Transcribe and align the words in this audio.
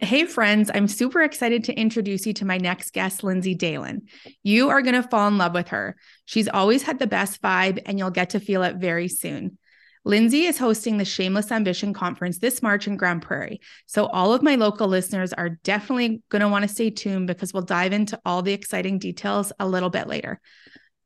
Hey, 0.00 0.26
friends, 0.26 0.70
I'm 0.74 0.88
super 0.88 1.22
excited 1.22 1.64
to 1.64 1.74
introduce 1.74 2.26
you 2.26 2.34
to 2.34 2.44
my 2.44 2.58
next 2.58 2.92
guest, 2.92 3.24
Lindsay 3.24 3.54
Dalen. 3.54 4.02
You 4.42 4.68
are 4.68 4.82
going 4.82 4.94
to 4.94 5.08
fall 5.08 5.26
in 5.26 5.38
love 5.38 5.54
with 5.54 5.68
her. 5.68 5.96
She's 6.26 6.48
always 6.48 6.82
had 6.82 6.98
the 6.98 7.06
best 7.06 7.40
vibe, 7.40 7.80
and 7.86 7.98
you'll 7.98 8.10
get 8.10 8.30
to 8.30 8.40
feel 8.40 8.62
it 8.62 8.76
very 8.76 9.08
soon. 9.08 9.56
Lindsay 10.04 10.44
is 10.44 10.58
hosting 10.58 10.98
the 10.98 11.06
Shameless 11.06 11.50
Ambition 11.50 11.94
Conference 11.94 12.38
this 12.38 12.62
March 12.62 12.86
in 12.86 12.98
Grande 12.98 13.22
Prairie. 13.22 13.60
So, 13.86 14.04
all 14.04 14.34
of 14.34 14.42
my 14.42 14.56
local 14.56 14.86
listeners 14.86 15.32
are 15.32 15.58
definitely 15.64 16.22
going 16.28 16.42
to 16.42 16.48
want 16.48 16.64
to 16.64 16.68
stay 16.68 16.90
tuned 16.90 17.26
because 17.26 17.54
we'll 17.54 17.62
dive 17.62 17.94
into 17.94 18.20
all 18.26 18.42
the 18.42 18.52
exciting 18.52 18.98
details 18.98 19.50
a 19.58 19.66
little 19.66 19.90
bit 19.90 20.08
later. 20.08 20.40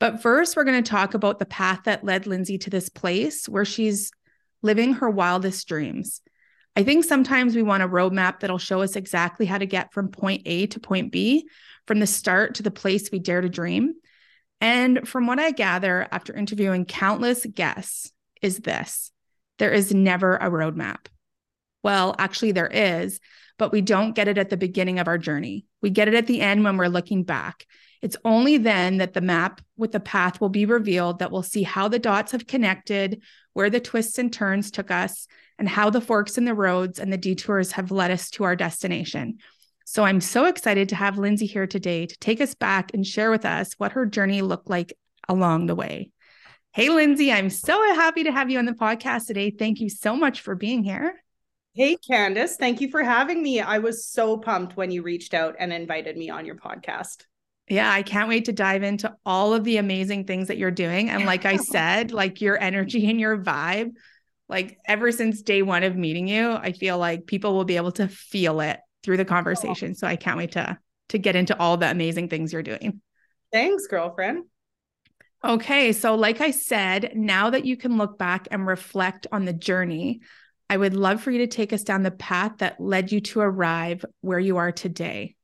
But 0.00 0.20
first, 0.20 0.56
we're 0.56 0.64
going 0.64 0.82
to 0.82 0.90
talk 0.90 1.14
about 1.14 1.38
the 1.38 1.46
path 1.46 1.82
that 1.84 2.04
led 2.04 2.26
Lindsay 2.26 2.58
to 2.58 2.70
this 2.70 2.88
place 2.88 3.48
where 3.48 3.64
she's 3.64 4.10
living 4.62 4.94
her 4.94 5.08
wildest 5.08 5.68
dreams. 5.68 6.22
I 6.76 6.84
think 6.84 7.04
sometimes 7.04 7.54
we 7.56 7.62
want 7.62 7.82
a 7.82 7.88
roadmap 7.88 8.40
that'll 8.40 8.58
show 8.58 8.82
us 8.82 8.96
exactly 8.96 9.46
how 9.46 9.58
to 9.58 9.66
get 9.66 9.92
from 9.92 10.08
point 10.08 10.42
A 10.46 10.66
to 10.68 10.80
point 10.80 11.10
B, 11.12 11.48
from 11.86 11.98
the 11.98 12.06
start 12.06 12.54
to 12.56 12.62
the 12.62 12.70
place 12.70 13.10
we 13.10 13.18
dare 13.18 13.40
to 13.40 13.48
dream. 13.48 13.94
And 14.60 15.08
from 15.08 15.26
what 15.26 15.40
I 15.40 15.50
gather 15.50 16.06
after 16.12 16.34
interviewing 16.34 16.84
countless 16.84 17.44
guests, 17.46 18.12
is 18.40 18.58
this 18.58 19.10
there 19.58 19.72
is 19.72 19.92
never 19.92 20.36
a 20.36 20.50
roadmap. 20.50 21.06
Well, 21.82 22.14
actually, 22.18 22.52
there 22.52 22.68
is, 22.68 23.20
but 23.58 23.72
we 23.72 23.80
don't 23.80 24.14
get 24.14 24.28
it 24.28 24.38
at 24.38 24.50
the 24.50 24.56
beginning 24.56 24.98
of 24.98 25.08
our 25.08 25.18
journey. 25.18 25.66
We 25.82 25.90
get 25.90 26.08
it 26.08 26.14
at 26.14 26.26
the 26.26 26.40
end 26.40 26.64
when 26.64 26.76
we're 26.76 26.88
looking 26.88 27.24
back. 27.24 27.66
It's 28.02 28.16
only 28.24 28.56
then 28.56 28.98
that 28.98 29.12
the 29.12 29.20
map 29.20 29.60
with 29.76 29.92
the 29.92 30.00
path 30.00 30.40
will 30.40 30.48
be 30.48 30.64
revealed 30.64 31.18
that 31.18 31.30
we'll 31.30 31.42
see 31.42 31.62
how 31.62 31.88
the 31.88 31.98
dots 31.98 32.32
have 32.32 32.46
connected, 32.46 33.22
where 33.52 33.68
the 33.68 33.80
twists 33.80 34.18
and 34.18 34.32
turns 34.32 34.70
took 34.70 34.90
us, 34.90 35.26
and 35.60 35.68
how 35.68 35.90
the 35.90 36.00
forks 36.00 36.38
in 36.38 36.46
the 36.46 36.54
roads 36.54 36.98
and 36.98 37.12
the 37.12 37.18
detours 37.18 37.72
have 37.72 37.92
led 37.92 38.10
us 38.10 38.30
to 38.30 38.44
our 38.44 38.56
destination. 38.56 39.38
So 39.84 40.04
I'm 40.04 40.22
so 40.22 40.46
excited 40.46 40.88
to 40.88 40.96
have 40.96 41.18
Lindsay 41.18 41.44
here 41.44 41.66
today 41.66 42.06
to 42.06 42.18
take 42.18 42.40
us 42.40 42.54
back 42.54 42.94
and 42.94 43.06
share 43.06 43.30
with 43.30 43.44
us 43.44 43.74
what 43.74 43.92
her 43.92 44.06
journey 44.06 44.40
looked 44.40 44.70
like 44.70 44.96
along 45.28 45.66
the 45.66 45.74
way. 45.74 46.10
Hey, 46.72 46.88
Lindsay, 46.88 47.30
I'm 47.30 47.50
so 47.50 47.78
happy 47.94 48.24
to 48.24 48.32
have 48.32 48.50
you 48.50 48.58
on 48.58 48.64
the 48.64 48.72
podcast 48.72 49.26
today. 49.26 49.50
Thank 49.50 49.80
you 49.80 49.90
so 49.90 50.16
much 50.16 50.40
for 50.40 50.54
being 50.54 50.82
here. 50.82 51.22
Hey, 51.74 51.96
Candace, 51.96 52.56
thank 52.56 52.80
you 52.80 52.88
for 52.90 53.02
having 53.02 53.42
me. 53.42 53.60
I 53.60 53.78
was 53.78 54.06
so 54.06 54.38
pumped 54.38 54.76
when 54.76 54.90
you 54.90 55.02
reached 55.02 55.34
out 55.34 55.56
and 55.58 55.72
invited 55.72 56.16
me 56.16 56.30
on 56.30 56.46
your 56.46 56.56
podcast. 56.56 57.24
Yeah, 57.68 57.90
I 57.92 58.02
can't 58.02 58.28
wait 58.28 58.46
to 58.46 58.52
dive 58.52 58.82
into 58.82 59.14
all 59.26 59.52
of 59.52 59.64
the 59.64 59.76
amazing 59.76 60.24
things 60.24 60.48
that 60.48 60.56
you're 60.56 60.70
doing. 60.70 61.10
And 61.10 61.26
like 61.26 61.44
I 61.44 61.56
said, 61.58 62.12
like 62.12 62.40
your 62.40 62.58
energy 62.58 63.10
and 63.10 63.20
your 63.20 63.36
vibe 63.36 63.92
like 64.50 64.78
ever 64.86 65.12
since 65.12 65.42
day 65.42 65.62
one 65.62 65.84
of 65.84 65.96
meeting 65.96 66.28
you, 66.28 66.52
I 66.52 66.72
feel 66.72 66.98
like 66.98 67.26
people 67.26 67.54
will 67.54 67.64
be 67.64 67.76
able 67.76 67.92
to 67.92 68.08
feel 68.08 68.60
it 68.60 68.80
through 69.02 69.16
the 69.16 69.24
conversation. 69.24 69.94
So 69.94 70.06
I 70.06 70.16
can't 70.16 70.36
wait 70.36 70.52
to 70.52 70.78
to 71.10 71.18
get 71.18 71.36
into 71.36 71.58
all 71.58 71.76
the 71.76 71.90
amazing 71.90 72.28
things 72.28 72.52
you're 72.52 72.62
doing. 72.62 73.00
Thanks, 73.52 73.86
girlfriend. 73.86 74.44
Okay, 75.44 75.92
so 75.92 76.14
like 76.14 76.40
I 76.40 76.50
said, 76.50 77.12
now 77.14 77.50
that 77.50 77.64
you 77.64 77.76
can 77.76 77.96
look 77.96 78.18
back 78.18 78.46
and 78.50 78.66
reflect 78.66 79.26
on 79.32 79.44
the 79.44 79.52
journey, 79.52 80.20
I 80.68 80.76
would 80.76 80.94
love 80.94 81.22
for 81.22 81.30
you 81.30 81.38
to 81.38 81.46
take 81.46 81.72
us 81.72 81.82
down 81.82 82.02
the 82.02 82.10
path 82.10 82.58
that 82.58 82.78
led 82.78 83.10
you 83.10 83.20
to 83.20 83.40
arrive 83.40 84.04
where 84.20 84.38
you 84.38 84.58
are 84.58 84.70
today 84.70 85.34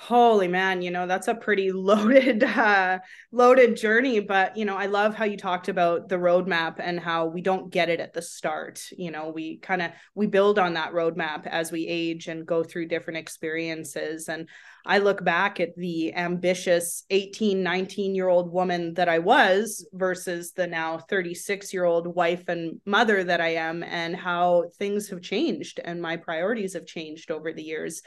holy 0.00 0.46
man 0.46 0.80
you 0.80 0.92
know 0.92 1.08
that's 1.08 1.26
a 1.26 1.34
pretty 1.34 1.72
loaded 1.72 2.44
uh 2.44 3.00
loaded 3.32 3.76
journey 3.76 4.20
but 4.20 4.56
you 4.56 4.64
know 4.64 4.76
i 4.76 4.86
love 4.86 5.12
how 5.12 5.24
you 5.24 5.36
talked 5.36 5.68
about 5.68 6.08
the 6.08 6.16
roadmap 6.16 6.76
and 6.78 7.00
how 7.00 7.26
we 7.26 7.42
don't 7.42 7.72
get 7.72 7.88
it 7.88 7.98
at 7.98 8.12
the 8.12 8.22
start 8.22 8.80
you 8.96 9.10
know 9.10 9.30
we 9.30 9.58
kind 9.58 9.82
of 9.82 9.90
we 10.14 10.28
build 10.28 10.56
on 10.56 10.74
that 10.74 10.92
roadmap 10.92 11.48
as 11.48 11.72
we 11.72 11.84
age 11.88 12.28
and 12.28 12.46
go 12.46 12.62
through 12.62 12.86
different 12.86 13.18
experiences 13.18 14.28
and 14.28 14.48
i 14.86 14.98
look 14.98 15.24
back 15.24 15.58
at 15.58 15.74
the 15.76 16.14
ambitious 16.14 17.02
18 17.10 17.64
19 17.64 18.14
year 18.14 18.28
old 18.28 18.52
woman 18.52 18.94
that 18.94 19.08
i 19.08 19.18
was 19.18 19.84
versus 19.92 20.52
the 20.52 20.66
now 20.66 20.98
36 20.98 21.74
year 21.74 21.84
old 21.84 22.06
wife 22.06 22.48
and 22.48 22.80
mother 22.86 23.24
that 23.24 23.40
i 23.40 23.54
am 23.54 23.82
and 23.82 24.14
how 24.14 24.66
things 24.78 25.08
have 25.08 25.20
changed 25.20 25.80
and 25.84 26.00
my 26.00 26.16
priorities 26.16 26.74
have 26.74 26.86
changed 26.86 27.32
over 27.32 27.52
the 27.52 27.64
years 27.64 28.00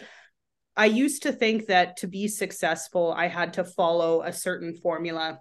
I 0.76 0.86
used 0.86 1.24
to 1.24 1.34
think 1.34 1.68
that 1.68 1.98
to 1.98 2.08
be 2.08 2.28
successful, 2.28 3.14
I 3.16 3.28
had 3.28 3.54
to 3.54 3.64
follow 3.64 4.22
a 4.22 4.32
certain 4.32 4.74
formula 4.76 5.40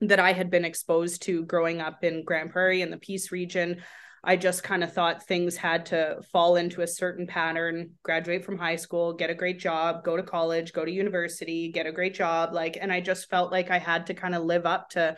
that 0.00 0.18
I 0.18 0.32
had 0.32 0.50
been 0.50 0.64
exposed 0.64 1.22
to 1.22 1.44
growing 1.44 1.80
up 1.80 2.02
in 2.02 2.24
Grande 2.24 2.50
Prairie 2.50 2.82
in 2.82 2.90
the 2.90 2.98
Peace 2.98 3.30
region. 3.30 3.82
I 4.26 4.36
just 4.36 4.62
kind 4.62 4.82
of 4.82 4.92
thought 4.92 5.22
things 5.22 5.56
had 5.56 5.86
to 5.86 6.20
fall 6.32 6.56
into 6.56 6.80
a 6.80 6.86
certain 6.86 7.26
pattern, 7.26 7.90
graduate 8.02 8.44
from 8.44 8.58
high 8.58 8.76
school, 8.76 9.12
get 9.12 9.30
a 9.30 9.34
great 9.34 9.58
job, 9.58 10.02
go 10.02 10.16
to 10.16 10.22
college, 10.22 10.72
go 10.72 10.84
to 10.84 10.90
university, 10.90 11.70
get 11.70 11.86
a 11.86 11.92
great 11.92 12.14
job. 12.14 12.54
Like, 12.54 12.78
and 12.80 12.90
I 12.90 13.00
just 13.00 13.28
felt 13.28 13.52
like 13.52 13.70
I 13.70 13.78
had 13.78 14.06
to 14.06 14.14
kind 14.14 14.34
of 14.34 14.42
live 14.42 14.66
up 14.66 14.90
to 14.90 15.16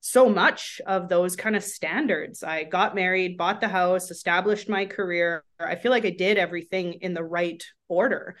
so 0.00 0.28
much 0.28 0.80
of 0.86 1.08
those 1.08 1.36
kind 1.36 1.54
of 1.54 1.64
standards. 1.64 2.42
I 2.42 2.64
got 2.64 2.94
married, 2.94 3.36
bought 3.36 3.60
the 3.60 3.68
house, 3.68 4.10
established 4.10 4.68
my 4.68 4.86
career. 4.86 5.44
I 5.60 5.76
feel 5.76 5.90
like 5.90 6.06
I 6.06 6.10
did 6.10 6.38
everything 6.38 6.94
in 6.94 7.12
the 7.12 7.24
right 7.24 7.62
order. 7.88 8.36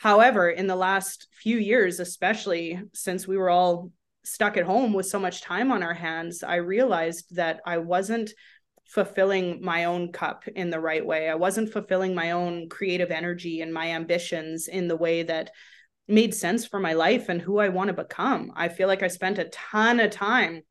However, 0.00 0.48
in 0.48 0.66
the 0.66 0.76
last 0.76 1.26
few 1.30 1.58
years, 1.58 2.00
especially 2.00 2.80
since 2.94 3.28
we 3.28 3.36
were 3.36 3.50
all 3.50 3.92
stuck 4.24 4.56
at 4.56 4.64
home 4.64 4.94
with 4.94 5.04
so 5.04 5.18
much 5.18 5.42
time 5.42 5.70
on 5.70 5.82
our 5.82 5.92
hands, 5.92 6.42
I 6.42 6.54
realized 6.54 7.36
that 7.36 7.60
I 7.66 7.76
wasn't 7.76 8.32
fulfilling 8.86 9.62
my 9.62 9.84
own 9.84 10.10
cup 10.10 10.48
in 10.48 10.70
the 10.70 10.80
right 10.80 11.04
way. 11.04 11.28
I 11.28 11.34
wasn't 11.34 11.70
fulfilling 11.70 12.14
my 12.14 12.30
own 12.30 12.70
creative 12.70 13.10
energy 13.10 13.60
and 13.60 13.74
my 13.74 13.90
ambitions 13.90 14.68
in 14.68 14.88
the 14.88 14.96
way 14.96 15.22
that 15.24 15.50
made 16.08 16.34
sense 16.34 16.64
for 16.64 16.80
my 16.80 16.94
life 16.94 17.28
and 17.28 17.38
who 17.38 17.58
I 17.58 17.68
want 17.68 17.88
to 17.88 18.02
become. 18.02 18.52
I 18.56 18.70
feel 18.70 18.88
like 18.88 19.02
I 19.02 19.08
spent 19.08 19.38
a 19.38 19.50
ton 19.50 20.00
of 20.00 20.10
time 20.10 20.62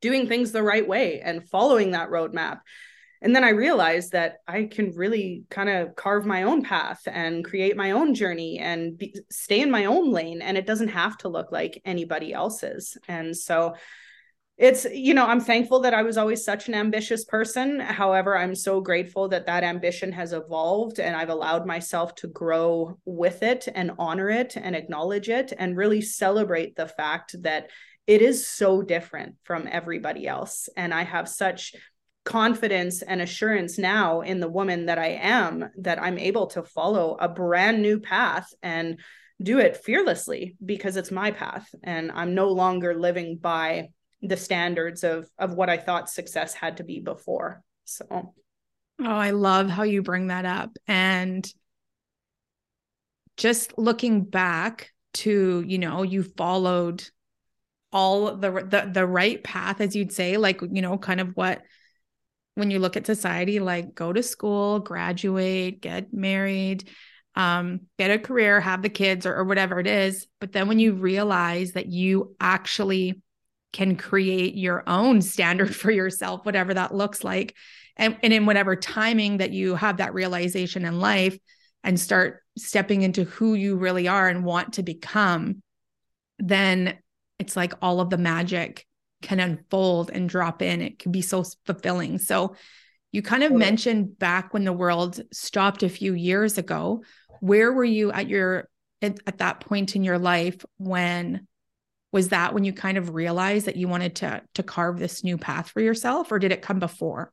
doing 0.00 0.28
things 0.28 0.52
the 0.52 0.62
right 0.62 0.86
way 0.86 1.20
and 1.20 1.48
following 1.50 1.90
that 1.90 2.10
roadmap 2.10 2.60
and 3.22 3.34
then 3.34 3.44
i 3.44 3.50
realized 3.50 4.12
that 4.12 4.36
i 4.46 4.64
can 4.64 4.90
really 4.90 5.44
kind 5.50 5.68
of 5.68 5.94
carve 5.96 6.26
my 6.26 6.42
own 6.42 6.62
path 6.62 7.00
and 7.06 7.44
create 7.44 7.76
my 7.76 7.92
own 7.92 8.14
journey 8.14 8.58
and 8.58 8.98
be, 8.98 9.14
stay 9.30 9.60
in 9.60 9.70
my 9.70 9.86
own 9.86 10.10
lane 10.10 10.42
and 10.42 10.58
it 10.58 10.66
doesn't 10.66 10.88
have 10.88 11.16
to 11.18 11.28
look 11.28 11.52
like 11.52 11.80
anybody 11.84 12.32
else's. 12.32 12.96
And 13.08 13.36
so 13.36 13.74
it's 14.58 14.84
you 14.92 15.14
know 15.14 15.26
i'm 15.26 15.40
thankful 15.40 15.80
that 15.80 15.94
i 15.94 16.02
was 16.02 16.18
always 16.18 16.44
such 16.44 16.68
an 16.68 16.74
ambitious 16.74 17.24
person. 17.24 17.80
However 17.80 18.36
i'm 18.36 18.54
so 18.54 18.80
grateful 18.80 19.28
that 19.28 19.46
that 19.46 19.64
ambition 19.64 20.12
has 20.12 20.34
evolved 20.34 21.00
and 21.00 21.16
i've 21.16 21.30
allowed 21.30 21.66
myself 21.66 22.14
to 22.16 22.28
grow 22.28 22.98
with 23.06 23.42
it 23.42 23.66
and 23.74 23.92
honor 23.98 24.28
it 24.28 24.56
and 24.56 24.76
acknowledge 24.76 25.30
it 25.30 25.52
and 25.58 25.76
really 25.76 26.02
celebrate 26.02 26.76
the 26.76 26.86
fact 26.86 27.34
that 27.42 27.70
it 28.06 28.20
is 28.20 28.46
so 28.46 28.82
different 28.82 29.36
from 29.44 29.68
everybody 29.70 30.26
else. 30.26 30.68
And 30.76 30.92
i 30.92 31.02
have 31.02 31.28
such 31.28 31.74
confidence 32.24 33.02
and 33.02 33.20
assurance 33.20 33.78
now 33.78 34.20
in 34.20 34.40
the 34.40 34.48
woman 34.48 34.86
that 34.86 34.98
I 34.98 35.18
am 35.20 35.70
that 35.78 36.00
I'm 36.00 36.18
able 36.18 36.46
to 36.48 36.62
follow 36.62 37.16
a 37.20 37.28
brand 37.28 37.82
new 37.82 37.98
path 37.98 38.52
and 38.62 39.00
do 39.42 39.58
it 39.58 39.76
fearlessly 39.78 40.56
because 40.64 40.96
it's 40.96 41.10
my 41.10 41.32
path. 41.32 41.68
And 41.82 42.12
I'm 42.12 42.34
no 42.34 42.48
longer 42.50 42.94
living 42.94 43.38
by 43.38 43.88
the 44.20 44.36
standards 44.36 45.02
of 45.02 45.28
of 45.36 45.54
what 45.54 45.68
I 45.68 45.76
thought 45.76 46.08
success 46.08 46.54
had 46.54 46.76
to 46.76 46.84
be 46.84 47.00
before. 47.00 47.62
So. 47.84 48.06
Oh, 49.00 49.04
I 49.04 49.30
love 49.30 49.68
how 49.68 49.82
you 49.82 50.02
bring 50.02 50.28
that 50.28 50.44
up. 50.44 50.76
And 50.86 51.50
just 53.36 53.76
looking 53.76 54.22
back 54.22 54.92
to, 55.14 55.64
you 55.66 55.78
know, 55.78 56.02
you 56.02 56.22
followed 56.22 57.02
all 57.92 58.36
the 58.36 58.50
the 58.50 58.90
the 58.92 59.06
right 59.06 59.42
path 59.42 59.80
as 59.80 59.96
you'd 59.96 60.12
say 60.12 60.36
like, 60.36 60.60
you 60.62 60.82
know, 60.82 60.98
kind 60.98 61.20
of 61.20 61.34
what 61.34 61.62
when 62.54 62.70
you 62.70 62.78
look 62.78 62.96
at 62.96 63.06
society 63.06 63.60
like 63.60 63.94
go 63.94 64.12
to 64.12 64.22
school 64.22 64.78
graduate 64.78 65.80
get 65.80 66.12
married 66.12 66.88
um, 67.34 67.80
get 67.98 68.10
a 68.10 68.18
career 68.18 68.60
have 68.60 68.82
the 68.82 68.88
kids 68.88 69.26
or, 69.26 69.34
or 69.34 69.44
whatever 69.44 69.80
it 69.80 69.86
is. 69.86 70.26
But 70.40 70.52
then 70.52 70.68
when 70.68 70.78
you 70.78 70.94
realize 70.94 71.72
that 71.72 71.86
you 71.86 72.36
actually 72.40 73.20
can 73.72 73.96
create 73.96 74.54
your 74.54 74.82
own 74.86 75.22
standard 75.22 75.74
for 75.76 75.90
yourself 75.90 76.44
whatever 76.44 76.74
that 76.74 76.94
looks 76.94 77.24
like 77.24 77.54
and, 77.96 78.16
and 78.22 78.32
in 78.32 78.46
whatever 78.46 78.76
timing 78.76 79.38
that 79.38 79.50
you 79.50 79.74
have 79.74 79.98
that 79.98 80.14
realization 80.14 80.84
in 80.84 81.00
life 81.00 81.38
and 81.84 81.98
start 81.98 82.42
stepping 82.56 83.02
into 83.02 83.24
who 83.24 83.54
you 83.54 83.76
really 83.76 84.08
are 84.08 84.28
and 84.28 84.44
want 84.44 84.74
to 84.74 84.82
become, 84.82 85.62
then 86.38 86.98
it's 87.38 87.56
like 87.56 87.72
all 87.82 88.00
of 88.00 88.10
the 88.10 88.18
magic 88.18 88.86
can 89.22 89.40
unfold 89.40 90.10
and 90.12 90.28
drop 90.28 90.62
in. 90.62 90.82
It 90.82 90.98
can 90.98 91.12
be 91.12 91.22
so 91.22 91.44
fulfilling. 91.64 92.18
So, 92.18 92.56
you 93.12 93.20
kind 93.20 93.42
of 93.42 93.52
mentioned 93.52 94.18
back 94.18 94.54
when 94.54 94.64
the 94.64 94.72
world 94.72 95.20
stopped 95.32 95.82
a 95.82 95.90
few 95.90 96.14
years 96.14 96.56
ago. 96.56 97.04
Where 97.40 97.70
were 97.70 97.84
you 97.84 98.10
at 98.10 98.26
your 98.26 98.70
at, 99.02 99.18
at 99.26 99.38
that 99.38 99.60
point 99.60 99.96
in 99.96 100.04
your 100.04 100.18
life 100.18 100.64
when 100.78 101.46
was 102.12 102.28
that 102.28 102.54
when 102.54 102.64
you 102.64 102.72
kind 102.72 102.98
of 102.98 103.14
realized 103.14 103.66
that 103.66 103.76
you 103.76 103.88
wanted 103.88 104.16
to 104.16 104.42
to 104.54 104.62
carve 104.62 104.98
this 104.98 105.24
new 105.24 105.36
path 105.36 105.70
for 105.70 105.80
yourself 105.80 106.30
or 106.30 106.38
did 106.38 106.52
it 106.52 106.62
come 106.62 106.78
before 106.78 107.32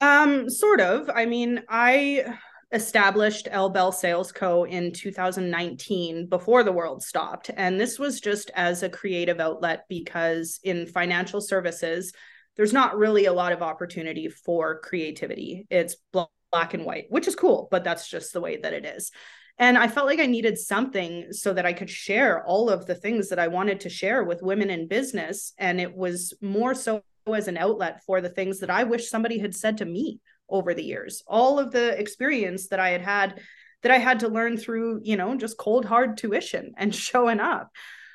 um 0.00 0.48
sort 0.50 0.80
of 0.80 1.10
i 1.14 1.26
mean 1.26 1.62
i 1.68 2.24
established 2.72 3.48
El 3.50 3.70
Bell 3.70 3.92
Sales 3.92 4.30
Co. 4.30 4.64
in 4.64 4.92
2019 4.92 6.26
before 6.28 6.62
the 6.62 6.72
world 6.72 7.02
stopped. 7.02 7.50
And 7.56 7.80
this 7.80 7.98
was 7.98 8.20
just 8.20 8.50
as 8.54 8.82
a 8.82 8.88
creative 8.88 9.40
outlet 9.40 9.86
because 9.88 10.60
in 10.62 10.86
financial 10.86 11.40
services, 11.40 12.12
there's 12.56 12.72
not 12.72 12.96
really 12.96 13.26
a 13.26 13.32
lot 13.32 13.52
of 13.52 13.62
opportunity 13.62 14.28
for 14.28 14.80
creativity. 14.80 15.66
It's 15.70 15.96
black 16.12 16.74
and 16.74 16.84
white, 16.84 17.06
which 17.08 17.26
is 17.26 17.34
cool, 17.34 17.68
but 17.70 17.84
that's 17.84 18.08
just 18.08 18.32
the 18.32 18.40
way 18.40 18.58
that 18.58 18.72
it 18.72 18.84
is. 18.84 19.10
And 19.58 19.76
I 19.76 19.88
felt 19.88 20.06
like 20.06 20.20
I 20.20 20.26
needed 20.26 20.58
something 20.58 21.32
so 21.32 21.52
that 21.52 21.66
I 21.66 21.72
could 21.72 21.90
share 21.90 22.44
all 22.44 22.70
of 22.70 22.86
the 22.86 22.94
things 22.94 23.28
that 23.28 23.38
I 23.38 23.48
wanted 23.48 23.80
to 23.80 23.90
share 23.90 24.24
with 24.24 24.42
women 24.42 24.70
in 24.70 24.88
business. 24.88 25.52
And 25.58 25.80
it 25.80 25.94
was 25.94 26.32
more 26.40 26.74
so 26.74 27.02
as 27.32 27.48
an 27.48 27.58
outlet 27.58 28.02
for 28.04 28.20
the 28.20 28.28
things 28.28 28.60
that 28.60 28.70
I 28.70 28.84
wish 28.84 29.10
somebody 29.10 29.38
had 29.38 29.54
said 29.54 29.78
to 29.78 29.84
me 29.84 30.20
over 30.50 30.74
the 30.74 30.84
years. 30.84 31.22
All 31.26 31.58
of 31.58 31.70
the 31.70 31.98
experience 31.98 32.68
that 32.68 32.80
I 32.80 32.90
had 32.90 33.02
had 33.02 33.40
that 33.82 33.92
I 33.92 33.98
had 33.98 34.20
to 34.20 34.28
learn 34.28 34.56
through, 34.56 35.00
you 35.04 35.16
know, 35.16 35.36
just 35.36 35.56
cold 35.56 35.84
hard 35.84 36.16
tuition 36.16 36.72
and 36.78 36.94
showing 36.94 37.40
up. 37.40 37.70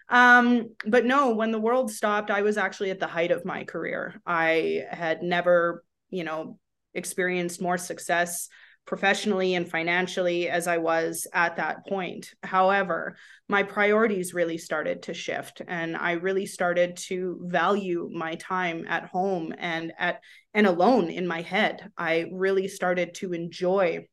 Um, 0.08 0.76
but 0.86 1.06
no, 1.06 1.34
when 1.34 1.52
the 1.52 1.60
world 1.60 1.90
stopped, 1.92 2.30
I 2.30 2.44
was 2.44 2.58
actually 2.58 2.92
at 2.92 3.00
the 3.00 3.08
height 3.08 3.32
of 3.32 3.46
my 3.46 3.64
career. 3.64 4.22
I 4.26 4.84
had 4.92 5.24
never, 5.24 5.84
you 6.10 6.24
know, 6.24 6.60
experienced 6.94 7.62
more 7.62 7.78
success 7.78 8.50
professionally 8.86 9.56
and 9.56 9.70
financially 9.70 10.48
as 10.48 10.68
I 10.68 10.78
was 10.78 11.28
at 11.34 11.56
that 11.56 11.86
point. 11.88 12.34
However, 12.44 13.18
my 13.50 13.64
priorities 13.64 14.34
really 14.34 14.58
started 14.58 15.04
to 15.04 15.14
shift 15.14 15.62
and 15.68 15.98
I 15.98 16.14
really 16.14 16.46
started 16.46 16.98
to 17.08 17.40
value 17.44 18.10
my 18.14 18.36
time 18.36 18.86
at 18.88 19.06
home 19.06 19.54
and 19.58 19.92
at 19.98 20.22
and 20.54 20.68
alone 20.68 21.10
in 21.10 21.28
my 21.28 21.42
head. 21.42 21.90
I 21.98 22.28
really 22.32 22.68
started 22.68 23.16
to 23.16 23.34
enjoy 23.34 24.08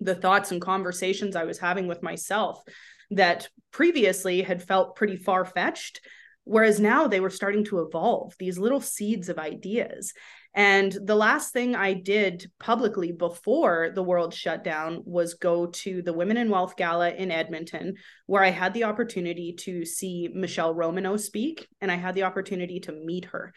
the 0.00 0.14
thoughts 0.14 0.52
and 0.52 0.60
conversations 0.60 1.36
I 1.36 1.44
was 1.44 1.58
having 1.58 1.86
with 1.86 2.02
myself 2.02 2.62
that 3.10 3.48
previously 3.70 4.42
had 4.42 4.62
felt 4.62 4.96
pretty 4.96 5.16
far 5.16 5.44
fetched 5.44 6.00
whereas 6.48 6.80
now 6.80 7.06
they 7.06 7.20
were 7.20 7.28
starting 7.28 7.62
to 7.62 7.80
evolve 7.80 8.34
these 8.38 8.58
little 8.58 8.80
seeds 8.80 9.28
of 9.28 9.38
ideas 9.38 10.14
and 10.58 10.90
the 11.04 11.14
last 11.14 11.52
thing 11.52 11.76
I 11.76 11.92
did 11.92 12.50
publicly 12.58 13.12
before 13.12 13.92
the 13.94 14.02
world 14.02 14.34
shut 14.34 14.64
down 14.64 15.02
was 15.04 15.34
go 15.34 15.66
to 15.66 16.02
the 16.02 16.12
Women 16.12 16.36
in 16.36 16.50
Wealth 16.50 16.76
Gala 16.76 17.10
in 17.10 17.30
Edmonton, 17.30 17.94
where 18.26 18.42
I 18.42 18.50
had 18.50 18.74
the 18.74 18.82
opportunity 18.82 19.52
to 19.60 19.84
see 19.84 20.28
Michelle 20.34 20.74
Romano 20.74 21.16
speak 21.16 21.68
and 21.80 21.92
I 21.92 21.94
had 21.94 22.16
the 22.16 22.24
opportunity 22.24 22.80
to 22.80 22.92
meet 22.92 23.26
her. 23.26 23.54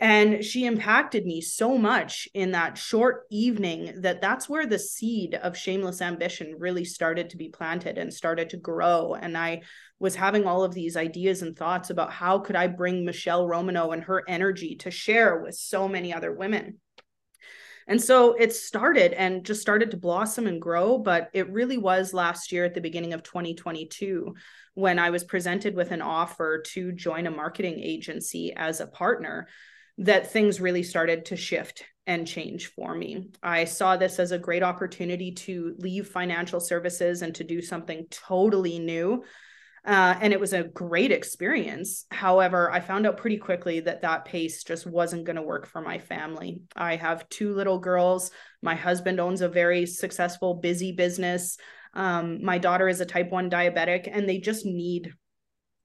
And 0.00 0.44
she 0.44 0.66
impacted 0.66 1.24
me 1.24 1.40
so 1.40 1.78
much 1.78 2.28
in 2.34 2.50
that 2.50 2.76
short 2.76 3.26
evening 3.30 4.00
that 4.00 4.20
that's 4.20 4.48
where 4.48 4.66
the 4.66 4.80
seed 4.80 5.36
of 5.36 5.56
shameless 5.56 6.02
ambition 6.02 6.56
really 6.58 6.84
started 6.84 7.30
to 7.30 7.36
be 7.36 7.48
planted 7.48 7.96
and 7.96 8.12
started 8.12 8.50
to 8.50 8.56
grow. 8.56 9.14
And 9.14 9.38
I 9.38 9.62
was 9.98 10.14
having 10.14 10.46
all 10.46 10.64
of 10.64 10.74
these 10.74 10.96
ideas 10.96 11.42
and 11.42 11.56
thoughts 11.56 11.90
about 11.90 12.12
how 12.12 12.38
could 12.38 12.56
I 12.56 12.66
bring 12.66 13.04
Michelle 13.04 13.46
Romano 13.46 13.92
and 13.92 14.02
her 14.04 14.22
energy 14.28 14.76
to 14.76 14.90
share 14.90 15.38
with 15.38 15.54
so 15.54 15.88
many 15.88 16.12
other 16.12 16.32
women. 16.32 16.78
And 17.86 18.00
so 18.02 18.32
it 18.32 18.54
started 18.54 19.12
and 19.12 19.44
just 19.44 19.60
started 19.60 19.90
to 19.90 19.96
blossom 19.96 20.46
and 20.46 20.60
grow. 20.60 20.98
But 20.98 21.30
it 21.32 21.50
really 21.50 21.78
was 21.78 22.14
last 22.14 22.50
year 22.50 22.64
at 22.64 22.74
the 22.74 22.80
beginning 22.80 23.12
of 23.12 23.22
2022 23.22 24.34
when 24.74 24.98
I 24.98 25.10
was 25.10 25.24
presented 25.24 25.74
with 25.74 25.90
an 25.90 26.02
offer 26.02 26.62
to 26.72 26.92
join 26.92 27.26
a 27.26 27.30
marketing 27.30 27.78
agency 27.80 28.52
as 28.56 28.80
a 28.80 28.86
partner 28.86 29.48
that 29.98 30.32
things 30.32 30.60
really 30.60 30.82
started 30.82 31.26
to 31.26 31.36
shift 31.36 31.84
and 32.06 32.26
change 32.26 32.66
for 32.66 32.94
me. 32.94 33.30
I 33.42 33.64
saw 33.64 33.96
this 33.96 34.18
as 34.18 34.32
a 34.32 34.38
great 34.38 34.62
opportunity 34.62 35.32
to 35.32 35.74
leave 35.78 36.08
financial 36.08 36.60
services 36.60 37.22
and 37.22 37.34
to 37.36 37.44
do 37.44 37.62
something 37.62 38.06
totally 38.10 38.78
new. 38.78 39.24
Uh, 39.86 40.16
and 40.20 40.32
it 40.32 40.40
was 40.40 40.54
a 40.54 40.64
great 40.64 41.12
experience. 41.12 42.06
However, 42.10 42.70
I 42.70 42.80
found 42.80 43.06
out 43.06 43.18
pretty 43.18 43.36
quickly 43.36 43.80
that 43.80 44.00
that 44.00 44.24
pace 44.24 44.64
just 44.64 44.86
wasn't 44.86 45.24
going 45.24 45.36
to 45.36 45.42
work 45.42 45.66
for 45.66 45.82
my 45.82 45.98
family. 45.98 46.62
I 46.74 46.96
have 46.96 47.28
two 47.28 47.54
little 47.54 47.78
girls. 47.78 48.30
My 48.62 48.74
husband 48.74 49.20
owns 49.20 49.42
a 49.42 49.48
very 49.48 49.84
successful, 49.84 50.54
busy 50.54 50.92
business. 50.92 51.58
Um, 51.92 52.42
my 52.42 52.56
daughter 52.56 52.88
is 52.88 53.00
a 53.00 53.06
type 53.06 53.30
1 53.30 53.50
diabetic, 53.50 54.08
and 54.10 54.26
they 54.26 54.38
just 54.38 54.64
need 54.64 55.12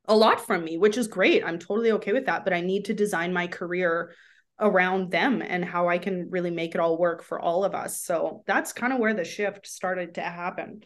a 0.07 0.15
lot 0.15 0.45
from 0.45 0.63
me, 0.63 0.77
which 0.77 0.97
is 0.97 1.07
great. 1.07 1.43
I'm 1.43 1.59
totally 1.59 1.91
okay 1.93 2.13
with 2.13 2.27
that. 2.27 2.45
But 2.45 2.53
I 2.53 2.61
need 2.61 2.85
to 2.85 2.93
design 2.93 3.33
my 3.33 3.47
career 3.47 4.13
around 4.61 5.11
them 5.11 5.41
and 5.41 5.63
how 5.63 5.87
I 5.87 5.97
can 5.97 6.29
really 6.29 6.51
make 6.51 6.73
it 6.73 6.81
all 6.81 6.97
work 6.97 7.23
for 7.23 7.39
all 7.39 7.63
of 7.63 7.75
us. 7.75 8.01
So 8.01 8.43
that's 8.45 8.73
kind 8.73 8.91
of 8.91 8.99
where 8.99 9.13
the 9.13 9.23
shift 9.23 9.67
started 9.67 10.15
to 10.15 10.21
happen. 10.21 10.81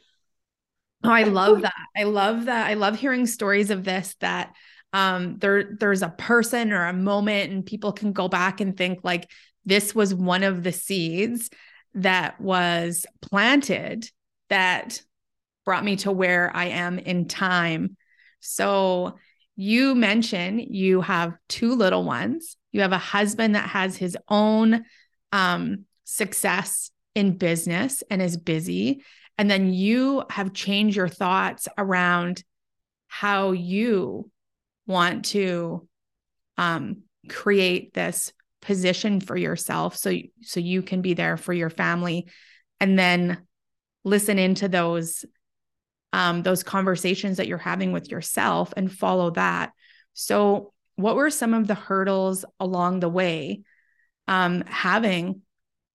Oh, 1.03 1.11
I 1.11 1.23
love 1.23 1.61
that. 1.61 1.73
I 1.95 2.03
love 2.03 2.45
that. 2.45 2.67
I 2.67 2.75
love 2.75 2.97
hearing 2.97 3.25
stories 3.25 3.69
of 3.69 3.83
this 3.83 4.15
that 4.19 4.53
um 4.93 5.37
there 5.39 5.75
there's 5.79 6.03
a 6.03 6.09
person 6.09 6.71
or 6.71 6.85
a 6.85 6.93
moment 6.93 7.51
and 7.51 7.65
people 7.65 7.91
can 7.91 8.13
go 8.13 8.27
back 8.27 8.61
and 8.61 8.77
think 8.77 8.99
like 9.03 9.29
this 9.65 9.95
was 9.95 10.13
one 10.13 10.43
of 10.43 10.63
the 10.63 10.71
seeds 10.71 11.49
that 11.95 12.39
was 12.39 13.05
planted 13.21 14.09
that 14.49 15.01
brought 15.65 15.83
me 15.83 15.95
to 15.95 16.11
where 16.11 16.51
I 16.55 16.65
am 16.65 16.99
in 16.99 17.27
time 17.27 17.97
so 18.39 19.15
you 19.55 19.95
mentioned 19.95 20.61
you 20.69 21.01
have 21.01 21.37
two 21.47 21.75
little 21.75 22.03
ones. 22.03 22.57
You 22.71 22.81
have 22.81 22.91
a 22.91 22.97
husband 22.97 23.55
that 23.55 23.69
has 23.69 23.95
his 23.95 24.17
own 24.27 24.83
um, 25.31 25.85
success 26.05 26.91
in 27.15 27.37
business 27.37 28.03
and 28.09 28.21
is 28.21 28.35
busy. 28.35 29.03
And 29.37 29.49
then 29.49 29.73
you 29.73 30.23
have 30.29 30.53
changed 30.53 30.95
your 30.95 31.07
thoughts 31.07 31.67
around 31.77 32.43
how 33.07 33.51
you 33.51 34.29
want 34.85 35.25
to 35.25 35.87
um, 36.57 37.03
create 37.29 37.93
this 37.93 38.31
position 38.61 39.19
for 39.19 39.35
yourself 39.35 39.97
so 39.97 40.15
so 40.41 40.59
you 40.61 40.81
can 40.81 41.01
be 41.01 41.13
there 41.13 41.35
for 41.35 41.51
your 41.51 41.69
family 41.69 42.27
and 42.79 42.97
then 42.97 43.45
listen 44.05 44.39
into 44.39 44.69
those 44.69 45.25
um, 46.13 46.43
those 46.43 46.63
conversations 46.63 47.37
that 47.37 47.47
you're 47.47 47.57
having 47.57 47.91
with 47.91 48.09
yourself 48.11 48.71
and 48.77 48.91
follow 48.91 49.31
that. 49.31 49.71
So, 50.13 50.71
what 50.95 51.15
were 51.15 51.31
some 51.31 51.55
of 51.55 51.67
the 51.67 51.73
hurdles 51.73 52.45
along 52.59 52.99
the 52.99 53.09
way 53.09 53.61
um, 54.27 54.63
having 54.67 55.41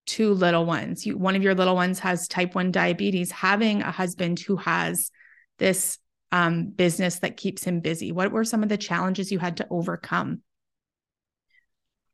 two 0.09 0.35
little 0.35 0.65
ones? 0.65 1.07
You, 1.07 1.17
one 1.17 1.37
of 1.37 1.43
your 1.43 1.55
little 1.55 1.75
ones 1.75 2.01
has 2.01 2.27
type 2.27 2.55
1 2.55 2.73
diabetes, 2.73 3.31
having 3.31 3.83
a 3.83 3.93
husband 3.93 4.41
who 4.41 4.57
has 4.57 5.11
this 5.59 5.99
um, 6.33 6.71
business 6.71 7.21
that 7.21 7.37
keeps 7.37 7.63
him 7.63 7.81
busy. 7.81 8.11
What 8.11 8.33
were 8.33 8.45
some 8.45 8.63
of 8.63 8.69
the 8.69 8.77
challenges 8.77 9.31
you 9.31 9.39
had 9.39 9.59
to 9.59 9.67
overcome? 9.71 10.43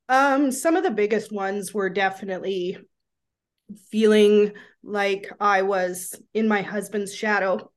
Um, 0.08 0.52
some 0.52 0.76
of 0.76 0.82
the 0.82 0.90
biggest 0.90 1.32
ones 1.32 1.72
were 1.72 1.88
definitely 1.88 2.76
feeling 3.90 4.52
like 4.82 5.32
I 5.40 5.62
was 5.62 6.14
in 6.34 6.46
my 6.46 6.60
husband's 6.60 7.14
shadow 7.14 7.70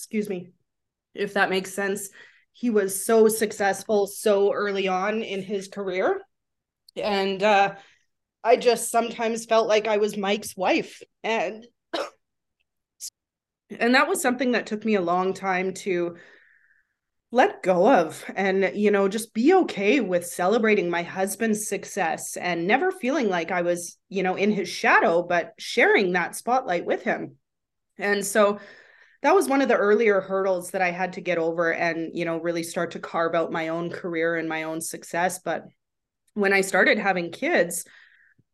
excuse 0.00 0.30
me, 0.30 0.48
if 1.14 1.34
that 1.34 1.50
makes 1.50 1.74
sense. 1.74 2.08
He 2.52 2.70
was 2.70 3.04
so 3.04 3.28
successful 3.28 4.06
so 4.06 4.50
early 4.50 4.88
on 4.88 5.22
in 5.22 5.42
his 5.42 5.68
career. 5.68 6.22
And 6.96 7.42
uh, 7.42 7.74
I 8.42 8.56
just 8.56 8.90
sometimes 8.90 9.46
felt 9.46 9.68
like 9.68 9.86
I 9.86 9.98
was 9.98 10.16
Mike's 10.16 10.56
wife. 10.56 11.02
And 11.22 11.66
and 13.70 13.94
that 13.94 14.08
was 14.08 14.20
something 14.20 14.52
that 14.52 14.66
took 14.66 14.84
me 14.84 14.94
a 14.94 15.00
long 15.00 15.32
time 15.32 15.72
to 15.74 16.16
let 17.32 17.62
go 17.62 17.88
of 17.88 18.24
and 18.34 18.72
you 18.74 18.90
know 18.90 19.06
just 19.06 19.32
be 19.32 19.54
okay 19.54 20.00
with 20.00 20.26
celebrating 20.26 20.90
my 20.90 21.04
husband's 21.04 21.68
success 21.68 22.36
and 22.36 22.66
never 22.66 22.90
feeling 22.90 23.28
like 23.28 23.52
i 23.52 23.62
was 23.62 23.96
you 24.08 24.24
know 24.24 24.34
in 24.34 24.50
his 24.50 24.68
shadow 24.68 25.22
but 25.22 25.52
sharing 25.56 26.10
that 26.10 26.34
spotlight 26.34 26.84
with 26.84 27.04
him 27.04 27.36
and 27.98 28.26
so 28.26 28.58
that 29.22 29.34
was 29.34 29.48
one 29.48 29.60
of 29.60 29.68
the 29.68 29.76
earlier 29.76 30.20
hurdles 30.20 30.70
that 30.70 30.80
I 30.80 30.90
had 30.90 31.12
to 31.14 31.20
get 31.20 31.38
over 31.38 31.72
and, 31.72 32.10
you 32.16 32.24
know, 32.24 32.38
really 32.38 32.62
start 32.62 32.92
to 32.92 32.98
carve 32.98 33.34
out 33.34 33.52
my 33.52 33.68
own 33.68 33.90
career 33.90 34.36
and 34.36 34.48
my 34.48 34.62
own 34.62 34.80
success. 34.80 35.40
But 35.40 35.66
when 36.34 36.52
I 36.52 36.62
started 36.62 36.98
having 36.98 37.30
kids, 37.30 37.84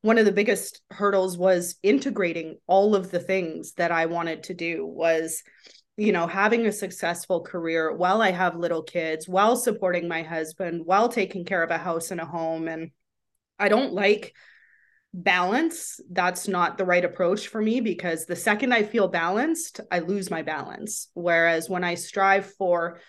one 0.06 0.18
of 0.18 0.24
the 0.24 0.32
biggest 0.32 0.80
hurdles 0.92 1.36
was 1.36 1.74
integrating 1.82 2.58
all 2.68 2.94
of 2.94 3.10
the 3.10 3.18
things 3.18 3.72
that 3.72 3.90
I 3.90 4.06
wanted 4.06 4.44
to 4.44 4.54
do 4.54 4.86
was 4.86 5.42
you 5.96 6.12
know 6.12 6.28
having 6.28 6.64
a 6.64 6.72
successful 6.72 7.42
career 7.42 7.92
while 7.92 8.22
I 8.22 8.30
have 8.30 8.54
little 8.54 8.84
kids 8.84 9.28
while 9.28 9.56
supporting 9.56 10.06
my 10.06 10.22
husband 10.22 10.82
while 10.84 11.08
taking 11.08 11.44
care 11.44 11.62
of 11.62 11.72
a 11.72 11.78
house 11.78 12.12
and 12.12 12.20
a 12.20 12.24
home. 12.24 12.68
And 12.68 12.92
I 13.58 13.68
don't 13.68 13.94
like 13.94 14.32
balance. 15.12 15.98
That's 16.08 16.46
not 16.46 16.78
the 16.78 16.84
right 16.84 17.04
approach 17.04 17.48
for 17.48 17.60
me 17.60 17.80
because 17.80 18.26
the 18.26 18.36
second 18.36 18.72
I 18.72 18.84
feel 18.84 19.08
balanced 19.08 19.80
I 19.90 19.98
lose 19.98 20.30
my 20.30 20.42
balance. 20.42 21.08
Whereas 21.14 21.68
when 21.68 21.82
I 21.82 21.94
strive 21.94 22.46
for 22.54 23.00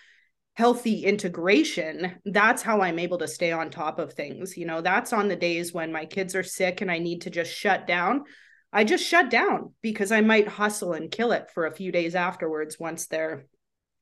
healthy 0.58 1.04
integration, 1.04 2.16
that's 2.24 2.62
how 2.62 2.80
I'm 2.80 2.98
able 2.98 3.18
to 3.18 3.28
stay 3.28 3.52
on 3.52 3.70
top 3.70 4.00
of 4.00 4.14
things. 4.14 4.56
You 4.56 4.66
know, 4.66 4.80
that's 4.80 5.12
on 5.12 5.28
the 5.28 5.36
days 5.36 5.72
when 5.72 5.92
my 5.92 6.04
kids 6.04 6.34
are 6.34 6.42
sick 6.42 6.80
and 6.80 6.90
I 6.90 6.98
need 6.98 7.20
to 7.22 7.30
just 7.30 7.54
shut 7.54 7.86
down. 7.86 8.24
I 8.72 8.82
just 8.82 9.06
shut 9.06 9.30
down 9.30 9.74
because 9.82 10.10
I 10.10 10.20
might 10.20 10.48
hustle 10.48 10.94
and 10.94 11.12
kill 11.12 11.30
it 11.30 11.48
for 11.54 11.66
a 11.66 11.72
few 11.72 11.92
days 11.92 12.16
afterwards 12.16 12.76
once 12.76 13.06
they're, 13.06 13.46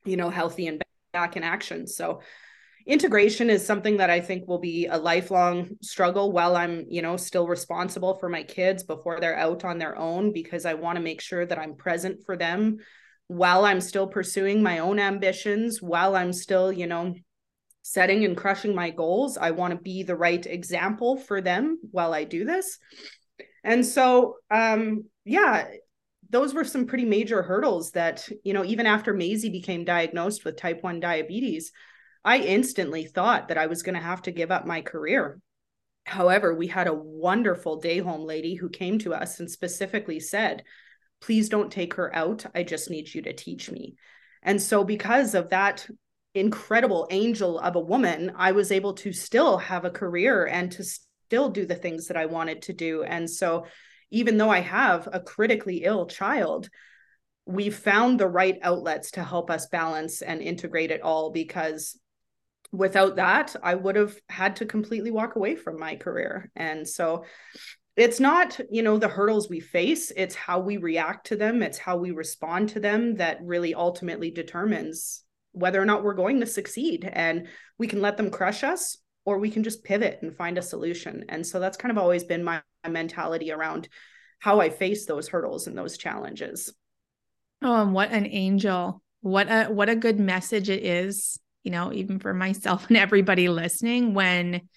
you 0.07 0.17
know, 0.17 0.31
healthy 0.31 0.67
and 0.67 0.83
back 1.13 1.37
in 1.37 1.43
action. 1.43 1.87
So, 1.87 2.23
integration 2.87 3.51
is 3.51 3.67
something 3.67 3.99
that 3.99 4.09
I 4.09 4.23
think 4.23 4.49
will 4.49 4.59
be 4.59 4.87
a 4.87 4.97
lifelong 4.97 5.77
struggle 5.83 6.33
while 6.33 6.57
I'm, 6.57 6.87
you 6.89 7.03
know, 7.03 7.19
still 7.19 7.47
responsible 7.47 8.15
for 8.15 8.31
my 8.31 8.45
kids 8.45 8.83
before 8.83 9.21
they're 9.21 9.37
out 9.37 9.67
on 9.67 9.77
their 9.77 9.99
own 9.99 10.33
because 10.33 10.65
I 10.65 10.73
want 10.73 10.97
to 10.97 11.03
make 11.03 11.21
sure 11.21 11.45
that 11.45 11.59
I'm 11.59 11.75
present 11.75 12.25
for 12.25 12.35
them 12.35 12.79
while 13.29 13.65
I'm 13.65 13.81
still 13.81 14.07
pursuing 14.07 14.63
my 14.63 14.79
own 14.79 14.99
ambitions, 14.99 15.83
while 15.83 16.15
I'm 16.15 16.33
still, 16.33 16.73
you 16.73 16.87
know, 16.87 17.15
setting 17.83 18.25
and 18.25 18.37
crushing 18.37 18.75
my 18.75 18.91
goals. 18.91 19.37
I 19.37 19.53
want 19.53 19.73
to 19.73 19.81
be 19.81 20.03
the 20.03 20.17
right 20.17 20.45
example 20.45 21.17
for 21.17 21.41
them 21.41 21.79
while 21.91 22.15
I 22.15 22.25
do 22.25 22.45
this. 22.45 22.79
And 23.63 23.85
so, 23.85 24.37
um, 24.51 25.05
yeah, 25.25 25.69
those 26.31 26.55
were 26.55 26.65
some 26.65 26.87
pretty 26.87 27.05
major 27.05 27.43
hurdles 27.43 27.93
that, 27.93 28.29
you 28.45 28.53
know, 28.53 28.65
even 28.65 28.87
after 28.87 29.15
Maisie 29.15 29.51
became 29.51 29.85
diagnosed 29.85 30.45
with 30.45 30.57
type 30.57 30.83
1 30.83 31.01
diabetes, 31.01 31.73
I 32.25 32.39
instantly 32.39 33.05
thought 33.05 33.49
that 33.49 33.59
I 33.59 33.67
was 33.67 33.83
going 33.83 33.95
to 33.95 34.01
have 34.01 34.23
to 34.23 34.33
give 34.33 34.51
up 34.51 34.67
my 34.67 34.81
career. 34.81 35.41
However, 36.05 36.55
we 36.55 36.67
had 36.67 36.89
a 36.89 36.95
wonderful 36.95 37.81
day 37.81 37.99
home 37.99 38.25
lady 38.25 38.55
who 38.55 38.69
came 38.69 38.99
to 39.01 39.15
us 39.15 39.39
and 39.41 39.51
specifically 39.51 40.21
said, 40.21 40.65
please 41.27 41.49
don't 41.49 41.73
take 41.73 41.95
her 41.95 42.15
out. 42.15 42.47
I 42.55 42.63
just 42.63 42.89
need 42.89 43.13
you 43.13 43.23
to 43.23 43.33
teach 43.33 43.69
me. 43.69 43.97
And 44.43 44.63
so, 44.63 44.85
because 44.85 45.35
of 45.35 45.51
that 45.51 45.87
incredible 46.35 47.09
angel 47.11 47.59
of 47.59 47.75
a 47.75 47.81
woman, 47.81 48.33
I 48.37 48.53
was 48.53 48.71
able 48.71 48.95
to 48.95 49.13
still 49.13 49.59
have 49.59 49.85
a 49.85 49.91
career 49.91 50.47
and 50.47 50.71
to 50.73 50.85
still 50.85 51.49
do 51.49 51.67
the 51.67 51.75
things 51.75 52.07
that 52.07 52.17
I 52.17 52.27
wanted 52.27 52.63
to 52.63 52.73
do. 52.73 53.03
And 53.03 53.29
so, 53.29 53.67
even 54.11 54.37
though 54.37 54.51
I 54.51 54.61
have 54.61 55.09
a 55.13 55.19
critically 55.19 55.83
ill 55.83 56.07
child, 56.07 56.69
we 57.45 57.71
found 57.71 58.21
the 58.21 58.29
right 58.29 58.59
outlets 58.63 59.13
to 59.13 59.25
help 59.25 59.51
us 59.51 59.67
balance 59.67 60.23
and 60.23 60.41
integrate 60.41 60.93
it 60.93 61.03
all 61.03 61.33
because 61.33 61.99
without 62.71 63.17
that, 63.17 63.57
I 63.65 63.75
would 63.75 63.97
have 63.97 64.15
had 64.29 64.57
to 64.57 64.67
completely 64.67 65.11
walk 65.11 65.35
away 65.35 65.57
from 65.57 65.79
my 65.79 65.97
career. 65.97 66.51
And 66.55 66.87
so 66.87 67.25
it's 67.97 68.21
not 68.21 68.61
you 68.71 68.83
know 68.83 68.99
the 68.99 69.09
hurdles 69.09 69.49
we 69.49 69.59
face 69.59 70.13
it's 70.17 70.35
how 70.35 70.61
we 70.61 70.77
react 70.77 71.27
to 71.27 71.37
them 71.37 71.63
it's 71.63 71.79
how 71.79 71.97
we 71.97 72.11
respond 72.11 72.69
to 72.69 72.81
them 72.81 73.15
that 73.17 73.39
really 73.43 73.75
ultimately 73.75 74.31
determines 74.31 75.25
whether 75.57 75.81
or 75.81 75.87
not 75.87 76.05
we're 76.05 76.15
going 76.15 76.41
to 76.41 76.47
succeed 76.47 77.09
and 77.11 77.49
we 77.79 77.87
can 77.87 78.03
let 78.03 78.19
them 78.19 78.31
crush 78.31 78.63
us 78.63 78.99
or 79.25 79.39
we 79.39 79.51
can 79.51 79.65
just 79.65 79.83
pivot 79.83 80.21
and 80.23 80.37
find 80.37 80.57
a 80.57 80.63
solution. 80.63 81.25
And 81.29 81.45
so 81.45 81.59
that's 81.59 81.77
kind 81.77 81.91
of 81.91 81.99
always 81.99 82.25
been 82.25 82.45
my, 82.45 82.63
mentality 82.89 83.51
around 83.51 83.89
how 84.39 84.61
i 84.61 84.71
face 84.71 85.07
those 85.07 85.27
hurdles 85.27 85.67
and 85.67 85.77
those 85.77 85.99
challenges. 85.99 86.73
Oh 87.63 87.83
and 87.83 87.93
what 87.93 88.13
an 88.13 88.27
angel. 88.27 89.03
What 89.23 89.49
a 89.49 89.65
what 89.65 89.89
a 89.89 89.97
good 89.97 90.21
message 90.21 90.71
it 90.71 90.85
is 90.85 91.37
you 91.65 91.73
know 91.73 91.93
even 91.93 92.21
for 92.21 92.33
myself 92.33 92.87
and 92.89 92.97
everybody 92.97 93.49
listening 93.49 94.15
when 94.15 94.69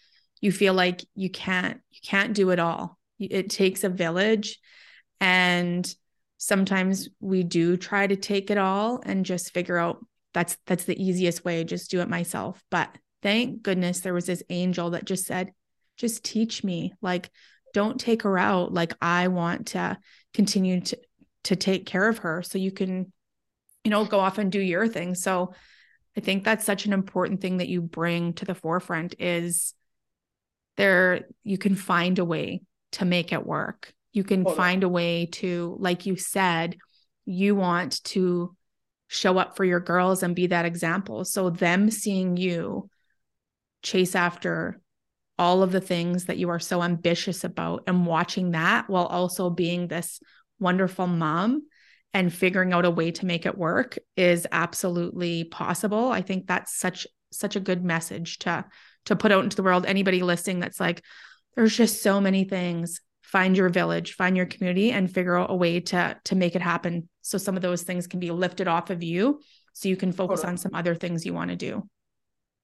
you 0.42 0.52
feel 0.52 0.74
like 0.74 1.06
you 1.14 1.30
can't 1.30 1.82
you 1.92 2.00
can't 2.04 2.34
do 2.34 2.50
it 2.50 2.58
all 2.58 2.98
it 3.20 3.50
takes 3.50 3.84
a 3.84 3.90
village. 3.90 4.60
And 5.20 5.94
sometimes 6.38 7.10
we 7.20 7.44
do 7.44 7.78
try 7.78 8.08
to 8.08 8.16
take 8.16 8.50
it 8.50 8.58
all 8.58 9.02
and 9.06 9.26
just 9.26 9.54
figure 9.54 9.78
out 9.78 10.04
that's 10.34 10.58
that's 10.66 10.86
the 10.86 11.02
easiest 11.02 11.44
way 11.44 11.64
just 11.64 11.92
do 11.92 12.00
it 12.02 12.10
myself. 12.10 12.64
But 12.72 12.98
thank 13.22 13.62
goodness 13.62 14.00
there 14.00 14.14
was 14.14 14.26
this 14.26 14.42
angel 14.50 14.92
that 14.92 15.06
just 15.06 15.26
said 15.26 15.52
just 15.98 16.24
teach 16.24 16.64
me 16.64 16.94
like 17.02 17.30
don't 17.74 18.00
take 18.00 18.24
her 18.24 18.38
out. 18.38 18.74
Like 18.74 18.94
i 19.02 19.28
want 19.28 19.68
to 19.68 19.98
continue 20.34 20.82
to 20.82 20.98
to 21.46 21.56
take 21.56 21.86
care 21.86 22.08
of 22.08 22.20
her 22.20 22.42
so 22.42 22.58
you 22.58 22.72
can 22.72 23.12
you 23.84 23.92
know 23.92 24.06
go 24.06 24.20
off 24.20 24.38
and 24.38 24.52
do 24.52 24.62
your 24.62 24.88
thing. 24.88 25.16
So 25.16 25.54
i 26.16 26.22
think 26.22 26.44
that's 26.44 26.66
such 26.66 26.86
an 26.86 26.94
important 26.94 27.42
thing 27.42 27.58
that 27.58 27.70
you 27.70 27.82
bring 27.82 28.34
to 28.34 28.46
the 28.46 28.56
forefront 28.56 29.16
is 29.20 29.74
there 30.78 31.28
you 31.44 31.58
can 31.58 31.76
find 31.76 32.18
a 32.18 32.26
way 32.26 32.62
to 32.94 33.06
make 33.06 33.32
it 33.32 33.46
work. 33.46 33.94
You 34.12 34.24
can 34.24 34.46
find 34.46 34.84
a 34.84 34.90
way 34.90 35.28
to, 35.34 35.78
like 35.80 36.06
you 36.06 36.16
said, 36.16 36.78
you 37.26 37.56
want 37.56 38.04
to 38.06 38.56
show 39.08 39.38
up 39.38 39.56
for 39.56 39.64
your 39.64 39.80
girls 39.80 40.24
and 40.24 40.36
be 40.36 40.48
that 40.48 40.66
example. 40.66 41.26
So, 41.26 41.50
them 41.50 41.92
seeing 41.92 42.38
you 42.38 42.90
chase 43.82 44.16
after 44.16 44.82
all 45.38 45.64
of 45.64 45.72
the 45.72 45.82
things 45.82 46.26
that 46.26 46.38
you 46.38 46.50
are 46.50 46.60
so 46.60 46.84
ambitious 46.84 47.44
about 47.44 47.84
and 47.88 48.06
watching 48.06 48.52
that 48.52 48.90
while 48.90 49.06
also 49.06 49.50
being 49.50 49.88
this 49.88 50.20
wonderful 50.60 51.08
mom 51.08 51.64
and 52.14 52.34
figuring 52.34 52.74
out 52.74 52.86
a 52.86 52.92
way 52.92 53.12
to 53.12 53.26
make 53.26 53.46
it 53.46 53.58
work 53.58 53.98
is 54.18 54.46
absolutely 54.52 55.46
possible. 55.46 56.10
I 56.10 56.22
think 56.22 56.48
that's 56.48 56.78
such 56.78 57.08
such 57.32 57.56
a 57.56 57.60
good 57.62 57.84
message 57.84 58.40
to 58.40 58.66
to 59.06 59.16
put 59.16 59.32
out 59.32 59.44
into 59.44 59.56
the 59.56 59.64
world 59.64 59.86
anybody 59.86 60.24
listening 60.24 60.60
that's 60.60 60.80
like 60.80 61.04
there's 61.60 61.76
just 61.76 62.02
so 62.02 62.22
many 62.22 62.46
things 62.46 63.02
find 63.22 63.58
your 63.58 63.68
village 63.68 64.14
find 64.14 64.38
your 64.38 64.46
community 64.46 64.92
and 64.92 65.14
figure 65.14 65.38
out 65.38 65.52
a 65.52 65.56
way 65.56 65.82
to 65.82 66.18
to 66.24 66.34
make 66.34 66.56
it 66.56 66.62
happen 66.62 67.10
so 67.22 67.38
some 67.38 67.58
of 67.58 67.62
those 67.62 67.84
things 67.84 68.08
can 68.08 68.22
be 68.22 68.32
lifted 68.32 68.70
off 68.70 68.90
of 68.90 69.04
you 69.04 69.42
so 69.74 69.90
you 69.90 69.98
can 69.98 70.14
focus 70.14 70.40
totally. 70.40 70.52
on 70.52 70.58
some 70.58 70.74
other 70.74 70.96
things 70.96 71.26
you 71.26 71.34
want 71.34 71.50
to 71.50 71.58
do 71.58 71.84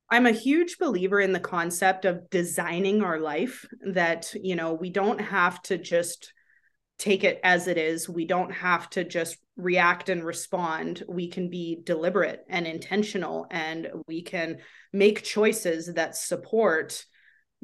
I'm 0.10 0.28
a 0.28 0.32
huge 0.32 0.78
believer 0.78 1.20
in 1.20 1.34
the 1.34 1.42
concept 1.42 2.06
of 2.06 2.30
designing 2.30 3.02
our 3.02 3.20
life 3.20 3.66
that, 3.88 4.32
you 4.36 4.56
know, 4.56 4.74
we 4.74 4.92
don't 4.92 5.20
have 5.20 5.60
to 5.64 5.80
just 5.80 6.32
take 7.00 7.24
it 7.24 7.40
as 7.44 7.68
it 7.68 7.80
is. 7.80 8.08
We 8.08 8.26
don't 8.26 8.52
have 8.52 8.88
to 8.92 9.04
just 9.04 9.38
react 9.58 10.10
and 10.10 10.24
respond. 10.24 11.02
We 11.10 11.30
can 11.30 11.50
be 11.50 11.80
deliberate 11.84 12.46
and 12.48 12.68
intentional 12.68 13.48
and 13.50 13.88
we 14.08 14.22
can 14.22 14.60
make 14.94 15.24
choices 15.24 15.92
that 15.96 16.16
support 16.16 17.04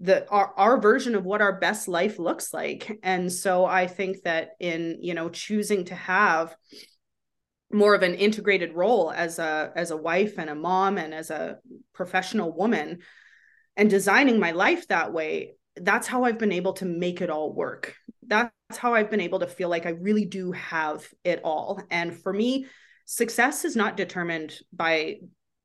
the 0.01 0.27
our, 0.29 0.53
our 0.58 0.81
version 0.81 1.15
of 1.15 1.24
what 1.24 1.41
our 1.41 1.60
best 1.60 1.88
life 1.88 2.17
looks 2.17 2.53
like. 2.53 3.00
And 3.03 3.31
so 3.31 3.65
i 3.65 3.88
think 3.88 4.24
that 4.24 4.51
in 4.60 4.98
you 5.01 5.13
know 5.13 5.29
choosing 5.29 5.86
to 5.86 5.96
have 5.96 6.55
more 7.72 7.96
of 7.96 8.03
an 8.03 8.15
integrated 8.15 8.74
role 8.74 9.12
as 9.12 9.39
a 9.39 9.72
as 9.75 9.91
a 9.91 9.98
wife 9.98 10.38
and 10.38 10.50
a 10.50 10.55
mom 10.55 10.98
and 10.98 11.13
as 11.13 11.29
a 11.29 11.58
professional 11.93 12.51
woman 12.51 13.00
and 13.77 13.89
designing 13.89 14.39
my 14.39 14.51
life 14.51 14.88
that 14.88 15.13
way 15.13 15.55
that's 15.77 16.08
how 16.08 16.24
i've 16.24 16.38
been 16.38 16.51
able 16.51 16.74
to 16.74 16.86
make 16.86 17.22
it 17.22 17.29
all 17.29 17.53
work. 17.53 17.96
That's 18.27 18.51
how 18.77 18.93
i've 18.93 19.10
been 19.10 19.22
able 19.22 19.39
to 19.39 19.48
feel 19.48 19.70
like 19.70 19.86
i 19.86 19.91
really 19.91 20.25
do 20.25 20.51
have 20.51 21.08
it 21.24 21.41
all. 21.43 21.81
And 21.89 22.17
for 22.17 22.34
me 22.34 22.65
success 23.05 23.65
is 23.65 23.75
not 23.75 23.98
determined 23.98 24.53
by 24.74 25.17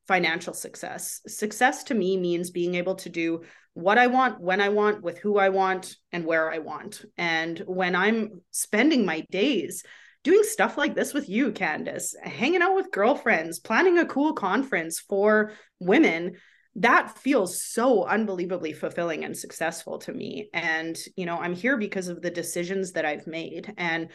financial 0.06 0.54
success 0.54 1.20
success 1.26 1.84
to 1.84 1.94
me 1.94 2.16
means 2.16 2.50
being 2.50 2.75
able 2.76 2.94
to 2.96 3.08
do 3.08 3.42
what 3.75 3.98
I 3.98 4.06
want, 4.06 4.40
when 4.40 4.62
I 4.62 4.70
want, 4.70 5.02
with 5.02 5.18
who 5.18 5.36
I 5.36 5.50
want, 5.50 5.96
and 6.10 6.25
where 6.25 6.50
I 6.50 6.58
want. 6.60 7.04
And 7.18 7.58
when 7.66 7.94
I'm 7.94 8.40
spending 8.50 9.04
my 9.04 9.26
days 9.30 9.84
doing 10.25 10.44
stuff 10.44 10.78
like 10.78 10.94
this 10.94 11.12
with 11.12 11.28
you, 11.28 11.52
Candace, 11.52 12.16
hanging 12.22 12.62
out 12.62 12.75
with 12.75 12.90
girlfriends, 12.90 13.58
planning 13.58 13.98
a 13.98 14.06
cool 14.06 14.32
conference 14.32 14.98
for 14.98 15.52
women, 15.78 16.36
that 16.76 17.18
feels 17.18 17.62
so 17.62 18.04
unbelievably 18.04 18.72
fulfilling 18.72 19.25
and 19.25 19.36
successful 19.36 19.98
to 19.98 20.12
me. 20.12 20.48
And, 20.54 20.98
you 21.14 21.26
know, 21.26 21.36
I'm 21.36 21.54
here 21.54 21.76
because 21.76 22.08
of 22.08 22.22
the 22.22 22.30
decisions 22.30 22.92
that 22.92 23.04
I've 23.04 23.26
made. 23.26 23.72
And 23.76 24.08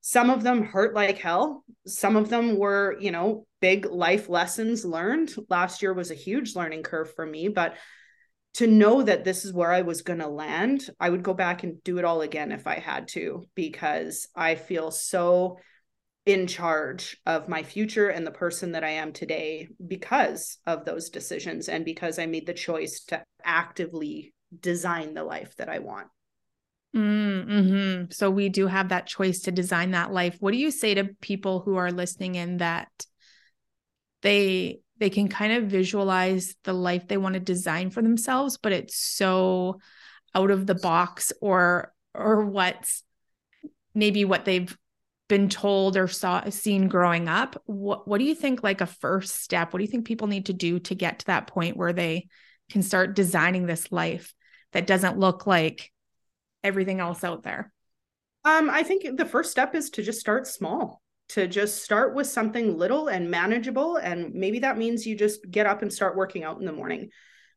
some 0.00 0.30
of 0.30 0.42
them 0.42 0.62
hurt 0.62 0.94
like 0.94 1.18
hell. 1.18 1.64
Some 1.86 2.16
of 2.16 2.28
them 2.28 2.56
were, 2.56 2.96
you 3.00 3.10
know, 3.10 3.46
big 3.60 3.86
life 3.86 4.28
lessons 4.28 4.84
learned. 4.84 5.34
Last 5.48 5.82
year 5.82 5.92
was 5.92 6.10
a 6.10 6.14
huge 6.14 6.54
learning 6.54 6.82
curve 6.82 7.12
for 7.14 7.26
me, 7.26 7.48
but 7.48 7.74
to 8.54 8.66
know 8.66 9.02
that 9.02 9.24
this 9.24 9.44
is 9.44 9.52
where 9.52 9.72
I 9.72 9.82
was 9.82 10.02
going 10.02 10.20
to 10.20 10.28
land, 10.28 10.88
I 10.98 11.10
would 11.10 11.22
go 11.22 11.34
back 11.34 11.62
and 11.62 11.82
do 11.84 11.98
it 11.98 12.04
all 12.04 12.22
again 12.22 12.50
if 12.50 12.66
I 12.66 12.76
had 12.76 13.08
to, 13.08 13.44
because 13.54 14.28
I 14.34 14.54
feel 14.54 14.90
so 14.90 15.58
in 16.26 16.46
charge 16.46 17.16
of 17.24 17.48
my 17.48 17.62
future 17.62 18.08
and 18.08 18.26
the 18.26 18.30
person 18.30 18.72
that 18.72 18.84
I 18.84 18.90
am 18.90 19.12
today 19.12 19.68
because 19.86 20.58
of 20.66 20.84
those 20.84 21.08
decisions 21.08 21.68
and 21.68 21.84
because 21.84 22.18
I 22.18 22.26
made 22.26 22.46
the 22.46 22.54
choice 22.54 23.04
to 23.08 23.22
actively 23.44 24.34
design 24.60 25.14
the 25.14 25.24
life 25.24 25.54
that 25.56 25.68
I 25.68 25.78
want. 25.78 26.08
Mm-hmm. 26.96 28.10
So 28.10 28.30
we 28.30 28.48
do 28.48 28.66
have 28.66 28.88
that 28.88 29.06
choice 29.06 29.40
to 29.40 29.52
design 29.52 29.90
that 29.92 30.12
life. 30.12 30.36
What 30.40 30.52
do 30.52 30.58
you 30.58 30.70
say 30.70 30.94
to 30.94 31.10
people 31.20 31.60
who 31.60 31.76
are 31.76 31.92
listening 31.92 32.34
in 32.34 32.58
that 32.58 32.88
they 34.22 34.80
they 34.98 35.10
can 35.10 35.28
kind 35.28 35.52
of 35.52 35.70
visualize 35.70 36.56
the 36.64 36.72
life 36.72 37.06
they 37.06 37.16
want 37.16 37.34
to 37.34 37.40
design 37.40 37.90
for 37.90 38.02
themselves, 38.02 38.58
but 38.58 38.72
it's 38.72 38.96
so 38.96 39.78
out 40.34 40.50
of 40.50 40.66
the 40.66 40.74
box 40.74 41.32
or 41.40 41.92
or 42.14 42.44
what's 42.44 43.04
maybe 43.94 44.24
what 44.24 44.44
they've 44.44 44.76
been 45.28 45.48
told 45.48 45.96
or 45.96 46.08
saw 46.08 46.48
seen 46.48 46.88
growing 46.88 47.28
up. 47.28 47.60
What 47.66 48.08
what 48.08 48.18
do 48.18 48.24
you 48.24 48.34
think 48.34 48.62
like 48.62 48.80
a 48.80 48.86
first 48.86 49.42
step? 49.42 49.72
What 49.72 49.78
do 49.78 49.84
you 49.84 49.90
think 49.90 50.06
people 50.06 50.26
need 50.26 50.46
to 50.46 50.52
do 50.52 50.78
to 50.80 50.94
get 50.94 51.20
to 51.20 51.26
that 51.26 51.46
point 51.46 51.76
where 51.76 51.92
they 51.92 52.28
can 52.70 52.82
start 52.82 53.14
designing 53.14 53.66
this 53.66 53.92
life 53.92 54.34
that 54.72 54.86
doesn't 54.86 55.18
look 55.18 55.46
like 55.46 55.92
everything 56.62 57.00
else 57.00 57.24
out 57.24 57.42
there? 57.42 57.72
Um, 58.44 58.70
I 58.70 58.82
think 58.82 59.16
the 59.16 59.26
first 59.26 59.50
step 59.50 59.74
is 59.74 59.90
to 59.90 60.02
just 60.02 60.20
start 60.20 60.46
small, 60.46 61.02
to 61.30 61.46
just 61.46 61.82
start 61.82 62.14
with 62.14 62.26
something 62.26 62.78
little 62.78 63.08
and 63.08 63.30
manageable. 63.30 63.96
And 63.96 64.34
maybe 64.34 64.60
that 64.60 64.78
means 64.78 65.06
you 65.06 65.16
just 65.16 65.48
get 65.50 65.66
up 65.66 65.82
and 65.82 65.92
start 65.92 66.16
working 66.16 66.44
out 66.44 66.58
in 66.58 66.64
the 66.64 66.72
morning. 66.72 67.10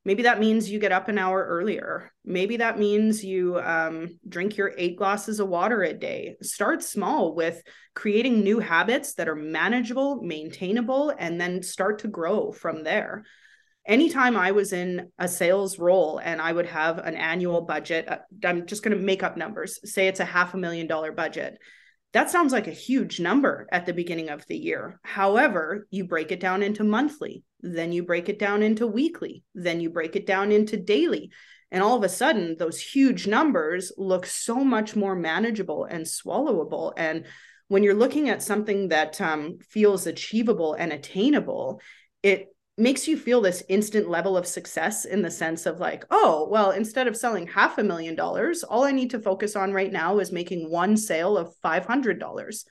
Maybe 0.03 0.23
that 0.23 0.39
means 0.39 0.69
you 0.69 0.79
get 0.79 0.91
up 0.91 1.09
an 1.09 1.19
hour 1.19 1.45
earlier. 1.45 2.11
Maybe 2.25 2.57
that 2.57 2.79
means 2.79 3.23
you 3.23 3.59
um, 3.59 4.19
drink 4.27 4.57
your 4.57 4.73
eight 4.75 4.97
glasses 4.97 5.39
of 5.39 5.47
water 5.47 5.83
a 5.83 5.93
day. 5.93 6.37
Start 6.41 6.81
small 6.81 7.35
with 7.35 7.61
creating 7.93 8.41
new 8.41 8.57
habits 8.57 9.13
that 9.13 9.29
are 9.29 9.35
manageable, 9.35 10.19
maintainable, 10.23 11.13
and 11.17 11.39
then 11.39 11.61
start 11.61 11.99
to 11.99 12.07
grow 12.07 12.51
from 12.51 12.83
there 12.83 13.23
anytime 13.85 14.35
I 14.37 14.51
was 14.51 14.73
in 14.73 15.11
a 15.17 15.27
sales 15.27 15.79
role 15.79 16.19
and 16.19 16.41
I 16.41 16.51
would 16.51 16.67
have 16.67 16.99
an 16.99 17.15
annual 17.15 17.61
budget, 17.61 18.07
uh, 18.09 18.17
I'm 18.45 18.65
just 18.65 18.83
going 18.83 18.97
to 18.97 19.03
make 19.03 19.23
up 19.23 19.37
numbers, 19.37 19.79
say 19.91 20.07
it's 20.07 20.19
a 20.19 20.25
half 20.25 20.53
a 20.53 20.57
million 20.57 20.87
dollar 20.87 21.11
budget. 21.11 21.57
That 22.13 22.29
sounds 22.29 22.51
like 22.51 22.67
a 22.67 22.71
huge 22.71 23.19
number 23.19 23.67
at 23.71 23.85
the 23.85 23.93
beginning 23.93 24.29
of 24.29 24.45
the 24.47 24.57
year. 24.57 24.99
However, 25.03 25.87
you 25.89 26.05
break 26.05 26.31
it 26.31 26.41
down 26.41 26.61
into 26.61 26.83
monthly, 26.83 27.43
then 27.61 27.93
you 27.93 28.03
break 28.03 28.27
it 28.27 28.37
down 28.37 28.63
into 28.63 28.85
weekly, 28.85 29.43
then 29.55 29.79
you 29.79 29.89
break 29.89 30.15
it 30.15 30.25
down 30.25 30.51
into 30.51 30.75
daily. 30.75 31.31
And 31.71 31.81
all 31.81 31.95
of 31.95 32.03
a 32.03 32.09
sudden, 32.09 32.57
those 32.57 32.81
huge 32.81 33.27
numbers 33.27 33.93
look 33.97 34.25
so 34.25 34.55
much 34.55 34.93
more 34.95 35.15
manageable 35.15 35.85
and 35.85 36.03
swallowable. 36.05 36.91
And 36.97 37.25
when 37.69 37.81
you're 37.81 37.93
looking 37.93 38.27
at 38.27 38.43
something 38.43 38.89
that 38.89 39.21
um, 39.21 39.59
feels 39.69 40.05
achievable 40.05 40.73
and 40.73 40.91
attainable, 40.91 41.79
it 42.21 42.50
makes 42.81 43.07
you 43.07 43.17
feel 43.17 43.41
this 43.41 43.63
instant 43.69 44.09
level 44.09 44.35
of 44.35 44.47
success 44.47 45.05
in 45.05 45.21
the 45.21 45.31
sense 45.31 45.65
of 45.65 45.79
like 45.79 46.03
oh 46.09 46.47
well 46.49 46.71
instead 46.71 47.07
of 47.07 47.15
selling 47.15 47.47
half 47.47 47.77
a 47.77 47.83
million 47.83 48.15
dollars 48.15 48.63
all 48.63 48.83
i 48.83 48.91
need 48.91 49.11
to 49.11 49.19
focus 49.19 49.55
on 49.55 49.73
right 49.73 49.91
now 49.91 50.19
is 50.19 50.31
making 50.31 50.69
one 50.69 50.97
sale 50.97 51.37
of 51.37 51.53
$500 51.63 52.63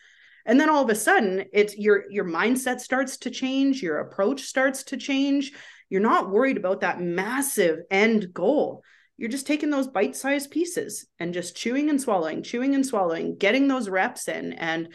and 0.47 0.59
then 0.59 0.71
all 0.71 0.83
of 0.83 0.91
a 0.91 0.95
sudden 0.95 1.45
it's 1.53 1.77
your 1.77 2.11
your 2.11 2.25
mindset 2.25 2.81
starts 2.81 3.19
to 3.19 3.31
change 3.31 3.83
your 3.83 3.99
approach 3.99 4.43
starts 4.43 4.85
to 4.85 4.97
change. 4.97 5.53
You're 5.89 6.01
not 6.01 6.31
worried 6.31 6.57
about 6.57 6.81
that 6.81 7.01
massive 7.01 7.81
end 7.91 8.33
goal. 8.33 8.83
You're 9.17 9.29
just 9.29 9.47
taking 9.47 9.71
those 9.71 9.89
bite-sized 9.89 10.51
pieces 10.51 11.07
and 11.19 11.35
just 11.35 11.57
chewing 11.57 11.91
and 11.91 12.01
swallowing 12.01 12.43
chewing 12.43 12.75
and 12.75 12.87
swallowing 12.87 13.37
getting 13.37 13.69
those 13.69 13.89
reps 13.89 14.29
in 14.29 14.55
and 14.55 14.89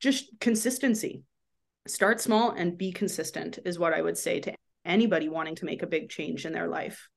just 0.00 0.26
consistency 0.40 1.22
start 1.86 2.20
small 2.20 2.50
and 2.50 2.78
be 2.78 2.92
consistent 2.92 3.58
is 3.64 3.78
what 3.78 3.92
I 3.92 4.00
would 4.00 4.16
say 4.16 4.40
to 4.40 4.54
anybody 4.84 5.28
wanting 5.28 5.56
to 5.56 5.64
make 5.64 5.82
a 5.82 5.86
big 5.86 6.08
change 6.08 6.46
in 6.46 6.52
their 6.52 6.68
life. 6.68 7.08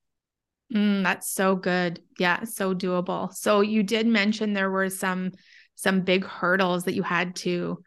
Mm, 0.73 1.03
that's 1.03 1.29
so 1.29 1.55
good. 1.55 2.01
Yeah, 2.19 2.43
so 2.43 2.73
doable. 2.73 3.33
So 3.33 3.61
you 3.61 3.83
did 3.83 4.07
mention 4.07 4.53
there 4.53 4.71
were 4.71 4.89
some 4.89 5.31
some 5.75 6.01
big 6.01 6.25
hurdles 6.25 6.85
that 6.85 6.95
you 6.95 7.03
had 7.03 7.35
to 7.35 7.83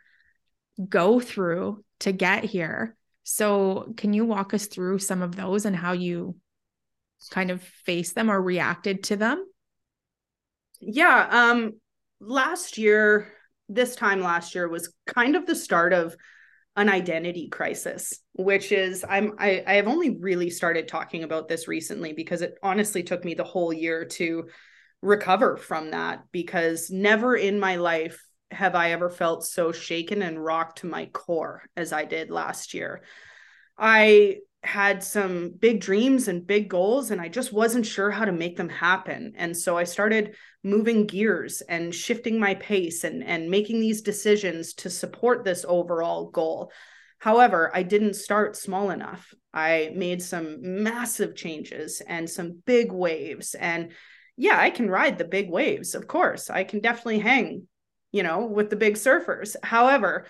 go 0.88 1.20
through 1.20 1.84
to 2.00 2.12
get 2.12 2.44
here. 2.44 2.96
So 3.24 3.92
can 3.96 4.12
you 4.12 4.24
walk 4.24 4.54
us 4.54 4.66
through 4.66 5.00
some 5.00 5.22
of 5.22 5.36
those 5.36 5.66
and 5.66 5.76
how 5.76 5.92
you 5.92 6.36
kind 7.30 7.50
of 7.50 7.62
faced 7.62 8.14
them 8.14 8.30
or 8.30 8.40
reacted 8.40 9.04
to 9.04 9.16
them? 9.16 9.44
Yeah, 10.80 11.28
um 11.30 11.74
last 12.20 12.78
year, 12.78 13.32
this 13.68 13.94
time 13.96 14.20
last 14.20 14.54
year 14.54 14.68
was 14.68 14.92
kind 15.06 15.36
of 15.36 15.46
the 15.46 15.54
start 15.56 15.92
of 15.92 16.16
an 16.80 16.88
identity 16.88 17.48
crisis 17.48 18.20
which 18.34 18.72
is 18.72 19.04
i'm 19.08 19.34
I, 19.38 19.62
I 19.66 19.74
have 19.74 19.88
only 19.88 20.18
really 20.18 20.50
started 20.50 20.88
talking 20.88 21.22
about 21.22 21.48
this 21.48 21.68
recently 21.68 22.12
because 22.12 22.42
it 22.42 22.58
honestly 22.62 23.02
took 23.02 23.24
me 23.24 23.34
the 23.34 23.44
whole 23.44 23.72
year 23.72 24.04
to 24.04 24.48
recover 25.02 25.56
from 25.56 25.92
that 25.92 26.24
because 26.32 26.90
never 26.90 27.36
in 27.36 27.60
my 27.60 27.76
life 27.76 28.24
have 28.50 28.74
i 28.74 28.92
ever 28.92 29.10
felt 29.10 29.44
so 29.44 29.72
shaken 29.72 30.22
and 30.22 30.42
rocked 30.42 30.78
to 30.78 30.86
my 30.86 31.06
core 31.06 31.62
as 31.76 31.92
i 31.92 32.04
did 32.04 32.30
last 32.30 32.74
year 32.74 33.02
i 33.78 34.36
had 34.62 35.02
some 35.02 35.54
big 35.58 35.80
dreams 35.80 36.28
and 36.28 36.46
big 36.46 36.68
goals 36.68 37.10
and 37.10 37.20
I 37.20 37.28
just 37.28 37.50
wasn't 37.52 37.86
sure 37.86 38.10
how 38.10 38.26
to 38.26 38.32
make 38.32 38.56
them 38.56 38.68
happen. 38.68 39.32
And 39.36 39.56
so 39.56 39.78
I 39.78 39.84
started 39.84 40.36
moving 40.62 41.06
gears 41.06 41.62
and 41.62 41.94
shifting 41.94 42.38
my 42.38 42.54
pace 42.54 43.04
and 43.04 43.24
and 43.24 43.50
making 43.50 43.80
these 43.80 44.02
decisions 44.02 44.74
to 44.74 44.90
support 44.90 45.44
this 45.44 45.64
overall 45.66 46.30
goal. 46.30 46.70
However, 47.18 47.70
I 47.74 47.82
didn't 47.82 48.14
start 48.14 48.56
small 48.56 48.90
enough. 48.90 49.32
I 49.52 49.92
made 49.94 50.22
some 50.22 50.82
massive 50.82 51.34
changes 51.34 52.00
and 52.06 52.28
some 52.28 52.62
big 52.64 52.92
waves 52.92 53.54
and 53.54 53.92
yeah, 54.36 54.58
I 54.58 54.70
can 54.70 54.88
ride 54.88 55.18
the 55.18 55.24
big 55.24 55.50
waves, 55.50 55.94
of 55.94 56.06
course. 56.06 56.48
I 56.48 56.64
can 56.64 56.80
definitely 56.80 57.18
hang, 57.18 57.68
you 58.10 58.22
know, 58.22 58.46
with 58.46 58.70
the 58.70 58.76
big 58.76 58.94
surfers. 58.94 59.54
However, 59.62 60.26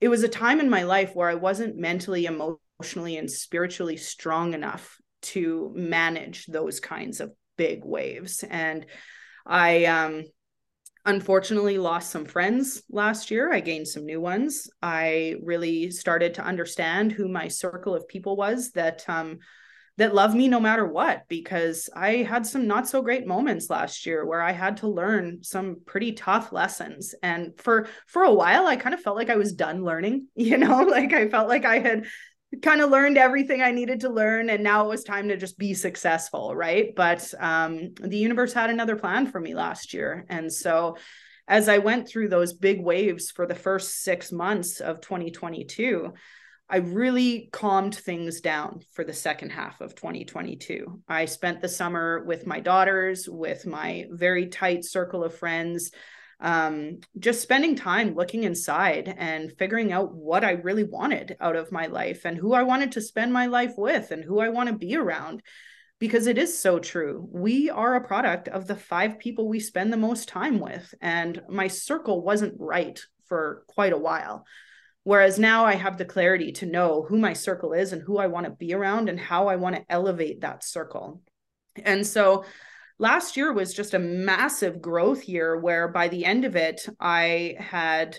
it 0.00 0.08
was 0.08 0.24
a 0.24 0.28
time 0.28 0.58
in 0.58 0.68
my 0.68 0.82
life 0.82 1.14
where 1.14 1.28
I 1.28 1.36
wasn't 1.36 1.76
mentally 1.76 2.26
emotionally 2.26 3.16
and 3.16 3.30
spiritually 3.30 3.96
strong 3.96 4.54
enough 4.54 4.98
to 5.22 5.72
manage 5.74 6.46
those 6.46 6.80
kinds 6.80 7.20
of 7.20 7.32
big 7.56 7.84
waves 7.84 8.42
and 8.42 8.86
i 9.46 9.84
um 9.84 10.24
unfortunately 11.06 11.78
lost 11.78 12.10
some 12.10 12.24
friends 12.24 12.82
last 12.88 13.30
year. 13.30 13.52
I 13.52 13.60
gained 13.60 13.86
some 13.86 14.06
new 14.06 14.20
ones. 14.20 14.70
I 14.82 15.34
really 15.42 15.90
started 15.90 16.34
to 16.34 16.44
understand 16.44 17.12
who 17.12 17.28
my 17.28 17.48
circle 17.48 17.94
of 17.94 18.08
people 18.08 18.36
was 18.36 18.70
that 18.72 19.04
um 19.08 19.38
that 19.96 20.14
love 20.14 20.34
me 20.34 20.48
no 20.48 20.58
matter 20.58 20.84
what 20.84 21.22
because 21.28 21.88
i 21.94 22.16
had 22.16 22.44
some 22.44 22.66
not 22.66 22.88
so 22.88 23.00
great 23.00 23.28
moments 23.28 23.70
last 23.70 24.06
year 24.06 24.26
where 24.26 24.42
i 24.42 24.50
had 24.50 24.78
to 24.78 24.88
learn 24.88 25.38
some 25.42 25.76
pretty 25.86 26.12
tough 26.12 26.52
lessons. 26.52 27.14
And 27.22 27.52
for 27.58 27.86
for 28.08 28.24
a 28.24 28.34
while 28.34 28.66
i 28.66 28.76
kind 28.76 28.94
of 28.94 29.00
felt 29.00 29.16
like 29.16 29.30
i 29.30 29.36
was 29.36 29.52
done 29.52 29.84
learning 29.84 30.26
you 30.34 30.58
know? 30.58 30.82
Like 30.82 31.12
i 31.12 31.28
felt 31.28 31.48
like 31.48 31.64
i 31.64 31.78
had 31.78 32.06
kind 32.62 32.80
of 32.80 32.90
learned 32.90 33.18
everything 33.18 33.62
I 33.62 33.70
needed 33.70 34.00
to 34.00 34.08
learn 34.08 34.50
and 34.50 34.62
now 34.62 34.84
it 34.84 34.88
was 34.88 35.04
time 35.04 35.28
to 35.28 35.36
just 35.36 35.58
be 35.58 35.74
successful, 35.74 36.54
right? 36.54 36.94
But 36.94 37.32
um, 37.38 37.94
the 38.00 38.18
universe 38.18 38.52
had 38.52 38.70
another 38.70 38.96
plan 38.96 39.26
for 39.26 39.40
me 39.40 39.54
last 39.54 39.94
year. 39.94 40.24
And 40.28 40.52
so 40.52 40.96
as 41.46 41.68
I 41.68 41.78
went 41.78 42.08
through 42.08 42.28
those 42.28 42.52
big 42.52 42.82
waves 42.82 43.30
for 43.30 43.46
the 43.46 43.54
first 43.54 44.02
6 44.02 44.32
months 44.32 44.80
of 44.80 45.00
2022, 45.00 46.12
I 46.68 46.78
really 46.78 47.50
calmed 47.52 47.94
things 47.94 48.40
down 48.40 48.80
for 48.94 49.04
the 49.04 49.12
second 49.12 49.50
half 49.50 49.80
of 49.82 49.94
2022. 49.94 51.02
I 51.06 51.26
spent 51.26 51.60
the 51.60 51.68
summer 51.68 52.24
with 52.24 52.46
my 52.46 52.60
daughters, 52.60 53.28
with 53.28 53.66
my 53.66 54.06
very 54.10 54.46
tight 54.46 54.84
circle 54.84 55.22
of 55.22 55.36
friends 55.36 55.90
um, 56.44 57.00
just 57.18 57.40
spending 57.40 57.74
time 57.74 58.14
looking 58.14 58.44
inside 58.44 59.12
and 59.16 59.50
figuring 59.58 59.92
out 59.92 60.14
what 60.14 60.44
I 60.44 60.52
really 60.52 60.84
wanted 60.84 61.36
out 61.40 61.56
of 61.56 61.72
my 61.72 61.86
life 61.86 62.26
and 62.26 62.36
who 62.36 62.52
I 62.52 62.62
wanted 62.62 62.92
to 62.92 63.00
spend 63.00 63.32
my 63.32 63.46
life 63.46 63.72
with 63.78 64.10
and 64.10 64.22
who 64.22 64.40
I 64.40 64.50
want 64.50 64.68
to 64.68 64.76
be 64.76 64.94
around. 64.94 65.42
Because 65.98 66.26
it 66.26 66.36
is 66.36 66.58
so 66.58 66.78
true. 66.78 67.26
We 67.32 67.70
are 67.70 67.94
a 67.94 68.06
product 68.06 68.48
of 68.48 68.66
the 68.66 68.76
five 68.76 69.18
people 69.18 69.48
we 69.48 69.58
spend 69.58 69.90
the 69.90 69.96
most 69.96 70.28
time 70.28 70.60
with. 70.60 70.94
And 71.00 71.40
my 71.48 71.68
circle 71.68 72.22
wasn't 72.22 72.56
right 72.58 73.00
for 73.26 73.64
quite 73.68 73.94
a 73.94 73.98
while. 73.98 74.44
Whereas 75.02 75.38
now 75.38 75.64
I 75.64 75.76
have 75.76 75.96
the 75.96 76.04
clarity 76.04 76.52
to 76.52 76.66
know 76.66 77.06
who 77.08 77.16
my 77.16 77.32
circle 77.32 77.72
is 77.72 77.94
and 77.94 78.02
who 78.02 78.18
I 78.18 78.26
want 78.26 78.44
to 78.44 78.52
be 78.52 78.74
around 78.74 79.08
and 79.08 79.18
how 79.18 79.48
I 79.48 79.56
want 79.56 79.76
to 79.76 79.84
elevate 79.88 80.42
that 80.42 80.62
circle. 80.62 81.22
And 81.82 82.06
so 82.06 82.44
last 82.98 83.36
year 83.36 83.52
was 83.52 83.74
just 83.74 83.94
a 83.94 83.98
massive 83.98 84.80
growth 84.80 85.28
year 85.28 85.58
where 85.58 85.88
by 85.88 86.08
the 86.08 86.24
end 86.24 86.44
of 86.44 86.56
it, 86.56 86.86
I 87.00 87.56
had 87.58 88.18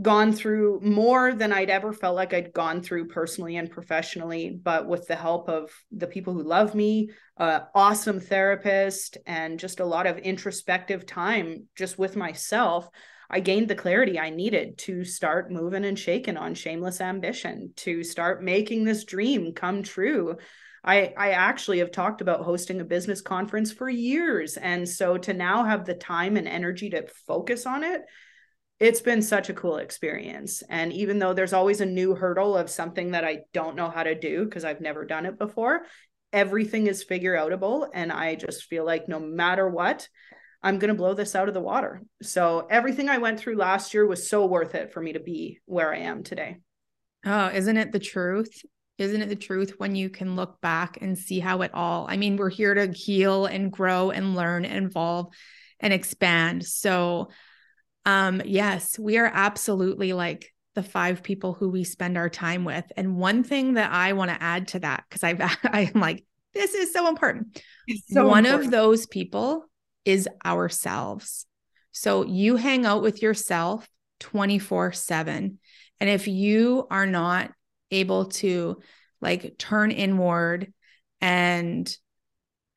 gone 0.00 0.32
through 0.32 0.80
more 0.82 1.34
than 1.34 1.52
I'd 1.52 1.68
ever 1.68 1.92
felt 1.92 2.16
like 2.16 2.32
I'd 2.32 2.54
gone 2.54 2.82
through 2.82 3.08
personally 3.08 3.56
and 3.56 3.70
professionally, 3.70 4.58
but 4.62 4.88
with 4.88 5.06
the 5.06 5.16
help 5.16 5.50
of 5.50 5.70
the 5.90 6.06
people 6.06 6.32
who 6.32 6.42
love 6.42 6.74
me, 6.74 7.10
awesome 7.38 8.18
therapist, 8.18 9.18
and 9.26 9.58
just 9.58 9.80
a 9.80 9.84
lot 9.84 10.06
of 10.06 10.16
introspective 10.16 11.04
time 11.04 11.66
just 11.76 11.98
with 11.98 12.16
myself. 12.16 12.88
I 13.28 13.40
gained 13.40 13.68
the 13.68 13.74
clarity 13.74 14.18
I 14.18 14.30
needed 14.30 14.78
to 14.78 15.04
start 15.04 15.52
moving 15.52 15.84
and 15.84 15.98
shaking 15.98 16.38
on 16.38 16.54
shameless 16.54 17.02
ambition, 17.02 17.72
to 17.76 18.02
start 18.02 18.42
making 18.42 18.84
this 18.84 19.04
dream 19.04 19.52
come 19.52 19.82
true 19.82 20.36
I 20.84 21.12
I 21.16 21.30
actually 21.30 21.78
have 21.78 21.90
talked 21.90 22.20
about 22.20 22.44
hosting 22.44 22.80
a 22.80 22.84
business 22.84 23.20
conference 23.20 23.72
for 23.72 23.88
years 23.88 24.56
and 24.56 24.88
so 24.88 25.18
to 25.18 25.32
now 25.32 25.64
have 25.64 25.84
the 25.84 25.94
time 25.94 26.36
and 26.36 26.48
energy 26.48 26.90
to 26.90 27.06
focus 27.26 27.66
on 27.66 27.84
it 27.84 28.02
it's 28.80 29.00
been 29.00 29.22
such 29.22 29.48
a 29.48 29.54
cool 29.54 29.76
experience 29.76 30.62
and 30.68 30.92
even 30.92 31.18
though 31.18 31.34
there's 31.34 31.52
always 31.52 31.80
a 31.80 31.86
new 31.86 32.14
hurdle 32.14 32.56
of 32.56 32.68
something 32.68 33.12
that 33.12 33.24
I 33.24 33.40
don't 33.52 33.76
know 33.76 33.90
how 33.90 34.02
to 34.02 34.18
do 34.18 34.44
because 34.44 34.64
I've 34.64 34.80
never 34.80 35.04
done 35.04 35.26
it 35.26 35.38
before 35.38 35.82
everything 36.32 36.86
is 36.86 37.04
figure 37.04 37.36
outable 37.36 37.88
and 37.92 38.10
I 38.10 38.34
just 38.34 38.64
feel 38.64 38.84
like 38.84 39.08
no 39.08 39.20
matter 39.20 39.68
what 39.68 40.08
I'm 40.62 40.78
going 40.78 40.88
to 40.88 40.94
blow 40.94 41.14
this 41.14 41.34
out 41.34 41.48
of 41.48 41.54
the 41.54 41.60
water. 41.60 42.02
So 42.22 42.66
everything 42.70 43.08
I 43.08 43.18
went 43.18 43.40
through 43.40 43.56
last 43.56 43.94
year 43.94 44.06
was 44.06 44.28
so 44.28 44.46
worth 44.46 44.74
it 44.74 44.92
for 44.92 45.00
me 45.00 45.14
to 45.14 45.20
be 45.20 45.58
where 45.66 45.92
I 45.92 45.98
am 45.98 46.22
today. 46.22 46.58
Oh, 47.26 47.48
isn't 47.48 47.76
it 47.76 47.92
the 47.92 47.98
truth? 47.98 48.62
Isn't 49.02 49.22
it 49.22 49.28
the 49.28 49.36
truth 49.36 49.74
when 49.78 49.94
you 49.94 50.08
can 50.08 50.36
look 50.36 50.60
back 50.60 50.98
and 51.00 51.18
see 51.18 51.40
how 51.40 51.62
it 51.62 51.72
all? 51.74 52.06
I 52.08 52.16
mean, 52.16 52.36
we're 52.36 52.50
here 52.50 52.74
to 52.74 52.92
heal 52.92 53.46
and 53.46 53.70
grow 53.70 54.10
and 54.10 54.34
learn 54.34 54.64
and 54.64 54.86
evolve 54.86 55.34
and 55.80 55.92
expand. 55.92 56.64
So, 56.64 57.28
um, 58.06 58.42
yes, 58.44 58.98
we 58.98 59.18
are 59.18 59.30
absolutely 59.32 60.12
like 60.12 60.52
the 60.74 60.82
five 60.82 61.22
people 61.22 61.52
who 61.52 61.68
we 61.68 61.84
spend 61.84 62.16
our 62.16 62.30
time 62.30 62.64
with. 62.64 62.84
And 62.96 63.16
one 63.16 63.44
thing 63.44 63.74
that 63.74 63.92
I 63.92 64.14
want 64.14 64.30
to 64.30 64.42
add 64.42 64.68
to 64.68 64.80
that, 64.80 65.04
because 65.08 65.22
I've 65.22 65.40
I'm 65.64 66.00
like, 66.00 66.24
this 66.54 66.74
is 66.74 66.92
so 66.92 67.08
important. 67.08 67.60
So 68.08 68.26
one 68.26 68.46
important. 68.46 68.66
of 68.66 68.70
those 68.70 69.06
people 69.06 69.64
is 70.04 70.28
ourselves. 70.44 71.46
So 71.92 72.24
you 72.24 72.56
hang 72.56 72.86
out 72.86 73.02
with 73.02 73.22
yourself 73.22 73.88
24 74.20 74.92
7. 74.92 75.58
And 76.00 76.10
if 76.10 76.26
you 76.26 76.86
are 76.90 77.06
not 77.06 77.52
able 77.92 78.26
to 78.26 78.80
like 79.20 79.56
turn 79.58 79.90
inward 79.90 80.72
and 81.20 81.96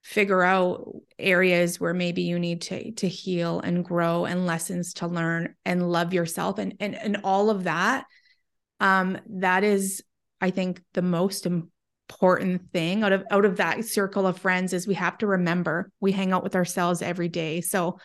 figure 0.03 0.43
out 0.43 0.95
areas 1.17 1.79
where 1.79 1.93
maybe 1.93 2.21
you 2.21 2.37
need 2.37 2.61
to 2.61 2.91
to 2.91 3.07
heal 3.07 3.59
and 3.61 3.83
grow 3.83 4.25
and 4.25 4.45
lessons 4.45 4.93
to 4.93 5.07
learn 5.07 5.55
and 5.65 5.91
love 5.91 6.13
yourself 6.13 6.59
and 6.59 6.75
and 6.79 6.93
and 6.93 7.17
all 7.23 7.49
of 7.49 7.63
that 7.63 8.05
um 8.79 9.17
that 9.27 9.63
is 9.63 10.03
i 10.41 10.51
think 10.51 10.79
the 10.93 11.01
most 11.01 11.47
important 12.09 12.71
thing. 12.71 13.03
Out 13.03 13.13
of 13.13 13.25
out 13.31 13.45
of 13.45 13.57
that 13.57 13.83
circle 13.85 14.27
of 14.27 14.37
friends 14.37 14.73
is 14.73 14.87
we 14.87 14.93
have 14.93 15.17
to 15.19 15.27
remember 15.27 15.91
we 15.99 16.11
hang 16.11 16.31
out 16.31 16.43
with 16.43 16.55
ourselves 16.55 17.01
every 17.01 17.29
day. 17.29 17.61
So 17.61 17.99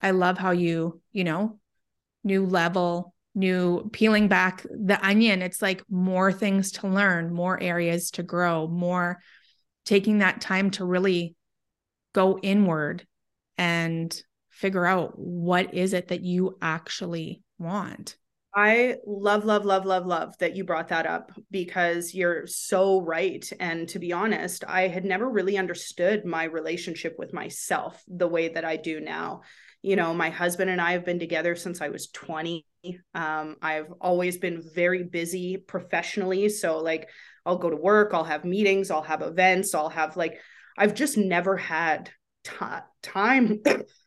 i 0.00 0.12
love 0.12 0.38
how 0.38 0.52
you 0.52 1.00
you 1.12 1.24
know 1.24 1.58
new 2.24 2.46
level 2.46 3.14
new 3.38 3.88
peeling 3.92 4.28
back 4.28 4.62
the 4.70 4.98
onion 5.06 5.42
it's 5.42 5.62
like 5.62 5.82
more 5.88 6.32
things 6.32 6.72
to 6.72 6.88
learn 6.88 7.32
more 7.32 7.60
areas 7.62 8.10
to 8.10 8.22
grow 8.22 8.66
more 8.66 9.18
taking 9.84 10.18
that 10.18 10.40
time 10.40 10.70
to 10.70 10.84
really 10.84 11.34
go 12.14 12.38
inward 12.42 13.06
and 13.56 14.22
figure 14.50 14.84
out 14.84 15.12
what 15.16 15.72
is 15.72 15.92
it 15.92 16.08
that 16.08 16.22
you 16.22 16.58
actually 16.60 17.42
want 17.58 18.16
I 18.54 18.96
love, 19.06 19.44
love, 19.44 19.64
love, 19.64 19.84
love, 19.84 20.04
love 20.04 20.36
that 20.38 20.56
you 20.56 20.64
brought 20.64 20.88
that 20.88 21.06
up 21.06 21.30
because 21.50 22.12
you're 22.12 22.46
so 22.48 23.00
right. 23.00 23.48
And 23.60 23.88
to 23.90 24.00
be 24.00 24.12
honest, 24.12 24.64
I 24.66 24.88
had 24.88 25.04
never 25.04 25.28
really 25.28 25.56
understood 25.56 26.24
my 26.24 26.42
relationship 26.44 27.14
with 27.18 27.32
myself 27.32 28.02
the 28.08 28.26
way 28.26 28.48
that 28.48 28.64
I 28.64 28.76
do 28.76 29.00
now. 29.00 29.42
You 29.82 29.96
know, 29.96 30.12
my 30.12 30.30
husband 30.30 30.70
and 30.70 30.80
I 30.80 30.92
have 30.92 31.04
been 31.04 31.18
together 31.18 31.54
since 31.54 31.80
I 31.80 31.88
was 31.88 32.08
20. 32.08 32.66
Um, 33.14 33.56
I've 33.62 33.92
always 34.00 34.38
been 34.38 34.62
very 34.74 35.04
busy 35.04 35.56
professionally. 35.56 36.48
So, 36.48 36.78
like, 36.78 37.08
I'll 37.46 37.58
go 37.58 37.70
to 37.70 37.76
work, 37.76 38.10
I'll 38.12 38.24
have 38.24 38.44
meetings, 38.44 38.90
I'll 38.90 39.02
have 39.02 39.22
events, 39.22 39.74
I'll 39.74 39.88
have 39.88 40.16
like, 40.16 40.40
I've 40.76 40.94
just 40.94 41.16
never 41.16 41.56
had 41.56 42.10
t- 42.44 42.52
time 43.02 43.62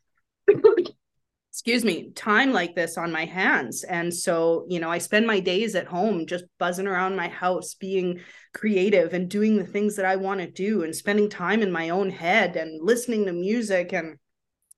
excuse 1.51 1.83
me, 1.83 2.11
time 2.11 2.53
like 2.53 2.75
this 2.75 2.97
on 2.97 3.11
my 3.11 3.25
hands. 3.25 3.83
And 3.83 4.13
so, 4.13 4.65
you 4.69 4.79
know, 4.79 4.89
I 4.89 4.99
spend 4.99 5.27
my 5.27 5.41
days 5.41 5.75
at 5.75 5.85
home 5.85 6.25
just 6.25 6.45
buzzing 6.59 6.87
around 6.87 7.17
my 7.17 7.27
house, 7.27 7.73
being 7.73 8.21
creative 8.53 9.13
and 9.13 9.29
doing 9.29 9.57
the 9.57 9.65
things 9.65 9.97
that 9.97 10.05
I 10.05 10.15
want 10.15 10.39
to 10.39 10.49
do 10.49 10.83
and 10.83 10.95
spending 10.95 11.29
time 11.29 11.61
in 11.61 11.71
my 11.71 11.89
own 11.89 12.09
head 12.09 12.55
and 12.55 12.81
listening 12.81 13.25
to 13.25 13.33
music 13.33 13.91
and 13.91 14.17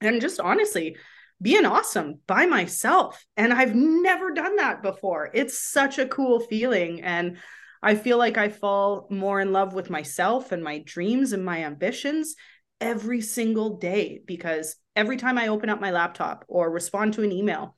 and 0.03 0.21
just 0.21 0.39
honestly 0.39 0.97
being 1.41 1.65
awesome 1.65 2.19
by 2.27 2.45
myself. 2.45 3.25
And 3.35 3.51
I've 3.51 3.75
never 3.75 4.31
done 4.31 4.55
that 4.57 4.81
before. 4.81 5.29
It's 5.33 5.57
such 5.57 5.99
a 5.99 6.07
cool 6.07 6.39
feeling 6.39 7.01
and 7.01 7.37
I 7.81 7.95
feel 7.95 8.17
like 8.17 8.37
I 8.37 8.47
fall 8.47 9.07
more 9.09 9.41
in 9.41 9.51
love 9.51 9.73
with 9.73 9.89
myself 9.89 10.53
and 10.53 10.63
my 10.63 10.79
dreams 10.85 11.33
and 11.33 11.43
my 11.43 11.65
ambitions 11.65 12.35
every 12.79 13.19
single 13.19 13.77
day 13.77 14.21
because 14.25 14.77
every 14.95 15.17
time 15.17 15.37
I 15.37 15.49
open 15.49 15.69
up 15.69 15.81
my 15.81 15.91
laptop 15.91 16.45
or 16.47 16.71
respond 16.71 17.15
to 17.15 17.23
an 17.23 17.33
email, 17.33 17.75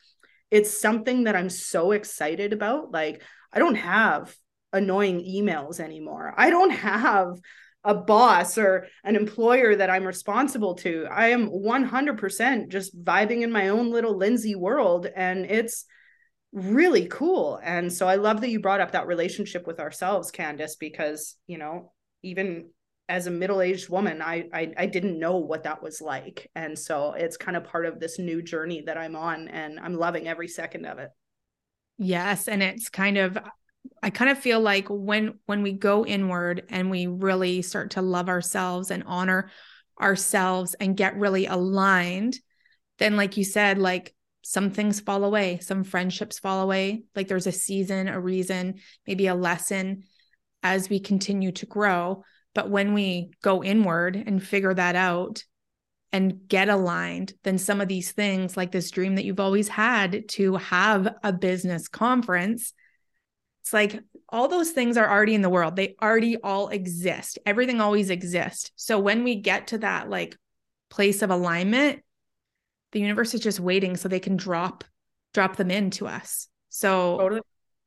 it's 0.52 0.80
something 0.80 1.24
that 1.24 1.36
I'm 1.36 1.50
so 1.50 1.92
excited 1.92 2.54
about. 2.54 2.92
Like, 2.92 3.24
I 3.52 3.58
don't 3.58 3.76
have 3.76 4.36
annoying 4.72 5.22
emails 5.22 5.80
anymore. 5.80 6.36
I 6.38 6.52
don't 6.52 6.70
have 6.72 7.40
a 7.86 7.94
boss 7.94 8.58
or 8.58 8.88
an 9.04 9.16
employer 9.16 9.76
that 9.76 9.90
I'm 9.90 10.06
responsible 10.06 10.76
to. 10.76 11.08
I 11.10 11.28
am 11.30 11.50
100% 11.50 12.70
just 12.70 13.02
vibing 13.04 13.44
in 13.44 13.52
my 13.52 13.70
own 13.70 13.92
little 13.92 14.18
Lindsay 14.18 14.56
world. 14.56 15.08
And 15.16 15.46
it's 15.46 15.86
really 16.52 17.06
cool. 17.06 17.60
And 17.64 17.94
so 17.94 18.08
I 18.08 18.16
love 18.16 18.42
that 18.42 18.50
you 18.50 18.60
brought 18.60 18.82
up 18.82 18.92
that 18.92 19.08
relationship 19.08 19.68
with 19.68 19.80
ourselves, 19.80 20.32
Candace, 20.32 20.76
because, 20.78 21.36
you 21.46 21.60
know, 21.60 21.94
even 22.24 22.70
as 23.08 23.28
a 23.28 23.32
middle-aged 23.32 23.88
woman 23.88 24.20
I, 24.20 24.46
I 24.52 24.74
i 24.78 24.86
didn't 24.88 25.20
know 25.20 25.38
what 25.38 25.66
that 25.66 25.84
was 25.84 26.02
like 26.02 26.50
and 26.56 26.78
so 26.78 27.14
it's 27.14 27.38
kind 27.38 27.56
of 27.56 27.64
part 27.64 27.86
of 27.86 28.00
this 28.00 28.18
new 28.18 28.42
journey 28.42 28.82
that 28.88 28.98
i'm 28.98 29.16
on 29.16 29.48
and 29.48 29.80
i'm 29.80 29.94
loving 29.94 30.28
every 30.28 30.48
second 30.48 30.86
of 30.86 30.98
it 30.98 31.10
yes 32.00 32.48
and 32.48 32.64
it's 32.64 32.90
kind 32.90 33.20
of 33.20 33.38
i 34.04 34.10
kind 34.10 34.30
of 34.30 34.38
feel 34.38 34.60
like 34.60 34.88
when 34.90 35.34
when 35.46 35.62
we 35.62 35.72
go 35.72 36.06
inward 36.06 36.64
and 36.70 36.90
we 36.90 37.08
really 37.08 37.62
start 37.62 37.92
to 37.92 38.02
love 38.02 38.30
ourselves 38.30 38.92
and 38.92 39.04
honor 39.06 39.50
ourselves 40.02 40.76
and 40.80 40.98
get 40.98 41.18
really 41.18 41.46
aligned 41.46 42.38
then 43.00 43.16
like 43.16 43.38
you 43.38 43.44
said 43.44 43.78
like 43.78 44.14
some 44.44 44.70
things 44.70 45.00
fall 45.00 45.24
away 45.24 45.58
some 45.60 45.84
friendships 45.84 46.38
fall 46.38 46.62
away. 46.62 47.04
Like 47.16 47.28
there's 47.28 47.48
a 47.48 47.52
season 47.52 48.08
a 48.08 48.20
reason 48.20 48.76
maybe 49.08 49.26
a 49.26 49.34
lesson 49.34 50.04
as 50.66 50.90
we 50.90 51.00
continue 51.00 51.52
to 51.52 51.68
grow. 51.68 52.24
But 52.56 52.72
when 52.72 52.94
we 52.94 53.30
go 53.44 53.64
inward 53.64 54.16
and 54.16 54.42
figure 54.42 54.74
that 54.74 54.96
out 54.96 55.44
and 56.12 56.48
get 56.48 56.70
aligned, 56.70 57.34
then 57.44 57.60
some 57.60 57.82
of 57.82 57.88
these 57.88 58.14
things, 58.14 58.58
like 58.58 58.72
this 58.72 58.90
dream 58.90 59.16
that 59.16 59.26
you've 59.26 59.40
always 59.40 59.68
had 59.68 60.28
to 60.30 60.56
have 60.56 61.08
a 61.24 61.32
business 61.32 61.88
conference, 61.88 62.74
it's 63.66 63.74
like 63.74 64.00
all 64.30 64.48
those 64.48 64.70
things 64.70 64.96
are 64.96 65.10
already 65.10 65.34
in 65.34 65.42
the 65.42 65.50
world. 65.50 65.76
They 65.76 65.96
already 66.00 66.38
all 66.38 66.70
exist. 66.70 67.40
Everything 67.48 67.82
always 67.82 68.12
exists. 68.12 68.70
So 68.76 69.00
when 69.00 69.24
we 69.24 69.38
get 69.38 69.68
to 69.68 69.80
that 69.80 70.08
like 70.08 70.38
place 70.92 71.24
of 71.24 71.32
alignment, 71.32 72.04
the 72.92 73.00
universe 73.00 73.34
is 73.34 73.42
just 73.42 73.60
waiting 73.60 73.98
so 73.98 74.08
they 74.08 74.20
can 74.20 74.38
drop 74.38 74.84
drop 75.34 75.56
them 75.56 75.72
into 75.72 76.06
us. 76.06 76.48
So 76.70 77.18
totally. 77.18 77.42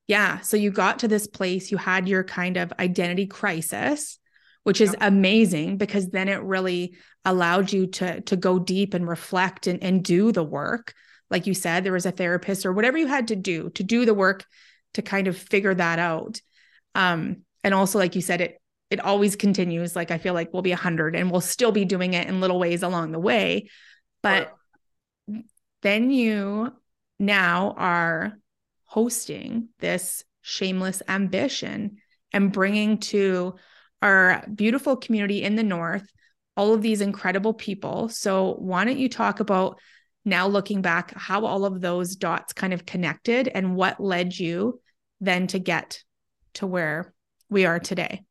yeah, 0.08 0.40
so 0.40 0.56
you 0.56 0.72
got 0.72 0.98
to 0.98 1.08
this 1.08 1.28
place, 1.28 1.70
you 1.70 1.76
had 1.76 2.08
your 2.08 2.24
kind 2.24 2.56
of 2.56 2.72
identity 2.80 3.26
crisis 3.26 4.18
which 4.64 4.82
is 4.82 4.94
amazing 5.00 5.78
because 5.78 6.08
then 6.08 6.28
it 6.28 6.42
really 6.42 6.94
allowed 7.24 7.72
you 7.72 7.86
to 7.86 8.20
to 8.22 8.36
go 8.36 8.58
deep 8.58 8.92
and 8.92 9.08
reflect 9.08 9.66
and, 9.66 9.82
and 9.82 10.04
do 10.04 10.30
the 10.30 10.44
work 10.44 10.92
like 11.30 11.46
you 11.46 11.54
said 11.54 11.84
there 11.84 11.92
was 11.92 12.04
a 12.04 12.10
therapist 12.10 12.66
or 12.66 12.72
whatever 12.74 12.98
you 12.98 13.06
had 13.06 13.28
to 13.28 13.36
do 13.36 13.70
to 13.70 13.82
do 13.82 14.04
the 14.04 14.12
work 14.12 14.44
to 14.94 15.02
kind 15.02 15.26
of 15.26 15.36
figure 15.36 15.74
that 15.74 15.98
out. 15.98 16.40
Um 16.94 17.42
and 17.64 17.74
also 17.74 17.98
like 17.98 18.14
you 18.14 18.22
said 18.22 18.40
it 18.40 18.60
it 18.90 19.00
always 19.00 19.36
continues. 19.36 19.94
Like 19.94 20.10
i 20.10 20.18
feel 20.18 20.34
like 20.34 20.52
we'll 20.52 20.62
be 20.62 20.72
a 20.72 20.76
100 20.76 21.16
and 21.16 21.30
we'll 21.30 21.40
still 21.40 21.72
be 21.72 21.84
doing 21.84 22.14
it 22.14 22.28
in 22.28 22.40
little 22.40 22.58
ways 22.58 22.82
along 22.82 23.12
the 23.12 23.18
way. 23.18 23.68
But 24.22 24.54
then 25.82 26.10
you 26.10 26.72
now 27.18 27.74
are 27.76 28.38
hosting 28.84 29.68
this 29.78 30.24
shameless 30.42 31.02
ambition 31.08 31.98
and 32.32 32.52
bringing 32.52 32.98
to 32.98 33.54
our 34.02 34.44
beautiful 34.54 34.96
community 34.96 35.42
in 35.42 35.56
the 35.56 35.62
North, 35.62 36.10
all 36.56 36.74
of 36.74 36.82
these 36.82 37.00
incredible 37.00 37.52
people. 37.52 38.08
So, 38.08 38.54
why 38.58 38.84
don't 38.84 38.98
you 38.98 39.08
talk 39.08 39.40
about 39.40 39.78
now 40.28 40.46
looking 40.46 40.82
back 40.82 41.12
how 41.16 41.44
all 41.44 41.64
of 41.64 41.80
those 41.80 42.16
dots 42.16 42.52
kind 42.52 42.72
of 42.72 42.86
connected 42.86 43.48
and 43.48 43.74
what 43.74 44.00
led 44.00 44.38
you 44.38 44.80
then 45.20 45.46
to 45.48 45.58
get 45.58 46.02
to 46.54 46.66
where 46.66 47.12
we 47.50 47.66
are 47.66 47.78
today? 47.78 48.22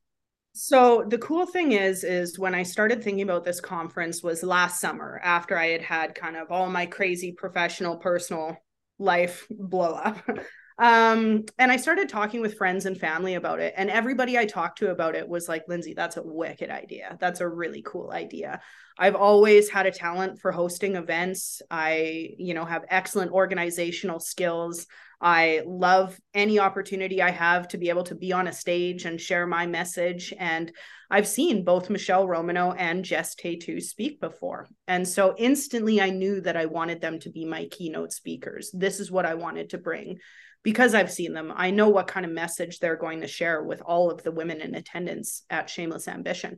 So 0.54 1.06
the 1.08 1.20
cool 1.20 1.46
thing 1.46 1.74
is 1.74 2.04
is 2.04 2.40
when 2.40 2.56
I 2.56 2.64
started 2.64 3.04
thinking 3.04 3.22
about 3.22 3.46
this 3.46 3.62
conference 3.62 4.24
was 4.24 4.42
last 4.42 4.82
summer 4.82 5.20
after 5.24 5.58
I 5.58 5.68
had 5.68 5.82
had 5.82 6.16
kind 6.16 6.36
of 6.36 6.52
all 6.52 6.68
my 6.68 6.88
crazy 6.88 7.32
professional 7.32 7.98
personal 7.98 8.58
life 8.98 9.46
blow 9.52 9.94
up. 9.94 10.18
Um, 10.80 11.46
and 11.58 11.72
I 11.72 11.78
started 11.78 12.08
talking 12.08 12.42
with 12.42 12.58
friends 12.58 12.86
and 12.86 12.98
family 12.98 13.34
about 13.34 13.60
it. 13.60 13.74
And 13.76 13.90
everybody 13.90 14.38
I 14.38 14.46
talked 14.46 14.78
to 14.80 14.92
about 14.92 15.16
it 15.16 15.28
was 15.28 15.50
like, 15.50 15.64
Lindsay, 15.68 15.94
that's 15.96 16.18
a 16.18 16.24
wicked 16.24 16.70
idea. 16.70 17.18
That's 17.20 17.42
a 17.42 17.48
really 17.48 17.82
cool 17.84 18.12
idea. 18.12 18.62
I've 19.00 19.16
always 19.16 19.70
had 19.70 19.88
a 19.88 19.92
talent 19.92 20.40
for 20.40 20.52
hosting 20.52 20.96
events. 20.96 21.62
I, 21.72 22.30
you 22.38 22.54
know, 22.54 22.66
have 22.66 22.86
excellent 22.90 23.32
organizational 23.32 24.20
skills. 24.20 24.86
I 25.20 25.64
love 25.66 26.20
any 26.36 26.60
opportunity 26.60 27.24
I 27.24 27.32
have 27.32 27.68
to 27.70 27.80
be 27.80 27.90
able 27.90 28.04
to 28.04 28.16
be 28.16 28.32
on 28.32 28.48
a 28.48 28.54
stage 28.54 29.06
and 29.06 29.20
share 29.20 29.48
my 29.48 29.66
message. 29.66 30.32
And 30.38 30.72
I've 31.10 31.28
seen 31.28 31.64
both 31.64 31.90
Michelle 31.90 32.28
Romano 32.28 32.74
and 32.74 33.04
Jess 33.04 33.34
Taytu 33.34 33.82
speak 33.82 34.20
before. 34.20 34.68
And 34.88 35.08
so 35.08 35.34
instantly 35.38 36.02
I 36.02 36.12
knew 36.12 36.42
that 36.42 36.58
I 36.58 36.68
wanted 36.68 37.02
them 37.02 37.20
to 37.22 37.32
be 37.32 37.46
my 37.46 37.66
keynote 37.66 38.12
speakers. 38.12 38.70
This 38.74 39.00
is 39.00 39.10
what 39.10 39.26
I 39.26 39.34
wanted 39.34 39.72
to 39.72 39.80
bring 39.80 40.20
because 40.68 40.94
I've 40.94 41.10
seen 41.10 41.32
them, 41.32 41.54
I 41.56 41.72
know 41.72 41.88
what 41.88 42.08
kind 42.08 42.26
of 42.26 42.32
message 42.34 42.80
they're 42.80 42.98
going 42.98 43.22
to 43.22 43.28
share 43.28 43.64
with 43.64 43.80
all 43.80 44.12
of 44.12 44.22
the 44.22 44.34
women 44.34 44.60
in 44.60 44.76
attendance 44.76 45.44
at 45.50 45.70
Shameless 45.70 46.10
Ambition. 46.10 46.58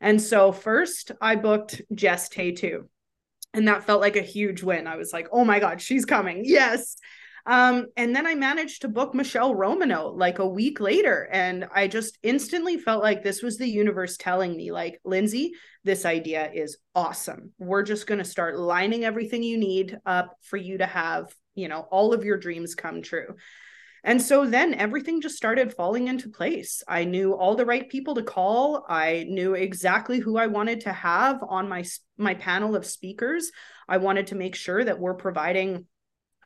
And 0.00 0.22
so 0.22 0.52
first 0.52 1.10
I 1.20 1.34
booked 1.34 1.82
Jess 1.92 2.28
Taytu. 2.28 2.82
And 3.52 3.66
that 3.66 3.82
felt 3.82 4.00
like 4.00 4.14
a 4.14 4.22
huge 4.22 4.62
win. 4.62 4.86
I 4.86 4.94
was 4.94 5.12
like, 5.12 5.26
oh 5.32 5.44
my 5.44 5.58
God, 5.58 5.82
she's 5.82 6.04
coming. 6.04 6.42
Yes. 6.44 6.94
Um, 7.44 7.86
and 7.96 8.14
then 8.14 8.24
I 8.24 8.36
managed 8.36 8.82
to 8.82 8.88
book 8.88 9.14
Michelle 9.14 9.52
Romano 9.52 10.10
like 10.10 10.38
a 10.38 10.46
week 10.46 10.78
later. 10.78 11.28
And 11.32 11.66
I 11.74 11.88
just 11.88 12.18
instantly 12.22 12.78
felt 12.78 13.02
like 13.02 13.24
this 13.24 13.42
was 13.42 13.58
the 13.58 13.66
universe 13.66 14.16
telling 14.16 14.56
me, 14.56 14.70
like, 14.70 15.00
Lindsay, 15.04 15.54
this 15.82 16.04
idea 16.04 16.52
is 16.54 16.78
awesome. 16.94 17.50
We're 17.58 17.82
just 17.82 18.06
going 18.06 18.18
to 18.18 18.24
start 18.24 18.60
lining 18.60 19.04
everything 19.04 19.42
you 19.42 19.58
need 19.58 19.98
up 20.06 20.36
for 20.42 20.56
you 20.56 20.78
to 20.78 20.86
have 20.86 21.34
you 21.60 21.68
know 21.68 21.86
all 21.90 22.12
of 22.12 22.24
your 22.24 22.38
dreams 22.38 22.74
come 22.74 23.02
true 23.02 23.36
and 24.02 24.20
so 24.20 24.46
then 24.46 24.74
everything 24.74 25.20
just 25.20 25.36
started 25.36 25.74
falling 25.74 26.08
into 26.08 26.30
place. 26.30 26.82
I 26.88 27.04
knew 27.04 27.34
all 27.34 27.54
the 27.54 27.66
right 27.66 27.88
people 27.88 28.14
to 28.14 28.22
call. 28.22 28.86
I 28.88 29.26
knew 29.28 29.54
exactly 29.54 30.18
who 30.18 30.38
I 30.38 30.46
wanted 30.46 30.80
to 30.82 30.92
have 30.92 31.42
on 31.46 31.68
my 31.68 31.84
my 32.16 32.34
panel 32.34 32.74
of 32.74 32.86
speakers. 32.86 33.52
I 33.88 33.98
wanted 33.98 34.28
to 34.28 34.36
make 34.36 34.54
sure 34.54 34.82
that 34.82 34.98
we're 34.98 35.14
providing 35.14 35.86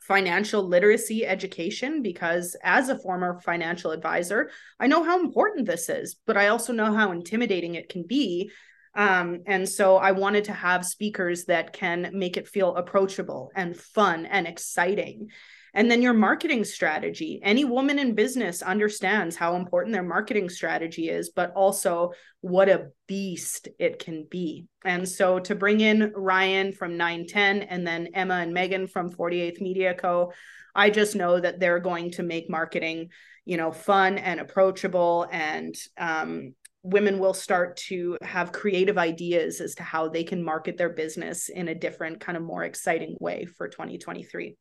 financial 0.01 0.63
literacy 0.63 1.25
education 1.25 2.03
because 2.03 2.57
as 2.63 2.89
a 2.89 2.99
former 2.99 3.41
financial 3.41 3.91
advisor, 3.91 4.51
I 4.79 4.87
know 4.87 5.03
how 5.03 5.21
important 5.21 5.67
this 5.67 5.89
is, 5.89 6.17
but 6.27 6.37
I 6.37 6.49
also 6.49 6.73
know 6.73 6.93
how 6.93 7.13
intimidating 7.13 7.77
it 7.77 7.89
can 7.89 8.03
be 8.07 8.51
um, 8.95 9.43
and 9.47 9.69
so 9.69 9.97
I 9.97 10.13
wanted 10.13 10.45
to 10.45 10.53
have 10.53 10.85
speakers 10.85 11.47
that 11.47 11.73
can 11.73 12.11
make 12.13 12.37
it 12.37 12.49
feel 12.49 12.77
approachable 12.77 13.51
and 13.55 13.77
fun 13.77 14.27
and 14.27 14.47
exciting. 14.47 15.29
And 15.77 15.91
then 15.91 16.03
your 16.03 16.15
marketing 16.15 16.63
strategy. 16.65 17.41
Any 17.43 17.65
woman 17.65 17.99
in 17.99 18.15
business 18.15 18.63
understands 18.63 19.35
how 19.35 19.57
important 19.57 19.93
their 19.93 20.05
marketing 20.05 20.49
strategy 20.49 21.09
is, 21.09 21.31
but 21.31 21.53
also 21.55 22.13
what 22.43 22.69
a 22.69 22.91
beast 23.09 23.67
it 23.81 23.99
can 23.99 24.25
be. 24.31 24.67
And 24.85 25.09
so 25.09 25.41
to 25.41 25.57
bring 25.57 25.81
in 25.81 26.13
Ryan 26.15 26.73
from 26.73 26.97
910 26.97 27.63
and 27.63 27.85
then 27.85 28.11
Emma 28.15 28.35
and 28.35 28.55
Megan 28.55 28.87
from 28.87 29.11
48th 29.11 29.61
Media 29.61 29.95
Co., 29.95 30.33
I 30.77 30.91
just 30.91 31.17
know 31.17 31.41
that 31.41 31.59
they're 31.59 31.81
going 31.81 32.13
to 32.13 32.23
make 32.23 32.49
marketing, 32.49 33.11
you 33.45 33.57
know, 33.57 33.73
fun 33.73 34.19
and 34.19 34.39
approachable 34.39 35.27
and 35.31 35.75
um, 35.99 36.55
women 36.85 37.19
will 37.19 37.35
start 37.35 37.77
to 37.77 38.17
have 38.23 38.53
creative 38.53 38.99
ideas 38.99 39.61
as 39.61 39.75
to 39.75 39.83
how 39.83 40.09
they 40.09 40.23
can 40.23 40.45
market 40.45 40.77
their 40.77 40.91
business 40.91 41.49
in 41.49 41.67
a 41.69 41.75
different 41.75 42.21
kind 42.21 42.37
of 42.37 42.45
more 42.45 42.63
exciting 42.63 43.17
way 43.21 43.47
for 43.47 43.69
2023 43.69 44.57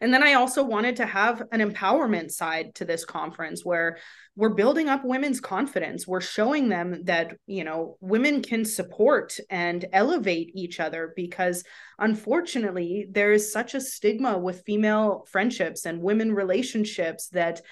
and 0.00 0.12
then 0.12 0.22
I 0.22 0.34
also 0.34 0.64
wanted 0.64 0.96
to 0.96 1.06
have 1.06 1.42
an 1.52 1.60
empowerment 1.60 2.30
side 2.30 2.74
to 2.74 2.84
this 2.84 3.04
conference 3.04 3.64
where 3.64 3.98
we're 4.36 4.50
building 4.50 4.88
up 4.88 5.04
women's 5.04 5.40
confidence. 5.40 6.06
We're 6.06 6.20
showing 6.20 6.68
them 6.68 7.04
that, 7.04 7.36
you 7.46 7.64
know, 7.64 7.96
women 8.00 8.42
can 8.42 8.64
support 8.64 9.38
and 9.48 9.84
elevate 9.92 10.50
each 10.54 10.80
other 10.80 11.12
because 11.14 11.64
unfortunately, 11.98 13.06
there 13.10 13.32
is 13.32 13.52
such 13.52 13.74
a 13.74 13.80
stigma 13.80 14.36
with 14.36 14.64
female 14.66 15.24
friendships 15.30 15.86
and 15.86 16.02
women 16.02 16.34
relationships 16.34 17.28
that 17.28 17.62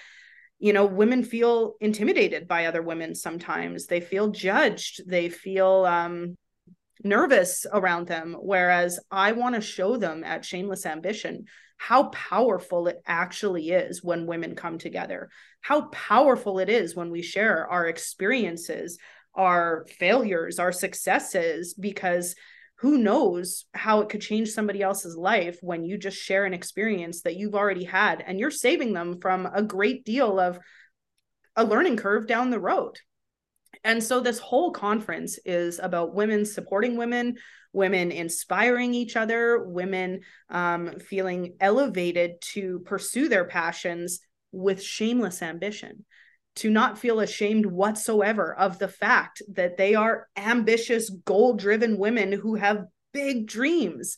you 0.63 0.73
know 0.73 0.87
women 0.87 1.25
feel 1.25 1.75
intimidated 1.81 2.47
by 2.47 2.67
other 2.67 2.83
women 2.83 3.15
sometimes. 3.17 3.87
They 3.87 4.01
feel 4.01 4.29
judged. 4.29 5.03
They 5.09 5.29
feel 5.29 5.85
um, 5.85 6.37
nervous 7.03 7.67
around 7.73 8.07
them. 8.07 8.37
Whereas 8.41 9.01
i 9.11 9.33
want 9.33 9.57
to 9.57 9.61
show 9.61 9.97
them 9.97 10.23
at 10.25 10.45
shameless 10.45 10.87
ambition 10.87 11.47
how 11.79 12.05
powerful 12.11 12.87
it 12.87 13.03
actually 13.07 13.71
is 13.71 14.05
when 14.05 14.25
women 14.25 14.55
come 14.55 14.79
together. 14.79 15.31
How 15.61 15.89
powerful 15.89 16.61
it 16.61 16.69
is 16.69 16.95
when 16.95 17.11
we 17.11 17.23
share 17.23 17.67
our 17.67 17.89
experiences 17.89 18.99
our 19.35 19.87
failures 19.99 20.59
our 20.59 20.73
successes 20.73 21.73
because 21.75 22.35
who 22.83 22.99
knows 22.99 23.67
how 23.75 24.01
it 24.01 24.09
could 24.09 24.21
change 24.21 24.51
somebody 24.51 24.83
else's 24.83 25.17
life 25.17 25.57
when 25.63 25.85
you 25.85 25.97
just 25.97 26.17
share 26.17 26.45
an 26.45 26.53
experience 26.53 27.23
that 27.23 27.37
you've 27.37 27.55
already 27.55 27.85
had 27.85 28.25
and 28.27 28.41
you're 28.41 28.51
saving 28.51 28.93
them 28.93 29.21
from 29.21 29.47
a 29.47 29.63
great 29.63 30.05
deal 30.05 30.41
of 30.41 30.59
a 31.55 31.65
learning 31.65 31.97
curve 31.97 32.27
down 32.27 32.51
the 32.51 32.59
road. 32.59 32.99
And 33.85 34.03
so 34.03 34.19
this 34.19 34.41
whole 34.41 34.73
conference 34.73 35.39
is 35.45 35.79
about 35.79 36.13
women 36.13 36.45
supporting 36.45 36.97
women, 36.97 37.37
women 37.73 38.11
inspiring 38.11 38.95
each 38.95 39.15
other, 39.15 39.63
women 39.63 40.23
um, 40.51 40.99
feeling 40.99 41.55
elevated 41.61 42.41
to 42.55 42.81
pursue 42.81 43.29
their 43.29 43.45
passions 43.45 44.19
with 44.51 44.83
shameless 44.83 45.41
ambition 45.41 46.05
to 46.57 46.71
not 46.71 46.99
feel 46.99 47.21
ashamed 47.21 47.67
whatsoever 47.67 48.55
of 48.55 48.79
the 48.79 48.89
fact 48.89 49.43
that 49.53 49.77
they 49.77 49.95
are 49.95 50.29
ambitious, 50.37 51.09
goal 51.11 51.55
driven 51.55 51.99
women 51.99 52.33
who 52.33 52.55
have 52.57 52.87
big 53.13 53.47
dreams. 53.47 54.17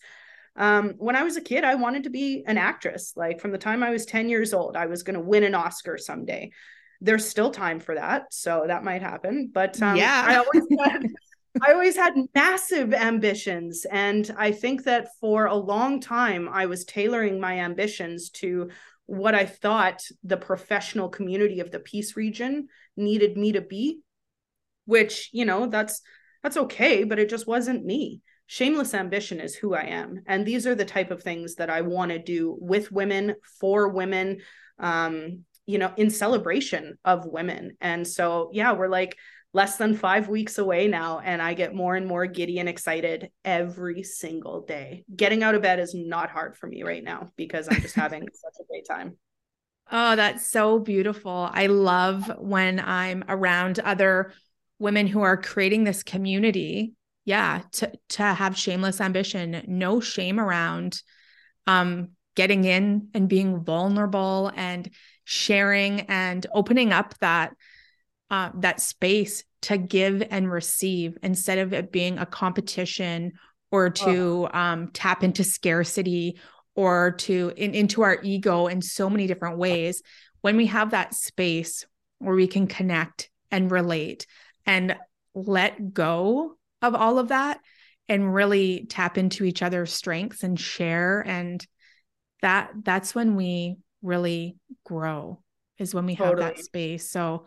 Um, 0.56 0.94
when 0.98 1.16
I 1.16 1.22
was 1.22 1.36
a 1.36 1.40
kid, 1.40 1.64
I 1.64 1.74
wanted 1.76 2.04
to 2.04 2.10
be 2.10 2.44
an 2.46 2.58
actress. 2.58 3.12
Like 3.16 3.40
from 3.40 3.52
the 3.52 3.58
time 3.58 3.82
I 3.82 3.90
was 3.90 4.06
10 4.06 4.28
years 4.28 4.54
old, 4.54 4.76
I 4.76 4.86
was 4.86 5.02
going 5.02 5.14
to 5.14 5.20
win 5.20 5.44
an 5.44 5.54
Oscar 5.54 5.98
someday. 5.98 6.50
There's 7.00 7.28
still 7.28 7.50
time 7.50 7.80
for 7.80 7.94
that. 7.94 8.32
So 8.32 8.64
that 8.66 8.84
might 8.84 9.02
happen. 9.02 9.50
But 9.52 9.80
um, 9.82 9.96
yeah, 9.96 10.24
I 10.26 10.36
always 10.36 10.66
had. 10.84 11.06
I 11.62 11.72
always 11.72 11.94
had 11.94 12.14
massive 12.34 12.92
ambitions. 12.92 13.86
And 13.88 14.28
I 14.36 14.50
think 14.50 14.82
that 14.84 15.10
for 15.20 15.46
a 15.46 15.54
long 15.54 16.00
time, 16.00 16.48
I 16.48 16.66
was 16.66 16.84
tailoring 16.84 17.40
my 17.40 17.60
ambitions 17.60 18.30
to 18.30 18.70
what 19.06 19.34
I 19.34 19.44
thought 19.46 20.02
the 20.22 20.36
professional 20.36 21.08
community 21.08 21.60
of 21.60 21.70
the 21.70 21.80
peace 21.80 22.16
region 22.16 22.68
needed 22.96 23.36
me 23.36 23.52
to 23.52 23.60
be, 23.60 24.00
which, 24.86 25.30
you 25.32 25.44
know, 25.44 25.66
that's 25.66 26.00
that's 26.42 26.56
okay, 26.56 27.04
but 27.04 27.18
it 27.18 27.30
just 27.30 27.46
wasn't 27.46 27.84
me. 27.84 28.20
Shameless 28.46 28.92
ambition 28.92 29.40
is 29.40 29.54
who 29.54 29.74
I 29.74 29.84
am. 29.84 30.20
And 30.26 30.44
these 30.44 30.66
are 30.66 30.74
the 30.74 30.84
type 30.84 31.10
of 31.10 31.22
things 31.22 31.54
that 31.54 31.70
I 31.70 31.80
want 31.80 32.10
to 32.10 32.18
do 32.18 32.56
with 32.60 32.92
women, 32.92 33.36
for 33.58 33.88
women, 33.88 34.40
um, 34.78 35.44
you 35.64 35.78
know, 35.78 35.92
in 35.96 36.10
celebration 36.10 36.98
of 37.04 37.24
women. 37.24 37.78
And 37.80 38.06
so, 38.06 38.50
yeah, 38.52 38.72
we're 38.72 38.88
like, 38.88 39.16
less 39.54 39.76
than 39.76 39.94
five 39.94 40.28
weeks 40.28 40.58
away 40.58 40.88
now, 40.88 41.20
and 41.20 41.40
I 41.40 41.54
get 41.54 41.74
more 41.74 41.94
and 41.94 42.06
more 42.06 42.26
giddy 42.26 42.58
and 42.58 42.68
excited 42.68 43.30
every 43.44 44.02
single 44.02 44.62
day. 44.62 45.04
Getting 45.14 45.44
out 45.44 45.54
of 45.54 45.62
bed 45.62 45.78
is 45.78 45.94
not 45.94 46.28
hard 46.28 46.56
for 46.56 46.66
me 46.66 46.82
right 46.82 47.02
now 47.02 47.30
because 47.36 47.68
I'm 47.70 47.80
just 47.80 47.94
having 47.94 48.22
such 48.34 48.54
a 48.60 48.64
great 48.68 48.86
time. 48.86 49.16
Oh, 49.90 50.16
that's 50.16 50.44
so 50.44 50.80
beautiful. 50.80 51.48
I 51.52 51.68
love 51.68 52.30
when 52.38 52.80
I'm 52.80 53.24
around 53.28 53.78
other 53.78 54.32
women 54.80 55.06
who 55.06 55.22
are 55.22 55.36
creating 55.36 55.84
this 55.84 56.02
community. 56.02 56.94
Yeah, 57.24 57.62
to 57.72 57.92
to 58.10 58.22
have 58.22 58.58
shameless 58.58 59.00
ambition, 59.00 59.62
no 59.68 60.00
shame 60.00 60.40
around 60.40 61.00
um 61.66 62.10
getting 62.34 62.64
in 62.64 63.08
and 63.14 63.28
being 63.28 63.62
vulnerable 63.62 64.50
and 64.56 64.90
sharing 65.24 66.00
and 66.02 66.44
opening 66.52 66.92
up 66.92 67.16
that 67.20 67.54
uh, 68.34 68.50
that 68.56 68.80
space 68.80 69.44
to 69.62 69.78
give 69.78 70.20
and 70.28 70.50
receive 70.50 71.16
instead 71.22 71.58
of 71.58 71.72
it 71.72 71.92
being 71.92 72.18
a 72.18 72.26
competition 72.26 73.32
or 73.70 73.90
to 73.90 74.48
oh. 74.52 74.58
um, 74.58 74.88
tap 74.88 75.22
into 75.22 75.44
scarcity 75.44 76.36
or 76.74 77.12
to 77.12 77.52
in, 77.56 77.74
into 77.74 78.02
our 78.02 78.18
ego 78.24 78.66
in 78.66 78.82
so 78.82 79.08
many 79.08 79.28
different 79.28 79.56
ways 79.56 80.02
when 80.40 80.56
we 80.56 80.66
have 80.66 80.90
that 80.90 81.14
space 81.14 81.86
where 82.18 82.34
we 82.34 82.48
can 82.48 82.66
connect 82.66 83.30
and 83.52 83.70
relate 83.70 84.26
and 84.66 84.96
let 85.36 85.94
go 85.94 86.56
of 86.82 86.96
all 86.96 87.20
of 87.20 87.28
that 87.28 87.60
and 88.08 88.34
really 88.34 88.84
tap 88.88 89.16
into 89.16 89.44
each 89.44 89.62
other's 89.62 89.92
strengths 89.92 90.42
and 90.42 90.58
share 90.58 91.20
and 91.20 91.64
that 92.42 92.72
that's 92.82 93.14
when 93.14 93.36
we 93.36 93.76
really 94.02 94.56
grow 94.84 95.40
is 95.78 95.94
when 95.94 96.04
we 96.04 96.16
totally. 96.16 96.42
have 96.42 96.56
that 96.56 96.64
space 96.64 97.08
so 97.08 97.44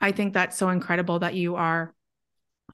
I 0.00 0.12
think 0.12 0.34
that's 0.34 0.56
so 0.56 0.68
incredible 0.70 1.20
that 1.20 1.34
you 1.34 1.56
are 1.56 1.94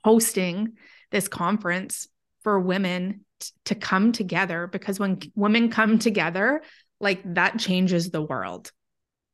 hosting 0.04 0.74
this 1.10 1.28
conference 1.28 2.08
for 2.42 2.60
women 2.60 3.24
t- 3.40 3.50
to 3.66 3.74
come 3.74 4.12
together 4.12 4.66
because 4.66 5.00
when 5.00 5.20
women 5.34 5.70
come 5.70 5.98
together, 5.98 6.62
like 7.00 7.22
that 7.34 7.58
changes 7.58 8.10
the 8.10 8.22
world. 8.22 8.70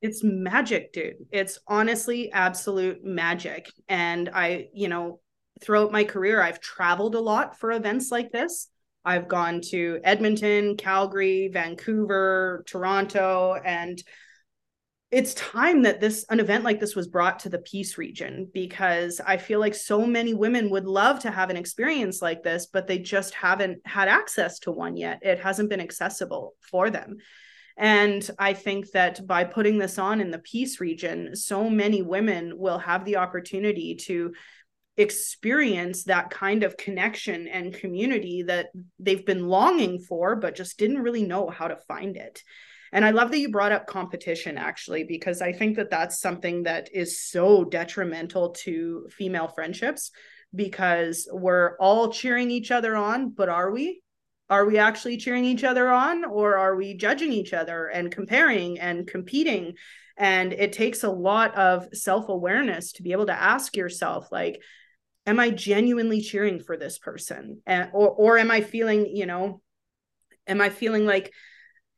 It's 0.01 0.23
magic, 0.25 0.93
dude. 0.93 1.15
It's 1.31 1.59
honestly 1.69 2.33
absolute 2.33 3.05
magic. 3.05 3.71
And 3.89 4.31
I, 4.33 4.69
you 4.75 4.89
know, 4.89 5.21
throughout 5.61 5.93
my 5.93 6.05
career, 6.05 6.43
I've 6.43 6.61
traveled 6.61 7.15
a 7.15 7.21
lot 7.21 7.59
for 7.59 7.71
events 7.71 8.11
like 8.11 8.33
this. 8.33 8.69
I've 9.05 9.29
gone 9.29 9.61
to 9.71 10.01
Edmonton, 10.03 10.77
Calgary, 10.77 11.51
Vancouver, 11.53 12.65
Toronto, 12.67 13.55
and 13.65 14.03
it's 15.13 15.35
time 15.35 15.83
that 15.83 16.01
this 16.01 16.25
an 16.31 16.41
event 16.41 16.65
like 16.65 16.81
this 16.81 16.97
was 16.97 17.07
brought 17.07 17.39
to 17.39 17.51
the 17.51 17.59
peace 17.59 17.99
region 17.99 18.49
because 18.53 19.21
i 19.25 19.37
feel 19.37 19.61
like 19.61 19.75
so 19.75 20.07
many 20.07 20.33
women 20.35 20.71
would 20.71 20.87
love 20.87 21.21
to 21.21 21.31
have 21.31 21.51
an 21.51 21.57
experience 21.57 22.23
like 22.23 22.43
this 22.43 22.67
but 22.67 22.87
they 22.87 22.99
just 22.99 23.35
haven't 23.35 23.79
had 23.85 24.09
access 24.09 24.59
to 24.59 24.73
one 24.73 24.97
yet. 24.97 25.21
It 25.23 25.39
hasn't 25.39 25.69
been 25.69 25.81
accessible 25.81 26.55
for 26.61 26.91
them. 26.91 27.19
And 27.77 28.29
i 28.39 28.55
think 28.55 28.91
that 28.93 29.27
by 29.27 29.45
putting 29.45 29.79
this 29.79 29.99
on 29.99 30.21
in 30.21 30.31
the 30.31 30.39
peace 30.39 30.81
region 30.81 31.37
so 31.37 31.69
many 31.71 32.03
women 32.03 32.59
will 32.59 32.79
have 32.79 33.05
the 33.05 33.17
opportunity 33.17 33.97
to 34.07 34.33
experience 34.99 36.05
that 36.05 36.29
kind 36.29 36.63
of 36.65 36.77
connection 36.77 37.49
and 37.49 37.73
community 37.73 38.43
that 38.43 38.67
they've 38.99 39.25
been 39.25 39.47
longing 39.47 39.99
for 39.99 40.37
but 40.37 40.55
just 40.55 40.79
didn't 40.79 41.03
really 41.03 41.25
know 41.25 41.49
how 41.49 41.67
to 41.67 41.77
find 41.89 42.17
it 42.17 42.43
and 42.93 43.05
I 43.05 43.11
love 43.11 43.31
that 43.31 43.39
you 43.39 43.51
brought 43.51 43.73
up 43.73 43.87
competition 43.87 44.59
actually, 44.59 45.05
because 45.05 45.41
I 45.41 45.53
think 45.53 45.77
that 45.77 45.91
that's 45.91 46.21
something 46.21 46.65
that 46.65 46.91
is 46.93 47.21
so 47.21 47.65
detrimental 47.65 48.51
to 48.51 49.09
female 49.11 49.49
friendships 49.49 50.11
because 50.55 51.27
we're 51.33 51.77
all 51.79 52.13
cheering 52.13 52.51
each 52.51 52.71
other 52.71 52.95
on, 52.95 53.31
but 53.31 53.49
are 53.49 53.71
we? 53.71 54.03
Are 54.51 54.67
we 54.67 54.77
actually 54.77 55.17
cheering 55.17 55.47
each 55.47 55.65
other 55.65 55.89
on 55.89 56.27
or 56.27 56.59
are 56.59 56.77
we 56.77 56.95
judging 56.95 57.33
each 57.33 57.55
other 57.55 57.87
and 57.87 58.13
comparing 58.13 58.79
and 58.79 59.07
competing? 59.07 59.75
And 60.19 60.53
it 60.53 60.75
takes 60.75 61.03
a 61.03 61.11
lot 61.11 61.55
of 61.55 61.89
self 61.95 62.29
awareness 62.29 62.93
to 62.93 63.03
be 63.03 63.13
able 63.13 63.27
to 63.27 63.33
ask 63.33 63.75
yourself, 63.75 64.29
like, 64.31 64.61
am 65.27 65.41
I 65.41 65.49
genuinely 65.49 66.21
cheering 66.21 66.61
for 66.61 66.77
this 66.77 66.99
person? 66.99 67.63
And, 67.67 67.89
or, 67.95 68.11
or 68.11 68.39
am 68.39 68.51
I 68.51 68.61
feeling, 68.61 69.17
you 69.17 69.25
know, 69.25 69.63
am 70.47 70.61
I 70.61 70.69
feeling 70.69 71.07
like, 71.07 71.33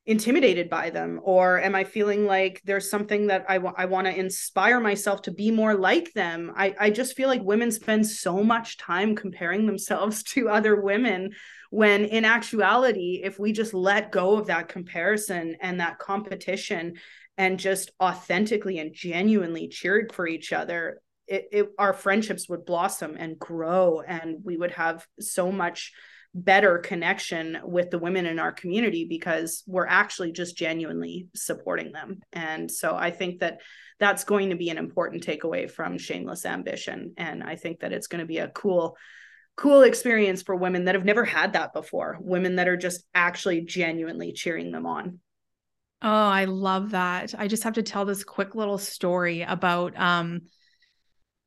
intimidated 0.07 0.69
by 0.69 0.91
them? 0.91 1.21
Or 1.23 1.61
am 1.61 1.75
i 1.75 1.85
feeling 1.85 2.27
like 2.27 2.61
there's 2.65 2.91
something 2.91 3.29
that 3.29 3.47
i, 3.49 3.57
I 3.57 3.87
want 3.87 4.07
to 4.07 4.19
inspire 4.19 4.81
myself 4.81 5.23
to 5.23 5.31
be 5.31 5.51
more 5.51 5.75
like 5.75 6.13
them? 6.13 6.53
I, 6.57 6.75
I 6.79 6.91
just 6.91 7.17
feel 7.17 7.29
like 7.29 7.43
women 7.43 7.71
spend 7.71 8.07
so 8.07 8.43
much 8.43 8.77
time 8.77 9.17
comparing 9.17 9.67
themselves 9.67 10.23
to 10.35 10.49
other 10.49 10.81
women 10.81 11.33
when 11.71 12.05
in 12.05 12.25
actuality 12.25 13.21
if 13.25 13.39
we 13.39 13.53
just 13.53 13.75
let 13.75 14.13
go 14.13 14.37
of 14.37 14.47
that 14.47 14.69
comparison 14.69 15.57
and 15.61 15.81
that 15.81 15.99
competition 15.99 16.95
and 17.37 17.59
just 17.59 17.91
authentically 18.01 18.79
and 18.79 18.95
genuinely 18.95 19.69
cheered 19.69 20.13
for 20.13 20.27
each 20.27 20.53
other 20.53 21.01
it, 21.27 21.49
it 21.51 21.69
our 21.79 21.93
friendships 21.95 22.49
would 22.49 22.67
blossom 22.67 23.17
and 23.19 23.39
grow 23.39 24.01
and 24.01 24.37
we 24.45 24.57
would 24.57 24.73
have 24.73 25.07
so 25.19 25.51
much 25.51 25.93
better 26.35 26.79
connection 26.79 27.59
with 27.63 27.91
the 27.91 27.99
women 27.99 28.27
in 28.27 28.41
our 28.41 28.51
community 28.51 29.07
because 29.09 29.63
we're 29.67 29.87
actually 29.87 30.33
just 30.33 30.57
genuinely 30.57 31.29
supporting 31.35 31.93
them. 31.93 32.21
And 32.33 32.69
so 32.71 32.97
I 32.97 33.13
think 33.13 33.41
that 33.41 33.61
that's 34.01 34.25
going 34.25 34.51
to 34.51 34.57
be 34.57 34.69
an 34.71 34.79
important 34.79 35.25
takeaway 35.25 35.71
from 35.71 35.97
Shameless 35.97 36.45
Ambition. 36.45 37.15
And 37.17 37.45
I 37.45 37.55
think 37.55 37.81
that 37.81 37.93
it's 37.93 38.09
going 38.09 38.21
to 38.21 38.27
be 38.27 38.39
a 38.39 38.49
cool, 38.49 38.97
cool 39.57 39.83
experience 39.83 40.43
for 40.43 40.57
women 40.57 40.87
that 40.87 40.97
have 40.97 41.05
never 41.05 41.25
had 41.25 41.53
that 41.53 41.73
before, 41.73 42.19
women 42.21 42.57
that 42.57 42.67
are 42.67 42.77
just 42.77 43.05
actually 43.15 43.61
genuinely 43.61 44.33
cheering 44.33 44.73
them 44.73 44.87
on. 44.87 45.21
Oh, 46.03 46.11
I 46.11 46.47
love 46.47 46.91
that. 46.91 47.35
I 47.39 47.47
just 47.47 47.63
have 47.63 47.75
to 47.75 47.83
tell 47.83 48.05
this 48.05 48.25
quick 48.25 48.57
little 48.57 48.79
story 48.79 49.43
about 49.43 49.97
um 49.97 50.43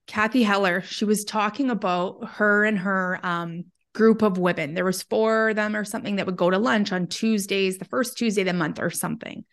Cathy 0.08 0.44
Heller. 0.44 0.82
She 0.82 1.04
was 1.04 1.26
talking 1.26 1.70
about 1.70 2.26
her 2.36 2.64
and 2.64 2.80
her 2.80 3.20
um 3.22 3.66
group 3.98 4.22
of 4.22 4.38
women. 4.38 4.76
There 4.76 4.86
was 4.86 5.02
four 5.02 5.50
of 5.50 5.56
them 5.56 5.76
or 5.76 5.84
something 5.84 6.18
that 6.18 6.28
would 6.28 6.38
go 6.38 6.52
to 6.52 6.60
lunch 6.60 6.92
on 6.92 7.08
Tuesdays, 7.08 7.80
the 7.80 7.86
first 7.86 8.16
Tuesday 8.16 8.42
of 8.42 8.48
the 8.48 8.54
month 8.54 8.80
or 8.80 8.92
something. 8.92 9.44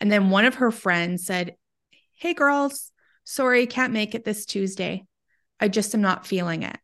And 0.00 0.12
then 0.12 0.30
one 0.30 0.44
of 0.44 0.54
her 0.54 0.70
friends 0.70 1.26
said, 1.26 1.56
"Hey 2.12 2.32
girls, 2.32 2.92
sorry, 3.24 3.66
can't 3.66 3.92
make 3.92 4.14
it 4.14 4.24
this 4.24 4.46
Tuesday. 4.46 5.04
I 5.58 5.66
just 5.66 5.92
am 5.92 6.00
not 6.02 6.24
feeling 6.24 6.62
it." 6.62 6.78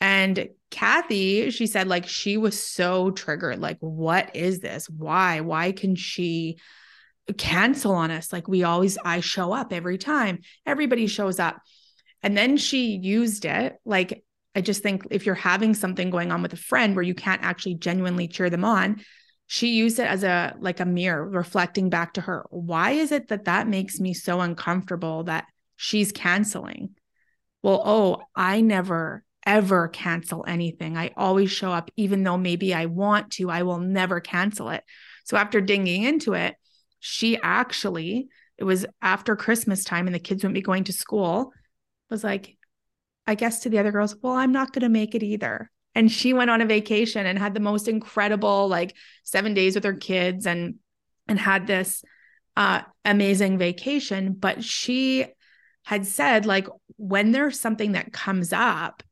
And 0.00 0.48
Cathy, 0.70 1.50
she 1.50 1.66
said 1.66 1.86
like 1.86 2.08
she 2.08 2.38
was 2.38 2.58
so 2.58 3.10
triggered 3.10 3.60
like 3.60 3.76
what 3.80 4.34
is 4.34 4.60
this? 4.60 4.88
Why? 4.88 5.40
Why 5.40 5.72
can 5.72 5.96
she 5.96 6.58
cancel 7.36 7.92
on 7.92 8.10
us? 8.10 8.32
Like 8.32 8.48
we 8.48 8.62
always 8.62 8.96
I 9.04 9.20
show 9.20 9.52
up 9.52 9.70
every 9.70 9.98
time. 9.98 10.38
Everybody 10.64 11.08
shows 11.08 11.38
up. 11.38 11.60
And 12.22 12.38
then 12.38 12.56
she 12.56 12.96
used 12.96 13.44
it 13.44 13.76
like 13.84 14.24
I 14.56 14.62
just 14.62 14.82
think 14.82 15.06
if 15.10 15.26
you're 15.26 15.34
having 15.34 15.74
something 15.74 16.08
going 16.08 16.32
on 16.32 16.40
with 16.40 16.54
a 16.54 16.56
friend 16.56 16.96
where 16.96 17.02
you 17.02 17.14
can't 17.14 17.44
actually 17.44 17.74
genuinely 17.74 18.26
cheer 18.26 18.48
them 18.48 18.64
on, 18.64 19.02
she 19.46 19.74
used 19.74 19.98
it 19.98 20.08
as 20.08 20.24
a 20.24 20.56
like 20.58 20.80
a 20.80 20.86
mirror 20.86 21.28
reflecting 21.28 21.90
back 21.90 22.14
to 22.14 22.22
her. 22.22 22.46
Why 22.48 22.92
is 22.92 23.12
it 23.12 23.28
that 23.28 23.44
that 23.44 23.68
makes 23.68 24.00
me 24.00 24.14
so 24.14 24.40
uncomfortable 24.40 25.24
that 25.24 25.44
she's 25.76 26.10
canceling? 26.10 26.94
Well, 27.62 27.82
oh, 27.84 28.22
I 28.34 28.62
never 28.62 29.22
ever 29.44 29.88
cancel 29.88 30.44
anything. 30.48 30.96
I 30.96 31.12
always 31.16 31.52
show 31.52 31.70
up 31.70 31.90
even 31.96 32.24
though 32.24 32.38
maybe 32.38 32.74
I 32.74 32.86
want 32.86 33.32
to, 33.32 33.50
I 33.50 33.62
will 33.62 33.78
never 33.78 34.20
cancel 34.20 34.70
it. 34.70 34.82
So 35.24 35.36
after 35.36 35.60
digging 35.60 36.02
into 36.02 36.32
it, 36.32 36.56
she 36.98 37.38
actually 37.40 38.28
it 38.56 38.64
was 38.64 38.86
after 39.02 39.36
Christmas 39.36 39.84
time 39.84 40.06
and 40.06 40.14
the 40.14 40.18
kids 40.18 40.42
wouldn't 40.42 40.54
be 40.54 40.62
going 40.62 40.84
to 40.84 40.94
school 40.94 41.52
was 42.08 42.24
like, 42.24 42.56
I 43.26 43.34
guess 43.34 43.60
to 43.60 43.68
the 43.68 43.78
other 43.78 43.92
girls, 43.92 44.16
well, 44.22 44.34
I'm 44.34 44.52
not 44.52 44.72
going 44.72 44.82
to 44.82 44.88
make 44.88 45.14
it 45.14 45.22
either. 45.22 45.70
And 45.94 46.12
she 46.12 46.32
went 46.32 46.50
on 46.50 46.60
a 46.60 46.66
vacation 46.66 47.26
and 47.26 47.38
had 47.38 47.54
the 47.54 47.60
most 47.60 47.88
incredible 47.88 48.68
like 48.68 48.94
7 49.24 49.54
days 49.54 49.74
with 49.74 49.84
her 49.84 49.94
kids 49.94 50.46
and 50.46 50.76
and 51.28 51.38
had 51.38 51.66
this 51.66 52.04
uh 52.56 52.82
amazing 53.04 53.58
vacation, 53.58 54.34
but 54.34 54.62
she 54.62 55.26
had 55.84 56.06
said 56.06 56.46
like 56.46 56.66
when 56.96 57.32
there's 57.32 57.58
something 57.58 57.92
that 57.92 58.12
comes 58.12 58.52
up 58.52 59.02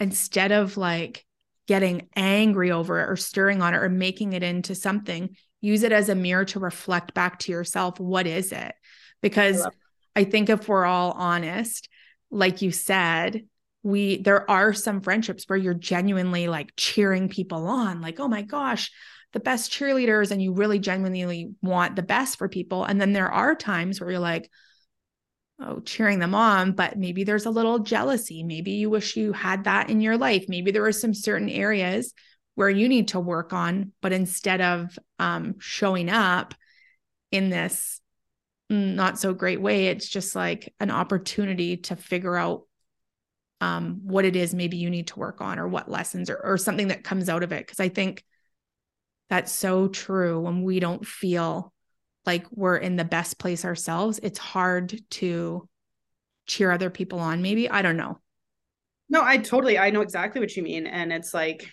instead 0.00 0.52
of 0.52 0.76
like 0.76 1.24
getting 1.66 2.08
angry 2.16 2.70
over 2.70 3.00
it 3.00 3.10
or 3.10 3.16
stirring 3.16 3.62
on 3.62 3.74
it 3.74 3.78
or 3.78 3.88
making 3.88 4.32
it 4.32 4.42
into 4.42 4.74
something, 4.74 5.36
use 5.60 5.82
it 5.82 5.92
as 5.92 6.08
a 6.08 6.14
mirror 6.14 6.44
to 6.46 6.58
reflect 6.58 7.14
back 7.14 7.38
to 7.38 7.52
yourself 7.52 8.00
what 8.00 8.26
is 8.26 8.52
it? 8.52 8.74
Because 9.22 9.62
I, 9.62 9.70
I 10.16 10.24
think 10.24 10.48
if 10.48 10.68
we're 10.68 10.86
all 10.86 11.12
honest, 11.12 11.88
like 12.30 12.62
you 12.62 12.70
said, 12.72 13.46
we 13.82 14.18
there 14.18 14.50
are 14.50 14.72
some 14.72 15.00
friendships 15.00 15.44
where 15.46 15.58
you're 15.58 15.74
genuinely 15.74 16.48
like 16.48 16.72
cheering 16.76 17.28
people 17.28 17.66
on, 17.66 18.00
like, 18.00 18.20
oh 18.20 18.28
my 18.28 18.42
gosh, 18.42 18.90
the 19.32 19.40
best 19.40 19.70
cheerleaders, 19.70 20.30
and 20.30 20.42
you 20.42 20.52
really 20.52 20.78
genuinely 20.78 21.50
want 21.62 21.96
the 21.96 22.02
best 22.02 22.38
for 22.38 22.48
people. 22.48 22.84
And 22.84 23.00
then 23.00 23.12
there 23.12 23.30
are 23.30 23.54
times 23.54 24.00
where 24.00 24.10
you're 24.10 24.20
like, 24.20 24.50
oh, 25.60 25.80
cheering 25.80 26.18
them 26.18 26.34
on, 26.34 26.72
but 26.72 26.98
maybe 26.98 27.24
there's 27.24 27.46
a 27.46 27.50
little 27.50 27.80
jealousy. 27.80 28.42
Maybe 28.42 28.72
you 28.72 28.90
wish 28.90 29.16
you 29.16 29.32
had 29.32 29.64
that 29.64 29.90
in 29.90 30.00
your 30.00 30.16
life. 30.16 30.44
Maybe 30.48 30.70
there 30.70 30.86
are 30.86 30.92
some 30.92 31.14
certain 31.14 31.48
areas 31.48 32.14
where 32.54 32.70
you 32.70 32.88
need 32.88 33.08
to 33.08 33.20
work 33.20 33.52
on, 33.52 33.92
but 34.00 34.12
instead 34.12 34.60
of 34.60 34.98
um, 35.18 35.56
showing 35.58 36.10
up 36.10 36.54
in 37.30 37.50
this 37.50 38.00
not 38.70 39.18
so 39.18 39.32
great 39.32 39.60
way. 39.60 39.86
It's 39.86 40.08
just 40.08 40.34
like 40.34 40.74
an 40.80 40.90
opportunity 40.90 41.78
to 41.78 41.96
figure 41.96 42.36
out 42.36 42.62
um, 43.60 44.00
what 44.04 44.24
it 44.24 44.36
is 44.36 44.54
maybe 44.54 44.76
you 44.76 44.90
need 44.90 45.08
to 45.08 45.18
work 45.18 45.40
on 45.40 45.58
or 45.58 45.66
what 45.66 45.90
lessons 45.90 46.30
or, 46.30 46.36
or 46.36 46.58
something 46.58 46.88
that 46.88 47.02
comes 47.02 47.28
out 47.28 47.42
of 47.42 47.52
it. 47.52 47.66
Cause 47.66 47.80
I 47.80 47.88
think 47.88 48.24
that's 49.30 49.52
so 49.52 49.88
true 49.88 50.40
when 50.40 50.62
we 50.62 50.80
don't 50.80 51.06
feel 51.06 51.72
like 52.24 52.46
we're 52.52 52.76
in 52.76 52.96
the 52.96 53.04
best 53.04 53.38
place 53.38 53.64
ourselves. 53.64 54.20
It's 54.22 54.38
hard 54.38 55.00
to 55.10 55.68
cheer 56.46 56.70
other 56.70 56.90
people 56.90 57.18
on, 57.18 57.42
maybe. 57.42 57.68
I 57.68 57.82
don't 57.82 57.96
know. 57.96 58.20
No, 59.08 59.22
I 59.22 59.38
totally, 59.38 59.78
I 59.78 59.90
know 59.90 60.02
exactly 60.02 60.40
what 60.40 60.54
you 60.56 60.62
mean. 60.62 60.86
And 60.86 61.12
it's 61.12 61.32
like, 61.32 61.68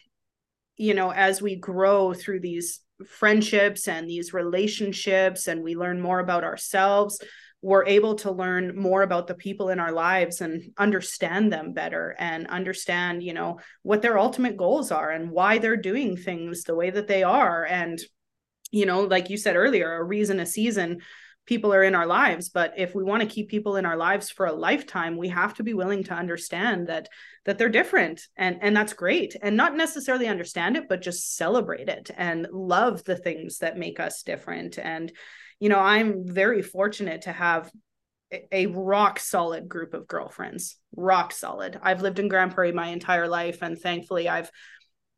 you 0.77 0.93
know, 0.93 1.11
as 1.11 1.41
we 1.41 1.55
grow 1.55 2.13
through 2.13 2.39
these 2.39 2.79
friendships 3.07 3.87
and 3.87 4.09
these 4.09 4.33
relationships 4.33 5.47
and 5.47 5.63
we 5.63 5.75
learn 5.75 5.99
more 6.01 6.19
about 6.19 6.43
ourselves 6.43 7.19
we're 7.65 7.85
able 7.87 8.13
to 8.13 8.29
learn 8.29 8.77
more 8.79 9.01
about 9.01 9.25
the 9.25 9.33
people 9.33 9.69
in 9.69 9.79
our 9.79 9.91
lives 9.91 10.39
and 10.41 10.71
understand 10.77 11.51
them 11.51 11.73
better 11.73 12.15
and 12.19 12.45
understand 12.45 13.23
you 13.23 13.33
know 13.33 13.59
what 13.81 14.03
their 14.03 14.19
ultimate 14.19 14.55
goals 14.55 14.91
are 14.91 15.09
and 15.09 15.31
why 15.31 15.57
they're 15.57 15.75
doing 15.75 16.15
things 16.15 16.63
the 16.63 16.75
way 16.75 16.91
that 16.91 17.07
they 17.07 17.23
are. 17.23 17.65
And 17.65 17.99
you 18.71 18.85
know 18.85 19.01
like 19.01 19.29
you 19.31 19.37
said 19.37 19.55
earlier 19.55 19.95
a 19.95 20.03
reason 20.03 20.39
a 20.39 20.45
season 20.45 20.99
people 21.45 21.73
are 21.73 21.83
in 21.83 21.95
our 21.95 22.05
lives 22.05 22.49
but 22.49 22.73
if 22.77 22.95
we 22.95 23.03
want 23.03 23.21
to 23.21 23.27
keep 23.27 23.49
people 23.49 23.75
in 23.75 23.85
our 23.85 23.97
lives 23.97 24.29
for 24.29 24.45
a 24.45 24.53
lifetime 24.53 25.17
we 25.17 25.29
have 25.29 25.53
to 25.53 25.63
be 25.63 25.73
willing 25.73 26.03
to 26.03 26.13
understand 26.13 26.87
that 26.87 27.07
that 27.45 27.57
they're 27.57 27.69
different 27.69 28.21
and 28.35 28.57
and 28.61 28.75
that's 28.75 28.93
great 28.93 29.35
and 29.41 29.55
not 29.55 29.75
necessarily 29.75 30.27
understand 30.27 30.75
it 30.75 30.87
but 30.89 31.01
just 31.01 31.35
celebrate 31.35 31.89
it 31.89 32.11
and 32.17 32.47
love 32.51 33.03
the 33.03 33.15
things 33.15 33.59
that 33.59 33.77
make 33.77 33.99
us 33.99 34.23
different. 34.23 34.77
And 34.77 35.11
you 35.59 35.69
know 35.69 35.79
i'm 35.79 36.27
very 36.27 36.61
fortunate 36.61 37.23
to 37.23 37.31
have 37.31 37.71
a 38.51 38.65
rock 38.65 39.19
solid 39.19 39.69
group 39.69 39.93
of 39.93 40.07
girlfriends 40.07 40.77
rock 40.97 41.31
solid. 41.31 41.79
I've 41.81 42.01
lived 42.01 42.19
in 42.19 42.27
Grande 42.27 42.53
Prairie 42.53 42.71
my 42.71 42.87
entire 42.87 43.27
life 43.27 43.59
and 43.61 43.77
thankfully 43.77 44.27
i've 44.27 44.51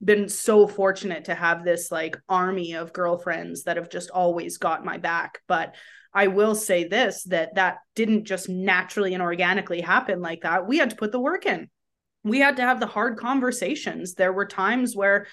been 0.04 0.30
so 0.30 0.68
fortunate 0.68 1.26
to 1.26 1.36
have 1.36 1.64
this 1.64 1.92
like 1.92 2.18
army 2.30 2.76
of 2.76 2.94
girlfriends 2.94 3.64
that 3.64 3.78
have 3.78 3.90
just 3.90 4.12
always 4.12 4.58
got 4.58 4.86
my 4.86 4.98
back. 4.98 5.40
But 5.48 5.76
i 6.18 6.28
will 6.28 6.56
say 6.56 6.84
this 6.84 7.24
that 7.26 7.56
that 7.56 7.78
didn't 7.96 8.26
just 8.26 8.50
naturally 8.50 9.14
and 9.14 9.24
organically 9.24 9.82
happen 9.82 10.22
like 10.22 10.42
that. 10.42 10.68
We 10.68 10.78
had 10.78 10.90
to 10.92 10.96
put 10.96 11.12
the 11.12 11.20
work 11.20 11.46
in. 11.46 11.70
We 12.24 12.40
had 12.40 12.58
to 12.58 12.64
have 12.64 12.80
the 12.80 12.88
hard 12.88 13.18
conversations. 13.18 14.14
There 14.14 14.34
were 14.34 14.46
times 14.46 14.96
where 14.96 15.28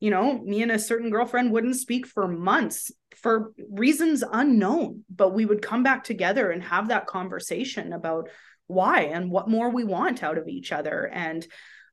you 0.00 0.10
know 0.10 0.38
me 0.38 0.62
and 0.62 0.72
a 0.72 0.78
certain 0.78 1.10
girlfriend 1.10 1.52
wouldn't 1.52 1.76
speak 1.76 2.06
for 2.06 2.28
months 2.28 2.92
for 3.16 3.52
reasons 3.68 4.22
unknown 4.32 5.04
but 5.10 5.34
we 5.34 5.44
would 5.44 5.60
come 5.60 5.82
back 5.82 6.04
together 6.04 6.52
and 6.52 6.62
have 6.62 6.88
that 6.88 7.08
conversation 7.08 7.92
about 7.92 8.28
why 8.68 9.00
and 9.14 9.30
what 9.30 9.48
more 9.48 9.70
we 9.70 9.82
want 9.82 10.22
out 10.22 10.38
of 10.38 10.46
each 10.46 10.70
other. 10.70 11.10
And 11.12 11.44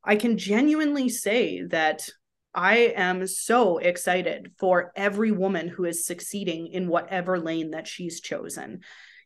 I 0.04 0.18
can 0.18 0.38
genuinely 0.38 1.10
say 1.10 1.64
that 1.64 2.08
I 2.56 2.94
am 2.96 3.28
so 3.28 3.80
excited 3.80 4.54
for 4.58 4.94
every 4.96 5.32
woman 5.32 5.68
who 5.68 5.84
is 5.84 6.06
succeeding 6.06 6.68
in 6.68 6.88
whatever 6.88 7.38
lane 7.38 7.72
that 7.72 7.86
she's 7.86 8.22
chosen. 8.22 8.80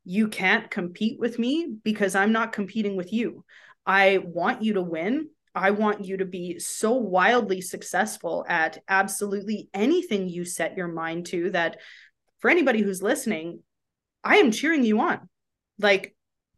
You 0.04 0.30
can't 0.30 0.72
compete 0.72 1.20
with 1.20 1.38
me 1.38 1.76
because 1.84 2.16
I'm 2.16 2.32
not 2.32 2.54
competing 2.54 2.96
with 2.98 3.14
you. 3.14 3.46
I 3.86 4.18
want 4.18 4.64
you 4.64 4.74
to 4.74 4.82
win. 4.82 5.30
I 5.54 5.72
want 5.72 6.06
you 6.06 6.18
to 6.18 6.26
be 6.26 6.58
so 6.58 6.94
wildly 6.94 7.62
successful 7.62 8.46
at 8.50 8.80
absolutely 8.88 9.70
anything 9.74 10.28
you 10.28 10.44
set 10.44 10.76
your 10.76 10.88
mind 10.88 11.28
to 11.28 11.52
that 11.52 11.78
for 12.40 12.50
anybody 12.50 12.82
who's 12.82 13.04
listening, 13.04 13.62
I 14.24 14.38
am 14.38 14.52
cheering 14.52 14.84
you 14.84 15.02
on. 15.02 15.30
Like 15.78 16.16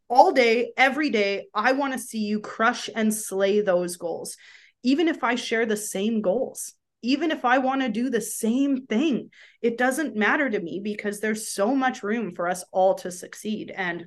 all 0.08 0.32
day, 0.32 0.72
every 0.76 1.10
day, 1.10 1.48
I 1.54 1.72
want 1.72 1.92
to 1.92 1.98
see 1.98 2.20
you 2.20 2.40
crush 2.40 2.88
and 2.94 3.12
slay 3.12 3.60
those 3.60 3.96
goals. 3.96 4.36
Even 4.82 5.08
if 5.08 5.22
I 5.22 5.34
share 5.34 5.66
the 5.66 5.76
same 5.76 6.20
goals, 6.22 6.74
even 7.02 7.30
if 7.30 7.44
I 7.44 7.58
want 7.58 7.82
to 7.82 7.88
do 7.88 8.10
the 8.10 8.20
same 8.20 8.86
thing, 8.86 9.30
it 9.60 9.78
doesn't 9.78 10.16
matter 10.16 10.48
to 10.48 10.60
me 10.60 10.80
because 10.82 11.20
there's 11.20 11.52
so 11.52 11.74
much 11.74 12.02
room 12.02 12.34
for 12.34 12.48
us 12.48 12.64
all 12.72 12.94
to 12.96 13.10
succeed. 13.10 13.72
And 13.74 14.06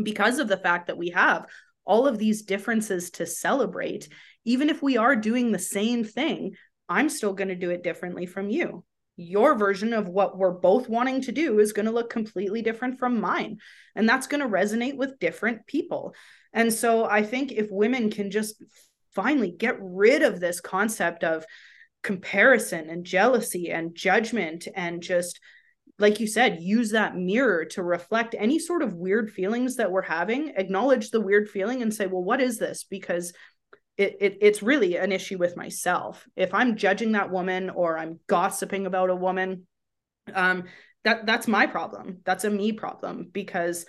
because 0.00 0.38
of 0.38 0.48
the 0.48 0.56
fact 0.56 0.86
that 0.86 0.98
we 0.98 1.10
have 1.10 1.46
all 1.84 2.06
of 2.06 2.18
these 2.18 2.42
differences 2.42 3.10
to 3.10 3.26
celebrate, 3.26 4.08
even 4.44 4.70
if 4.70 4.82
we 4.82 4.96
are 4.96 5.16
doing 5.16 5.50
the 5.50 5.58
same 5.58 6.04
thing, 6.04 6.54
I'm 6.88 7.08
still 7.08 7.32
going 7.32 7.48
to 7.48 7.54
do 7.54 7.70
it 7.70 7.82
differently 7.82 8.26
from 8.26 8.48
you 8.48 8.84
your 9.20 9.54
version 9.54 9.92
of 9.92 10.08
what 10.08 10.38
we're 10.38 10.50
both 10.50 10.88
wanting 10.88 11.20
to 11.20 11.32
do 11.32 11.58
is 11.58 11.74
going 11.74 11.84
to 11.84 11.92
look 11.92 12.08
completely 12.08 12.62
different 12.62 12.98
from 12.98 13.20
mine. 13.20 13.58
And 13.94 14.08
that's 14.08 14.26
going 14.26 14.40
to 14.40 14.48
resonate 14.48 14.96
with 14.96 15.18
different 15.18 15.66
people. 15.66 16.14
And 16.54 16.72
so 16.72 17.04
I 17.04 17.22
think 17.22 17.52
if 17.52 17.68
women 17.70 18.10
can 18.10 18.30
just 18.30 18.62
finally 19.14 19.50
get 19.50 19.76
rid 19.80 20.22
of 20.22 20.40
this 20.40 20.60
concept 20.60 21.24
of 21.24 21.44
comparison 22.02 22.88
and 22.88 23.04
jealousy 23.04 23.70
and 23.70 23.94
judgment 23.94 24.66
and 24.74 25.02
just 25.02 25.40
like 25.98 26.18
you 26.18 26.26
said 26.26 26.62
use 26.62 26.90
that 26.90 27.16
mirror 27.16 27.66
to 27.66 27.82
reflect 27.82 28.34
any 28.38 28.58
sort 28.58 28.82
of 28.82 28.94
weird 28.94 29.30
feelings 29.30 29.76
that 29.76 29.90
we're 29.90 30.00
having. 30.02 30.54
Acknowledge 30.56 31.10
the 31.10 31.20
weird 31.20 31.48
feeling 31.48 31.82
and 31.82 31.92
say 31.92 32.06
well 32.06 32.24
what 32.24 32.40
is 32.40 32.58
this? 32.58 32.84
Because 32.84 33.32
it, 33.98 34.16
it, 34.20 34.38
it's 34.40 34.62
really 34.62 34.96
an 34.96 35.12
issue 35.12 35.36
with 35.36 35.56
myself. 35.56 36.26
If 36.36 36.54
i'm 36.54 36.76
judging 36.76 37.12
that 37.12 37.30
woman 37.30 37.68
or 37.70 37.98
i'm 37.98 38.18
gossiping 38.26 38.86
about 38.86 39.10
a 39.10 39.16
woman 39.16 39.66
um 40.34 40.64
that 41.04 41.24
that's 41.26 41.48
my 41.48 41.66
problem. 41.66 42.18
That's 42.24 42.44
a 42.44 42.50
me 42.50 42.72
problem 42.72 43.28
because 43.32 43.84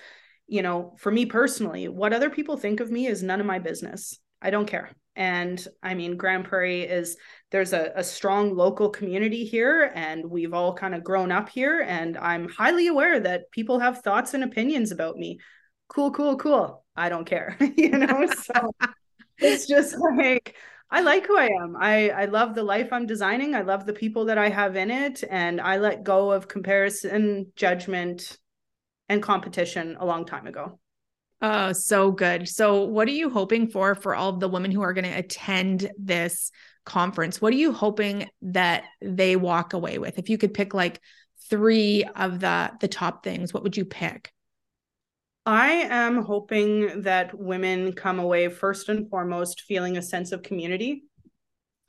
you 0.48 0.62
know 0.62 0.96
for 0.98 1.12
me 1.12 1.26
personally 1.26 1.88
what 1.88 2.14
other 2.14 2.30
people 2.30 2.58
think 2.58 2.82
of 2.82 2.92
me 2.92 3.08
is 3.08 3.24
none 3.24 3.40
of 3.40 3.46
my 3.46 3.60
business. 3.60 4.20
I 4.42 4.50
don't 4.50 4.68
care 4.68 4.92
and 5.16 5.68
i 5.84 5.94
mean 5.94 6.18
Grande 6.18 6.46
Prairie 6.46 6.84
is 6.84 7.18
there's 7.52 7.74
a, 7.74 7.92
a 7.96 8.04
strong 8.04 8.56
local 8.56 8.90
community 8.90 9.44
here 9.46 9.92
and 9.94 10.26
we've 10.26 10.54
all 10.54 10.74
kind 10.74 10.96
of 10.96 11.04
grown 11.04 11.32
up 11.32 11.50
here 11.50 11.82
and 11.82 12.18
i'm 12.18 12.48
highly 12.50 12.88
aware 12.88 13.20
that 13.20 13.52
people 13.52 13.80
have 13.80 14.02
thoughts 14.02 14.34
and 14.34 14.44
opinions 14.44 14.92
about 14.92 15.18
me 15.18 15.40
cool 15.88 16.12
cool 16.12 16.38
cool 16.38 16.84
i 16.96 17.10
don't 17.10 17.26
care 17.26 17.58
you 17.76 17.92
know 17.92 18.26
so 18.38 18.74
it's 19.38 19.68
just 19.68 19.96
like 20.18 20.56
I 20.94 21.00
like 21.00 21.26
who 21.26 21.38
I 21.38 21.46
am. 21.64 21.78
I 21.80 22.10
I 22.10 22.26
love 22.26 22.54
the 22.54 22.64
life 22.64 22.92
I'm 22.92 23.06
designing. 23.06 23.56
I 23.56 23.62
love 23.62 23.86
the 23.86 23.94
people 23.94 24.26
that 24.26 24.38
I 24.38 24.50
have 24.50 24.76
in 24.76 24.92
it 24.92 25.24
and 25.30 25.62
I 25.62 25.78
let 25.78 26.04
go 26.04 26.32
of 26.32 26.50
comparison, 26.50 27.54
judgment 27.56 28.38
and 29.08 29.24
competition 29.24 29.96
a 30.00 30.06
long 30.06 30.26
time 30.26 30.48
ago. 30.48 30.80
Oh, 31.42 31.72
so 31.74 32.12
good. 32.12 32.48
So, 32.48 32.84
what 32.84 33.08
are 33.08 33.12
you 33.12 33.30
hoping 33.30 33.68
for 33.68 33.96
for 33.96 34.14
all 34.16 34.30
of 34.30 34.40
the 34.40 34.48
women 34.48 34.70
who 34.70 34.82
are 34.82 34.94
going 34.94 35.06
to 35.06 35.18
attend 35.18 35.90
this 35.98 36.52
conference? 36.86 37.42
What 37.42 37.52
are 37.54 37.58
you 37.58 37.72
hoping 37.74 38.30
that 38.44 38.84
they 39.02 39.36
walk 39.36 39.74
away 39.74 39.98
with? 39.98 40.20
If 40.20 40.30
you 40.30 40.38
could 40.38 40.54
pick 40.54 40.74
like 40.76 41.02
3 41.50 42.06
of 42.16 42.40
the 42.40 42.72
the 42.80 42.88
top 42.88 43.24
things, 43.24 43.54
what 43.54 43.64
would 43.64 43.76
you 43.76 43.86
pick? 43.86 44.32
I 45.48 45.72
am 45.90 46.22
hoping 46.22 47.02
that 47.02 47.36
women 47.38 47.94
come 47.94 48.20
away 48.20 48.48
first 48.50 48.90
and 48.90 49.10
foremost 49.10 49.62
feeling 49.62 49.98
a 49.98 50.02
sense 50.04 50.32
of 50.32 50.44
community, 50.44 51.06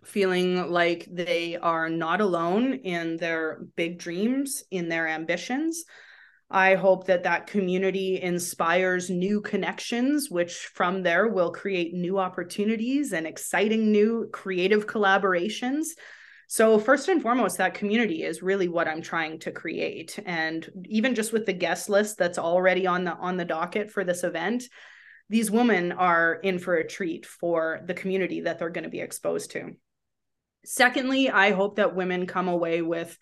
feeling 0.03 0.71
like 0.71 1.07
they 1.13 1.59
are 1.59 1.91
not 1.91 2.23
alone 2.23 2.73
in 2.73 3.19
their 3.19 3.67
big 3.77 3.99
dreams, 3.99 4.65
in 4.71 4.89
their 4.89 5.07
ambitions. 5.07 5.85
I 6.53 6.75
hope 6.75 7.07
that 7.07 7.23
that 7.23 7.47
community 7.47 8.21
inspires 8.21 9.09
new 9.09 9.41
connections, 9.41 10.31
which 10.31 10.55
from 10.75 11.03
there 11.03 11.27
will 11.27 11.51
create 11.51 11.95
new 11.95 12.19
opportunities 12.19 13.15
and 13.15 13.27
exciting 13.27 13.91
new 13.91 14.29
creative 14.33 14.87
collaborations. 14.87 15.87
So 16.49 16.79
first 16.79 17.09
and 17.09 17.23
foremost, 17.23 17.57
that 17.57 17.73
community 17.73 18.23
is 18.23 18.43
really 18.43 18.69
what 18.69 18.87
I'm 18.87 19.01
trying 19.01 19.39
to 19.41 19.51
create. 19.51 20.19
And 20.27 20.69
even 20.85 21.15
just 21.15 21.33
with 21.33 21.47
the 21.47 21.55
guest 21.55 21.89
list 21.89 22.19
that's 22.19 22.39
already 22.39 22.87
on 22.87 23.05
the 23.05 23.15
on 23.15 23.39
the 23.39 23.47
docket 23.47 23.91
for 23.91 24.05
this 24.05 24.23
event, 24.23 24.65
these 25.31 25.51
women 25.51 25.93
are 25.93 26.35
in 26.35 26.59
for 26.59 26.75
a 26.75 26.87
treat 26.87 27.25
for 27.25 27.81
the 27.87 27.95
community 27.95 28.43
that 28.43 28.59
they're 28.59 28.69
going 28.69 28.85
to 28.85 28.91
be 28.91 29.01
exposed 29.01 29.53
to. 29.53 29.71
Secondly, 30.67 31.31
I 31.31 31.53
hope 31.53 31.77
that 31.77 31.97
women 31.97 32.27
come 32.27 32.49
away 32.49 32.83
with 32.83 33.19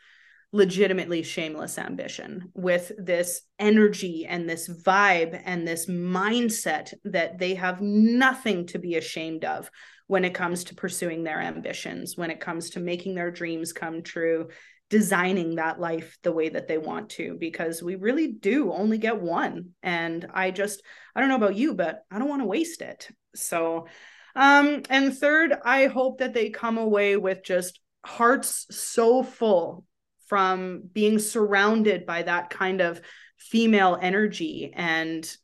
legitimately 0.52 1.22
shameless 1.22 1.78
ambition 1.78 2.50
with 2.54 2.90
this 2.98 3.42
energy 3.58 4.26
and 4.28 4.48
this 4.48 4.68
vibe 4.68 5.40
and 5.44 5.66
this 5.66 5.86
mindset 5.86 6.92
that 7.04 7.38
they 7.38 7.54
have 7.54 7.80
nothing 7.80 8.66
to 8.66 8.78
be 8.78 8.96
ashamed 8.96 9.44
of 9.44 9.70
when 10.08 10.24
it 10.24 10.34
comes 10.34 10.64
to 10.64 10.74
pursuing 10.74 11.22
their 11.22 11.40
ambitions, 11.40 12.16
when 12.16 12.32
it 12.32 12.40
comes 12.40 12.70
to 12.70 12.80
making 12.80 13.14
their 13.14 13.30
dreams 13.30 13.72
come 13.72 14.02
true, 14.02 14.48
designing 14.88 15.54
that 15.54 15.78
life 15.78 16.18
the 16.24 16.32
way 16.32 16.48
that 16.48 16.66
they 16.66 16.78
want 16.78 17.10
to, 17.10 17.36
because 17.38 17.80
we 17.80 17.94
really 17.94 18.26
do 18.26 18.72
only 18.72 18.98
get 18.98 19.20
one. 19.20 19.68
And 19.84 20.26
I 20.34 20.50
just, 20.50 20.82
I 21.14 21.20
don't 21.20 21.28
know 21.28 21.36
about 21.36 21.54
you, 21.54 21.74
but 21.74 22.00
I 22.10 22.18
don't 22.18 22.28
want 22.28 22.42
to 22.42 22.48
waste 22.48 22.82
it. 22.82 23.08
So, 23.36 23.86
um, 24.34 24.82
and 24.90 25.16
third, 25.16 25.54
I 25.64 25.86
hope 25.86 26.18
that 26.18 26.34
they 26.34 26.50
come 26.50 26.76
away 26.76 27.16
with 27.16 27.44
just 27.44 27.78
hearts 28.04 28.66
so 28.70 29.22
full 29.22 29.84
from 30.30 30.84
being 30.92 31.18
surrounded 31.18 32.06
by 32.06 32.22
that 32.22 32.50
kind 32.50 32.80
of 32.80 33.02
female 33.36 33.98
energy 34.00 34.72
and 34.72 35.36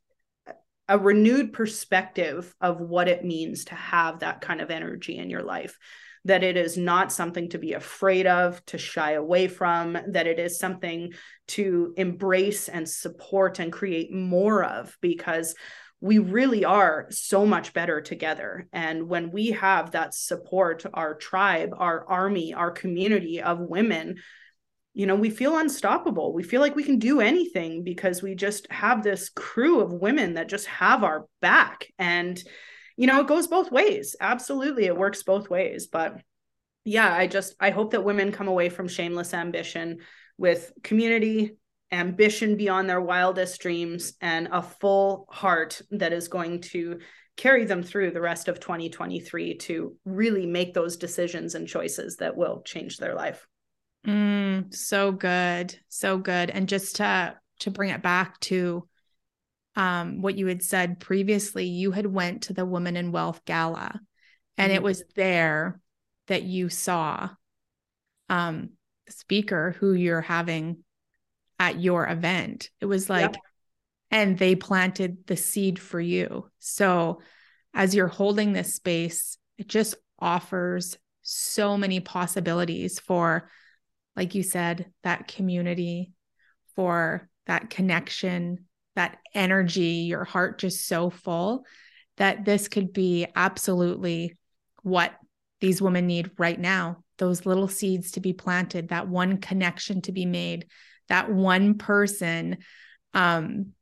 a 0.89 0.97
renewed 0.97 1.53
perspective 1.53 2.55
of 2.61 2.81
what 2.81 3.09
it 3.09 3.25
means 3.25 3.65
to 3.65 3.75
have 3.75 4.21
that 4.21 4.41
kind 4.41 4.61
of 4.61 4.71
energy 4.71 5.19
in 5.19 5.29
your 5.29 5.43
life 5.43 5.77
that 6.25 6.43
it 6.43 6.57
is 6.57 6.77
not 6.77 7.13
something 7.13 7.49
to 7.49 7.59
be 7.59 7.73
afraid 7.73 8.27
of, 8.27 8.65
to 8.67 8.79
shy 8.79 9.13
away 9.13 9.47
from, 9.47 9.97
that 10.09 10.27
it 10.27 10.41
is 10.41 10.59
something 10.59 11.13
to 11.47 11.95
embrace 11.97 12.69
and 12.69 12.89
support 12.89 13.61
and 13.61 13.73
create 13.73 14.13
more 14.13 14.65
of 14.65 14.97
because 15.01 15.55
we 16.01 16.19
really 16.19 16.65
are 16.65 17.07
so 17.11 17.47
much 17.47 17.73
better 17.73 18.01
together. 18.01 18.67
And 18.73 19.09
when 19.09 19.31
we 19.31 19.53
have 19.53 19.93
that 19.93 20.15
support, 20.15 20.85
our 20.93 21.15
tribe, 21.15 21.71
our 21.77 22.05
army, 22.09 22.53
our 22.55 22.73
community 22.73 23.41
of 23.41 23.61
women 23.61 24.17
you 24.97 25.05
know, 25.05 25.15
we 25.15 25.29
feel 25.29 25.59
unstoppable. 25.59 26.33
We 26.33 26.43
feel 26.43 26.63
like 26.63 26.75
we 26.75 26.83
can 26.83 26.99
do 26.99 27.21
anything 27.21 27.85
because 27.85 28.23
we 28.23 28.35
just 28.35 28.67
have 28.73 29.03
this 29.03 29.29
crew 29.29 29.81
of 29.81 29.93
women 29.93 30.35
that 30.35 30.49
just 30.49 30.65
have 30.69 31.05
our 31.05 31.27
back. 31.43 31.87
And, 31.99 32.43
you 32.97 33.07
know, 33.07 33.21
it 33.21 33.27
goes 33.27 33.47
both 33.47 33.71
ways. 33.71 34.17
Absolutely. 34.19 34.87
It 34.87 34.97
works 34.97 35.23
both 35.23 35.51
ways. 35.51 35.87
But 35.87 36.23
yeah, 36.87 37.13
I 37.13 37.27
just, 37.27 37.55
I 37.61 37.69
hope 37.69 37.91
that 37.91 38.05
women 38.05 38.33
come 38.33 38.49
away 38.49 38.71
from 38.71 38.89
shameless 38.89 39.35
ambition 39.35 39.99
with 40.39 40.73
community, 40.83 41.59
ambition 41.93 42.57
beyond 42.57 42.89
their 42.89 43.03
wildest 43.03 43.61
dreams 43.61 44.15
and 44.23 44.49
a 44.51 44.63
full 44.63 45.27
heart 45.31 45.83
that 45.91 46.15
is 46.15 46.29
going 46.29 46.63
to 46.63 47.01
carry 47.37 47.67
them 47.67 47.83
through 47.83 48.13
the 48.13 48.23
rest 48.23 48.49
of 48.49 48.61
2023 48.61 49.59
to 49.59 49.95
really 50.07 50.47
make 50.47 50.73
those 50.73 50.97
decisions 50.97 51.55
and 51.55 51.69
choices 51.69 52.17
that 52.17 52.35
will 52.35 52.63
change 52.63 52.97
their 52.97 53.15
life. 53.15 53.47
Mm, 54.07 54.75
so 54.75 55.13
good. 55.13 55.77
So 55.89 56.19
good. 56.19 56.51
And 56.51 56.69
just 56.69 56.97
to 56.97 57.37
to 57.61 57.71
bring 57.71 57.91
it 57.91 58.03
back 58.03 58.39
to 58.41 58.87
um, 59.75 60.23
what 60.23 60.37
you 60.37 60.47
had 60.47 60.63
said 60.63 61.01
previously, 61.01 61.67
you 61.67 61.91
had 61.91 62.07
went 62.07 62.43
to 62.43 62.53
the 62.53 62.67
Women 62.67 62.97
in 62.97 63.13
Wealth 63.13 63.45
Gala, 63.45 64.01
and 64.57 64.71
mm-hmm. 64.71 64.77
it 64.77 64.83
was 64.83 65.03
there 65.15 65.81
that 66.29 66.43
you 66.43 66.69
saw 66.69 67.31
um, 68.29 68.71
the 69.07 69.13
speaker 69.13 69.75
who 69.79 69.93
you're 69.93 70.21
having 70.21 70.79
at 71.59 71.81
your 71.81 72.07
event. 72.07 72.71
It 72.81 72.87
was 72.87 73.09
like, 73.09 73.35
and 74.11 74.39
they 74.39 74.55
planted 74.55 75.27
the 75.27 75.37
seed 75.37 75.79
for 75.79 76.01
you. 76.01 76.51
So 76.59 77.21
as 77.73 77.95
you're 77.95 78.09
holding 78.09 78.53
this 78.53 78.75
space, 78.75 79.39
it 79.57 79.69
just 79.69 79.95
offers 80.19 80.99
so 81.23 81.77
many 81.77 82.01
possibilities 82.01 82.99
for, 82.99 83.49
like 84.17 84.35
you 84.35 84.43
said, 84.43 84.87
that 85.03 85.29
community, 85.29 86.13
for 86.75 87.29
that 87.47 87.71
connection, 87.71 88.67
that 88.97 89.19
energy, 89.35 90.07
your 90.09 90.25
heart 90.25 90.59
just 90.59 90.87
so 90.87 91.11
full 91.11 91.65
that 92.17 92.45
this 92.45 92.69
could 92.69 92.93
be 92.93 93.27
absolutely 93.37 94.37
what 94.83 95.13
these 95.61 95.83
women 95.83 96.07
need 96.07 96.31
right 96.39 96.59
now. 96.59 97.03
Those 97.19 97.47
little 97.47 97.69
seeds 97.69 98.13
to 98.13 98.21
be 98.21 98.33
planted 98.33 98.89
that 98.89 99.09
one 99.09 99.39
connection 99.39 100.03
to 100.03 100.13
be 100.13 100.27
made 100.27 100.67
that 101.09 101.31
one 101.31 101.79
person 101.79 102.59
um, 103.15 103.73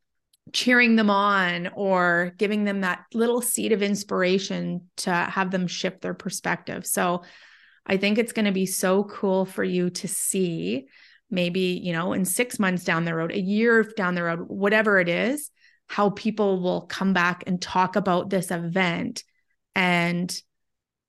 cheering 0.53 0.97
them 0.97 1.11
on 1.11 1.69
or 1.75 2.33
giving 2.37 2.65
them 2.65 2.83
that 2.83 3.05
little 3.13 3.41
seed 3.41 3.73
of 3.73 3.83
inspiration 3.83 4.89
to 4.99 5.11
have 5.11 5.51
them 5.51 5.67
shift 5.67 6.03
their 6.03 6.15
perspective. 6.15 6.87
So 6.87 7.23
i 7.87 7.97
think 7.97 8.19
it's 8.19 8.33
going 8.33 8.47
to 8.47 8.53
be 8.53 8.67
so 8.67 9.05
cool 9.05 9.45
for 9.45 9.65
you 9.65 9.91
to 9.91 10.09
see 10.09 10.87
maybe, 11.35 11.81
you 11.83 11.93
know, 11.93 12.13
in 12.13 12.25
six 12.25 12.59
months 12.59 12.85
down 12.85 13.05
the 13.05 13.15
road, 13.15 13.33
a 13.33 13.41
year 13.41 13.83
down 13.97 14.15
the 14.15 14.23
road, 14.23 14.41
whatever 14.49 14.99
it 14.99 15.09
is, 15.09 15.51
how 15.87 16.11
people 16.11 16.61
will 16.61 16.83
come 16.83 17.13
back 17.13 17.45
and 17.47 17.61
talk 17.61 17.97
about 17.97 18.31
this 18.31 18.51
event 18.51 19.25
and 19.75 20.41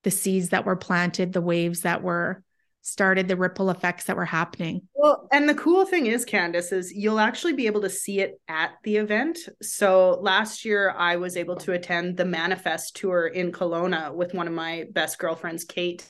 the 0.02 0.10
seeds 0.10 0.50
that 0.50 0.66
were 0.66 0.76
planted, 0.76 1.32
the 1.32 1.40
waves 1.40 1.82
that 1.82 2.02
were 2.02 2.42
started, 2.82 3.26
the 3.26 3.36
ripple 3.36 3.70
effects 3.70 4.04
that 4.04 4.16
were 4.16 4.24
happening. 4.24 4.82
Well, 4.94 5.26
and 5.32 5.48
the 5.48 5.54
cool 5.54 5.84
thing 5.86 6.06
is, 6.06 6.24
Candace, 6.24 6.70
is 6.70 6.92
you'll 6.92 7.18
actually 7.18 7.54
be 7.54 7.66
able 7.66 7.80
to 7.80 7.90
see 7.90 8.20
it 8.20 8.40
at 8.46 8.72
the 8.84 8.96
event. 8.96 9.38
So 9.60 10.18
last 10.20 10.64
year, 10.64 10.94
I 10.96 11.16
was 11.16 11.36
able 11.36 11.56
to 11.56 11.72
attend 11.72 12.16
the 12.16 12.24
Manifest 12.24 12.94
tour 12.94 13.26
in 13.26 13.50
Kelowna 13.50 14.14
with 14.14 14.34
one 14.34 14.46
of 14.46 14.52
my 14.52 14.84
best 14.92 15.18
girlfriends, 15.18 15.64
Kate 15.64 16.08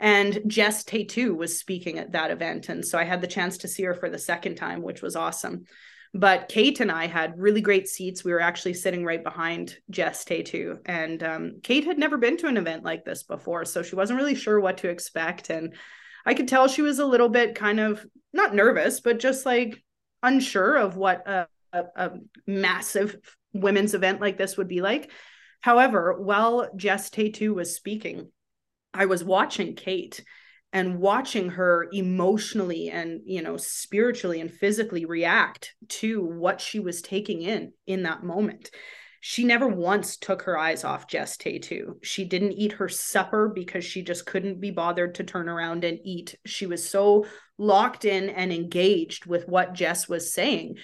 and 0.00 0.40
Jess 0.46 0.82
Taytoo 0.82 1.36
was 1.36 1.58
speaking 1.58 1.98
at 1.98 2.12
that 2.12 2.30
event. 2.30 2.70
And 2.70 2.84
so 2.84 2.98
I 2.98 3.04
had 3.04 3.20
the 3.20 3.26
chance 3.26 3.58
to 3.58 3.68
see 3.68 3.82
her 3.84 3.94
for 3.94 4.08
the 4.08 4.18
second 4.18 4.54
time, 4.54 4.80
which 4.80 5.02
was 5.02 5.14
awesome. 5.14 5.66
But 6.14 6.48
Kate 6.48 6.80
and 6.80 6.90
I 6.90 7.06
had 7.06 7.38
really 7.38 7.60
great 7.60 7.86
seats. 7.86 8.24
We 8.24 8.32
were 8.32 8.40
actually 8.40 8.74
sitting 8.74 9.04
right 9.04 9.22
behind 9.22 9.76
Jess 9.90 10.24
Taytoo. 10.24 10.78
And 10.86 11.22
um, 11.22 11.60
Kate 11.62 11.84
had 11.84 11.98
never 11.98 12.16
been 12.16 12.38
to 12.38 12.48
an 12.48 12.56
event 12.56 12.82
like 12.82 13.04
this 13.04 13.22
before. 13.22 13.66
So 13.66 13.82
she 13.82 13.94
wasn't 13.94 14.18
really 14.18 14.34
sure 14.34 14.58
what 14.58 14.78
to 14.78 14.88
expect. 14.88 15.50
And 15.50 15.74
I 16.24 16.32
could 16.34 16.48
tell 16.48 16.66
she 16.66 16.82
was 16.82 16.98
a 16.98 17.06
little 17.06 17.28
bit 17.28 17.54
kind 17.54 17.78
of 17.78 18.04
not 18.32 18.54
nervous, 18.54 19.00
but 19.00 19.20
just 19.20 19.44
like 19.44 19.84
unsure 20.22 20.76
of 20.76 20.96
what 20.96 21.28
a, 21.28 21.46
a, 21.74 21.84
a 21.94 22.10
massive 22.46 23.16
women's 23.52 23.94
event 23.94 24.20
like 24.20 24.38
this 24.38 24.56
would 24.56 24.68
be 24.68 24.80
like. 24.80 25.10
However, 25.60 26.16
while 26.18 26.70
Jess 26.74 27.10
Taytoo 27.10 27.54
was 27.54 27.76
speaking, 27.76 28.32
I 28.92 29.06
was 29.06 29.24
watching 29.24 29.74
Kate 29.74 30.22
and 30.72 30.98
watching 30.98 31.50
her 31.50 31.88
emotionally 31.92 32.90
and 32.90 33.20
you 33.24 33.42
know 33.42 33.56
spiritually 33.56 34.40
and 34.40 34.52
physically 34.52 35.04
react 35.04 35.74
to 35.88 36.24
what 36.24 36.60
she 36.60 36.78
was 36.80 37.02
taking 37.02 37.42
in 37.42 37.72
in 37.86 38.04
that 38.04 38.22
moment 38.22 38.70
she 39.20 39.44
never 39.44 39.68
once 39.68 40.16
took 40.16 40.42
her 40.42 40.56
eyes 40.56 40.82
off 40.82 41.06
Jess 41.06 41.36
Taytoo. 41.36 42.02
She 42.02 42.24
didn't 42.24 42.52
eat 42.52 42.72
her 42.72 42.88
supper 42.88 43.52
because 43.54 43.84
she 43.84 44.02
just 44.02 44.24
couldn't 44.24 44.60
be 44.60 44.70
bothered 44.70 45.16
to 45.16 45.24
turn 45.24 45.46
around 45.46 45.84
and 45.84 45.98
eat. 46.04 46.36
She 46.46 46.64
was 46.64 46.88
so 46.88 47.26
locked 47.58 48.06
in 48.06 48.30
and 48.30 48.50
engaged 48.50 49.26
with 49.26 49.46
what 49.46 49.74
Jess 49.74 50.08
was 50.08 50.32
saying. 50.32 50.76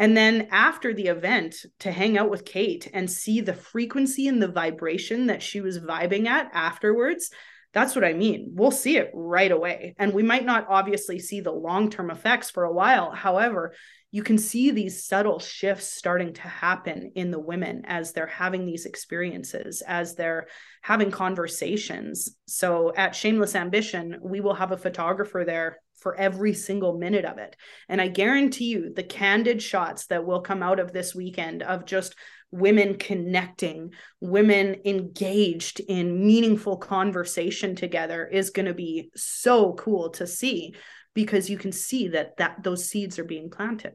And 0.00 0.16
then 0.16 0.48
after 0.50 0.94
the 0.94 1.08
event, 1.08 1.56
to 1.80 1.92
hang 1.92 2.16
out 2.16 2.30
with 2.30 2.46
Kate 2.46 2.90
and 2.94 3.08
see 3.08 3.42
the 3.42 3.52
frequency 3.52 4.28
and 4.28 4.42
the 4.42 4.48
vibration 4.48 5.26
that 5.26 5.42
she 5.42 5.60
was 5.60 5.78
vibing 5.78 6.26
at 6.26 6.50
afterwards, 6.54 7.30
that's 7.74 7.94
what 7.94 8.02
I 8.02 8.14
mean. 8.14 8.52
We'll 8.54 8.70
see 8.70 8.96
it 8.96 9.10
right 9.12 9.52
away. 9.52 9.94
And 9.98 10.14
we 10.14 10.22
might 10.22 10.46
not 10.46 10.64
obviously 10.70 11.18
see 11.18 11.42
the 11.42 11.52
long 11.52 11.90
term 11.90 12.10
effects 12.10 12.48
for 12.50 12.64
a 12.64 12.72
while. 12.72 13.10
However, 13.10 13.74
you 14.10 14.22
can 14.22 14.38
see 14.38 14.70
these 14.70 15.04
subtle 15.04 15.38
shifts 15.38 15.92
starting 15.92 16.32
to 16.32 16.48
happen 16.48 17.12
in 17.14 17.30
the 17.30 17.38
women 17.38 17.82
as 17.84 18.12
they're 18.12 18.26
having 18.26 18.64
these 18.64 18.86
experiences, 18.86 19.82
as 19.86 20.14
they're 20.14 20.46
having 20.80 21.10
conversations. 21.10 22.36
So 22.46 22.94
at 22.96 23.14
Shameless 23.14 23.54
Ambition, 23.54 24.18
we 24.22 24.40
will 24.40 24.54
have 24.54 24.72
a 24.72 24.78
photographer 24.78 25.44
there 25.46 25.76
for 26.00 26.14
every 26.14 26.54
single 26.54 26.98
minute 26.98 27.24
of 27.24 27.38
it. 27.38 27.56
And 27.88 28.00
I 28.00 28.08
guarantee 28.08 28.66
you, 28.66 28.92
the 28.94 29.02
candid 29.02 29.62
shots 29.62 30.06
that 30.06 30.24
will 30.24 30.40
come 30.40 30.62
out 30.62 30.80
of 30.80 30.92
this 30.92 31.14
weekend 31.14 31.62
of 31.62 31.84
just 31.84 32.14
women 32.50 32.96
connecting, 32.96 33.92
women 34.20 34.80
engaged 34.84 35.80
in 35.80 36.26
meaningful 36.26 36.76
conversation 36.76 37.76
together 37.76 38.26
is 38.26 38.50
going 38.50 38.66
to 38.66 38.74
be 38.74 39.10
so 39.14 39.74
cool 39.74 40.10
to 40.10 40.26
see 40.26 40.74
because 41.14 41.50
you 41.50 41.58
can 41.58 41.72
see 41.72 42.08
that 42.08 42.36
that 42.38 42.62
those 42.62 42.88
seeds 42.88 43.18
are 43.18 43.24
being 43.24 43.50
planted. 43.50 43.94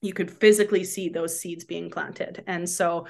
You 0.00 0.12
could 0.12 0.30
physically 0.30 0.84
see 0.84 1.08
those 1.08 1.40
seeds 1.40 1.64
being 1.64 1.90
planted. 1.90 2.42
And 2.46 2.68
so 2.68 3.06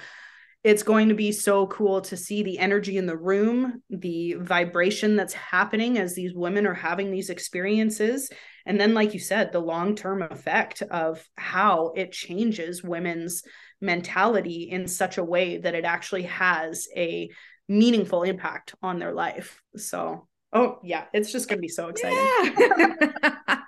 it's 0.64 0.84
going 0.84 1.08
to 1.08 1.14
be 1.14 1.32
so 1.32 1.66
cool 1.66 2.00
to 2.02 2.16
see 2.16 2.42
the 2.42 2.58
energy 2.58 2.96
in 2.96 3.06
the 3.06 3.16
room, 3.16 3.82
the 3.90 4.34
vibration 4.34 5.16
that's 5.16 5.34
happening 5.34 5.98
as 5.98 6.14
these 6.14 6.34
women 6.34 6.66
are 6.66 6.74
having 6.74 7.10
these 7.10 7.30
experiences. 7.30 8.30
And 8.64 8.80
then, 8.80 8.94
like 8.94 9.12
you 9.12 9.18
said, 9.18 9.50
the 9.50 9.58
long 9.58 9.96
term 9.96 10.22
effect 10.22 10.82
of 10.82 11.24
how 11.36 11.92
it 11.96 12.12
changes 12.12 12.82
women's 12.82 13.42
mentality 13.80 14.68
in 14.70 14.86
such 14.86 15.18
a 15.18 15.24
way 15.24 15.58
that 15.58 15.74
it 15.74 15.84
actually 15.84 16.22
has 16.24 16.86
a 16.96 17.28
meaningful 17.68 18.22
impact 18.22 18.76
on 18.82 19.00
their 19.00 19.12
life. 19.12 19.60
So, 19.76 20.28
oh, 20.52 20.78
yeah, 20.84 21.06
it's 21.12 21.32
just 21.32 21.48
going 21.48 21.58
to 21.58 21.62
be 21.62 21.68
so 21.68 21.88
exciting. 21.88 22.18
Yeah. 22.56 23.56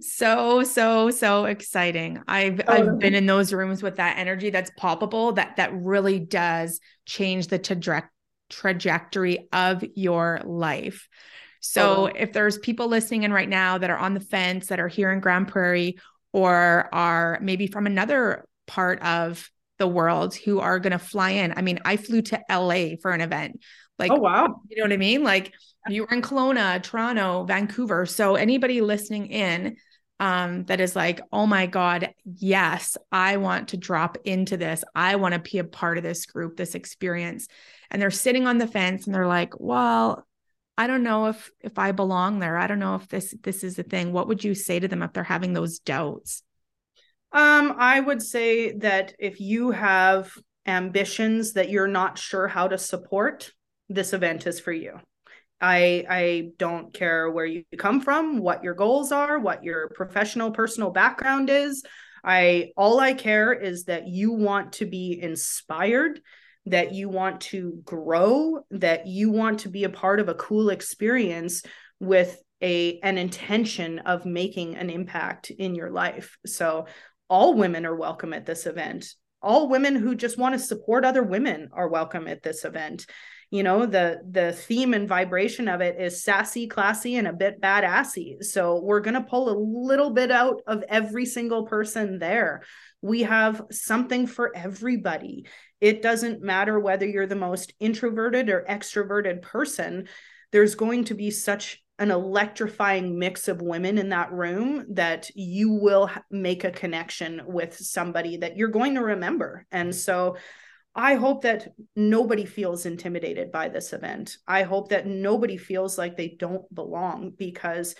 so 0.00 0.62
so 0.62 1.10
so 1.10 1.44
exciting. 1.44 2.20
I've 2.26 2.60
oh, 2.66 2.72
I've 2.72 2.98
been 2.98 3.14
in 3.14 3.26
those 3.26 3.52
rooms 3.52 3.82
with 3.82 3.96
that 3.96 4.18
energy 4.18 4.50
that's 4.50 4.70
palpable 4.76 5.32
that 5.32 5.56
that 5.56 5.72
really 5.74 6.18
does 6.18 6.80
change 7.06 7.48
the 7.48 7.58
traje- 7.58 8.08
trajectory 8.50 9.48
of 9.52 9.84
your 9.94 10.40
life. 10.44 11.08
So, 11.60 12.04
oh. 12.04 12.12
if 12.14 12.32
there's 12.32 12.58
people 12.58 12.88
listening 12.88 13.22
in 13.22 13.32
right 13.32 13.48
now 13.48 13.78
that 13.78 13.88
are 13.88 13.96
on 13.96 14.12
the 14.12 14.20
fence 14.20 14.66
that 14.66 14.80
are 14.80 14.88
here 14.88 15.10
in 15.10 15.20
Grande 15.20 15.48
Prairie 15.48 15.98
or 16.32 16.88
are 16.92 17.38
maybe 17.40 17.66
from 17.66 17.86
another 17.86 18.46
part 18.66 19.00
of 19.02 19.48
the 19.78 19.86
world 19.86 20.34
who 20.34 20.60
are 20.60 20.78
going 20.78 20.92
to 20.92 20.98
fly 20.98 21.30
in. 21.30 21.54
I 21.56 21.62
mean, 21.62 21.80
I 21.84 21.96
flew 21.96 22.22
to 22.22 22.40
LA 22.50 22.96
for 23.00 23.12
an 23.12 23.20
event. 23.20 23.60
Like, 23.98 24.10
oh, 24.12 24.20
wow. 24.20 24.60
You 24.68 24.76
know 24.76 24.84
what 24.84 24.92
I 24.92 24.96
mean? 24.96 25.22
Like, 25.22 25.52
you 25.88 26.02
were 26.02 26.14
in 26.14 26.22
Kelowna, 26.22 26.82
Toronto, 26.82 27.44
Vancouver. 27.44 28.06
So, 28.06 28.36
anybody 28.36 28.80
listening 28.80 29.26
in 29.26 29.76
um, 30.20 30.64
that 30.64 30.80
is 30.80 30.94
like, 30.94 31.20
oh 31.32 31.46
my 31.46 31.66
God, 31.66 32.10
yes, 32.24 32.96
I 33.10 33.36
want 33.36 33.68
to 33.68 33.76
drop 33.76 34.16
into 34.24 34.56
this. 34.56 34.84
I 34.94 35.16
want 35.16 35.34
to 35.34 35.40
be 35.40 35.58
a 35.58 35.64
part 35.64 35.98
of 35.98 36.04
this 36.04 36.26
group, 36.26 36.56
this 36.56 36.74
experience. 36.74 37.48
And 37.90 38.00
they're 38.00 38.10
sitting 38.10 38.46
on 38.46 38.58
the 38.58 38.66
fence 38.66 39.06
and 39.06 39.14
they're 39.14 39.26
like, 39.26 39.54
well, 39.58 40.26
I 40.76 40.86
don't 40.86 41.02
know 41.02 41.26
if 41.26 41.50
if 41.60 41.78
I 41.78 41.92
belong 41.92 42.38
there. 42.38 42.56
I 42.56 42.66
don't 42.66 42.78
know 42.80 42.96
if 42.96 43.08
this 43.08 43.34
this 43.42 43.62
is 43.62 43.76
the 43.76 43.82
thing. 43.82 44.12
What 44.12 44.28
would 44.28 44.42
you 44.42 44.54
say 44.54 44.80
to 44.80 44.88
them 44.88 45.02
if 45.02 45.12
they're 45.12 45.22
having 45.22 45.52
those 45.52 45.78
doubts? 45.78 46.42
Um, 47.32 47.74
I 47.78 48.00
would 48.00 48.22
say 48.22 48.72
that 48.78 49.14
if 49.18 49.40
you 49.40 49.72
have 49.72 50.32
ambitions 50.66 51.52
that 51.54 51.68
you're 51.68 51.88
not 51.88 52.18
sure 52.18 52.48
how 52.48 52.68
to 52.68 52.78
support, 52.78 53.52
this 53.88 54.12
event 54.12 54.46
is 54.46 54.60
for 54.60 54.72
you. 54.72 55.00
I 55.64 56.04
I 56.10 56.50
don't 56.58 56.92
care 56.92 57.30
where 57.30 57.46
you 57.46 57.64
come 57.78 58.02
from, 58.02 58.38
what 58.38 58.62
your 58.62 58.74
goals 58.74 59.12
are, 59.12 59.38
what 59.38 59.64
your 59.64 59.88
professional 59.94 60.50
personal 60.50 60.90
background 60.90 61.48
is. 61.48 61.82
I 62.22 62.72
all 62.76 63.00
I 63.00 63.14
care 63.14 63.54
is 63.54 63.84
that 63.84 64.06
you 64.06 64.32
want 64.32 64.74
to 64.74 64.86
be 64.86 65.18
inspired, 65.20 66.20
that 66.66 66.92
you 66.92 67.08
want 67.08 67.40
to 67.52 67.80
grow, 67.82 68.60
that 68.72 69.06
you 69.06 69.30
want 69.30 69.60
to 69.60 69.70
be 69.70 69.84
a 69.84 69.88
part 69.88 70.20
of 70.20 70.28
a 70.28 70.34
cool 70.34 70.68
experience 70.68 71.62
with 71.98 72.38
a 72.60 73.00
an 73.00 73.16
intention 73.16 74.00
of 74.00 74.26
making 74.26 74.76
an 74.76 74.90
impact 74.90 75.50
in 75.50 75.74
your 75.74 75.90
life. 75.90 76.36
So 76.44 76.88
all 77.30 77.54
women 77.54 77.86
are 77.86 77.96
welcome 77.96 78.34
at 78.34 78.44
this 78.44 78.66
event. 78.66 79.06
All 79.40 79.68
women 79.68 79.96
who 79.96 80.14
just 80.14 80.36
want 80.36 80.54
to 80.54 80.58
support 80.58 81.06
other 81.06 81.22
women 81.22 81.70
are 81.72 81.88
welcome 81.88 82.28
at 82.28 82.42
this 82.42 82.66
event. 82.66 83.06
You 83.54 83.62
know, 83.62 83.86
the 83.86 84.20
the 84.28 84.50
theme 84.50 84.94
and 84.94 85.06
vibration 85.06 85.68
of 85.68 85.80
it 85.80 86.00
is 86.00 86.24
sassy, 86.24 86.66
classy, 86.66 87.14
and 87.14 87.28
a 87.28 87.32
bit 87.32 87.60
badassy. 87.60 88.42
So 88.42 88.80
we're 88.82 88.98
gonna 88.98 89.22
pull 89.22 89.48
a 89.48 89.62
little 89.86 90.10
bit 90.10 90.32
out 90.32 90.62
of 90.66 90.82
every 90.88 91.24
single 91.24 91.64
person 91.64 92.18
there. 92.18 92.64
We 93.00 93.22
have 93.22 93.62
something 93.70 94.26
for 94.26 94.50
everybody. 94.56 95.46
It 95.80 96.02
doesn't 96.02 96.42
matter 96.42 96.80
whether 96.80 97.06
you're 97.06 97.28
the 97.28 97.36
most 97.36 97.72
introverted 97.78 98.50
or 98.50 98.66
extroverted 98.68 99.40
person. 99.42 100.08
There's 100.50 100.74
going 100.74 101.04
to 101.04 101.14
be 101.14 101.30
such 101.30 101.80
an 102.00 102.10
electrifying 102.10 103.20
mix 103.20 103.46
of 103.46 103.62
women 103.62 103.98
in 103.98 104.08
that 104.08 104.32
room 104.32 104.84
that 104.94 105.30
you 105.36 105.70
will 105.70 106.10
make 106.28 106.64
a 106.64 106.72
connection 106.72 107.40
with 107.46 107.76
somebody 107.76 108.38
that 108.38 108.56
you're 108.56 108.66
going 108.66 108.96
to 108.96 109.00
remember. 109.00 109.64
And 109.70 109.94
so 109.94 110.38
I 110.94 111.14
hope 111.14 111.42
that 111.42 111.74
nobody 111.96 112.44
feels 112.44 112.86
intimidated 112.86 113.50
by 113.50 113.68
this 113.68 113.92
event. 113.92 114.36
I 114.46 114.62
hope 114.62 114.90
that 114.90 115.06
nobody 115.06 115.56
feels 115.56 115.98
like 115.98 116.16
they 116.16 116.36
don't 116.38 116.72
belong 116.72 117.32
because 117.36 117.96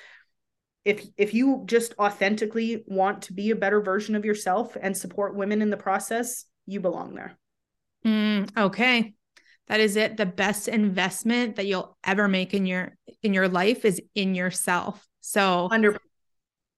if 0.85 1.05
if 1.17 1.35
you 1.35 1.63
just 1.67 1.95
authentically 1.99 2.85
want 2.87 3.23
to 3.23 3.33
be 3.33 3.51
a 3.51 3.57
better 3.57 3.81
version 3.81 4.15
of 4.15 4.25
yourself 4.25 4.77
and 4.81 4.97
support 4.97 5.35
women 5.35 5.63
in 5.63 5.71
the 5.71 5.77
process, 5.77 6.45
you 6.67 6.81
belong 6.81 7.15
there. 7.15 7.37
Mm, 8.07 8.51
okay. 8.57 9.15
That 9.69 9.81
is 9.81 9.97
it. 9.97 10.17
The 10.17 10.27
best 10.27 10.69
investment 10.69 11.57
that 11.57 11.67
you'll 11.67 11.97
ever 12.05 12.29
make 12.29 12.53
in 12.55 12.67
your 12.67 12.97
in 13.23 13.33
your 13.33 13.49
life 13.49 13.85
is 13.85 14.01
in 14.15 14.35
yourself. 14.35 15.07
So 15.21 15.69
under 15.71 15.99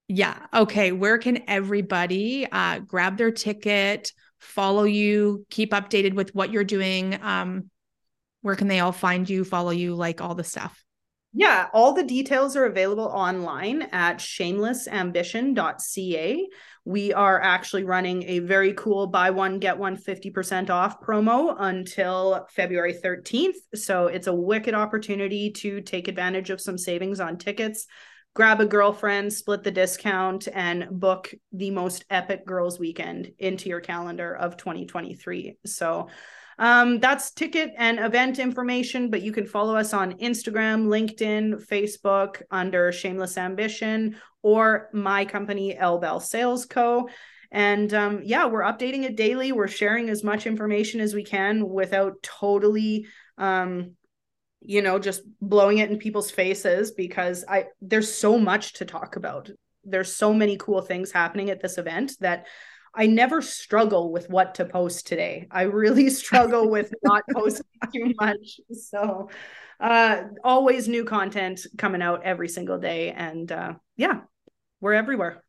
yeah. 0.08 0.46
Okay. 0.54 0.92
Where 0.92 1.18
can 1.18 1.42
everybody 1.48 2.46
uh, 2.50 2.78
grab 2.78 3.18
their 3.18 3.32
ticket, 3.32 4.12
follow 4.38 4.84
you, 4.84 5.46
keep 5.50 5.72
updated 5.72 6.14
with 6.14 6.34
what 6.34 6.52
you're 6.52 6.64
doing? 6.64 7.20
Um, 7.22 7.70
where 8.42 8.56
can 8.56 8.68
they 8.68 8.80
all 8.80 8.92
find 8.92 9.28
you, 9.28 9.44
follow 9.44 9.70
you, 9.70 9.94
like 9.94 10.20
all 10.20 10.34
the 10.34 10.44
stuff? 10.44 10.84
Yeah, 11.38 11.68
all 11.74 11.92
the 11.92 12.02
details 12.02 12.56
are 12.56 12.64
available 12.64 13.04
online 13.04 13.82
at 13.92 14.16
shamelessambition.ca. 14.18 16.48
We 16.86 17.12
are 17.12 17.42
actually 17.42 17.84
running 17.84 18.22
a 18.22 18.38
very 18.38 18.72
cool 18.72 19.08
buy 19.08 19.28
one, 19.30 19.58
get 19.58 19.76
one 19.76 19.98
50% 19.98 20.70
off 20.70 20.98
promo 21.02 21.54
until 21.58 22.46
February 22.50 22.94
13th. 22.94 23.56
So 23.74 24.06
it's 24.06 24.28
a 24.28 24.34
wicked 24.34 24.72
opportunity 24.72 25.50
to 25.50 25.82
take 25.82 26.08
advantage 26.08 26.48
of 26.48 26.58
some 26.60 26.78
savings 26.78 27.20
on 27.20 27.36
tickets, 27.36 27.86
grab 28.36 28.60
a 28.60 28.66
girlfriend, 28.66 29.32
split 29.32 29.64
the 29.64 29.70
discount, 29.70 30.46
and 30.52 30.86
book 30.90 31.32
the 31.52 31.70
most 31.70 32.04
epic 32.10 32.44
girls' 32.44 32.78
weekend 32.78 33.32
into 33.38 33.70
your 33.70 33.80
calendar 33.80 34.36
of 34.36 34.58
2023. 34.58 35.56
So 35.64 36.08
um, 36.58 37.00
that's 37.00 37.30
ticket 37.30 37.72
and 37.78 37.98
event 37.98 38.38
information, 38.38 39.08
but 39.08 39.22
you 39.22 39.32
can 39.32 39.46
follow 39.46 39.74
us 39.74 39.94
on 39.94 40.18
Instagram, 40.18 40.86
LinkedIn, 40.86 41.66
Facebook 41.66 42.42
under 42.50 42.92
Shameless 42.92 43.38
Ambition 43.38 44.16
or 44.42 44.90
my 44.92 45.24
company, 45.24 45.74
L 45.74 45.98
Bell 45.98 46.20
Sales 46.20 46.66
Co. 46.66 47.08
And 47.50 47.94
um, 47.94 48.20
yeah, 48.22 48.44
we're 48.44 48.60
updating 48.60 49.04
it 49.04 49.16
daily. 49.16 49.52
We're 49.52 49.66
sharing 49.66 50.10
as 50.10 50.22
much 50.22 50.46
information 50.46 51.00
as 51.00 51.14
we 51.14 51.24
can 51.24 51.66
without 51.66 52.22
totally 52.22 53.06
um, 53.38 53.92
you 54.66 54.82
know 54.82 54.98
just 54.98 55.22
blowing 55.40 55.78
it 55.78 55.90
in 55.90 55.98
people's 55.98 56.30
faces 56.30 56.90
because 56.90 57.44
i 57.48 57.66
there's 57.80 58.12
so 58.12 58.38
much 58.38 58.72
to 58.74 58.84
talk 58.84 59.16
about 59.16 59.50
there's 59.84 60.14
so 60.14 60.34
many 60.34 60.56
cool 60.56 60.82
things 60.82 61.12
happening 61.12 61.50
at 61.50 61.62
this 61.62 61.78
event 61.78 62.12
that 62.20 62.46
I 62.98 63.06
never 63.06 63.42
struggle 63.42 64.10
with 64.10 64.30
what 64.30 64.54
to 64.54 64.64
post 64.64 65.06
today. 65.06 65.46
I 65.50 65.62
really 65.62 66.08
struggle 66.22 66.70
with 66.70 66.92
not 67.02 67.22
posting 67.32 67.66
too 67.92 68.14
much. 68.18 68.60
So, 68.72 69.28
uh, 69.78 70.22
always 70.42 70.88
new 70.88 71.04
content 71.04 71.66
coming 71.76 72.00
out 72.00 72.24
every 72.24 72.48
single 72.48 72.78
day. 72.78 73.10
And 73.10 73.52
uh, 73.52 73.74
yeah, 73.96 74.22
we're 74.80 74.94
everywhere. 74.94 75.44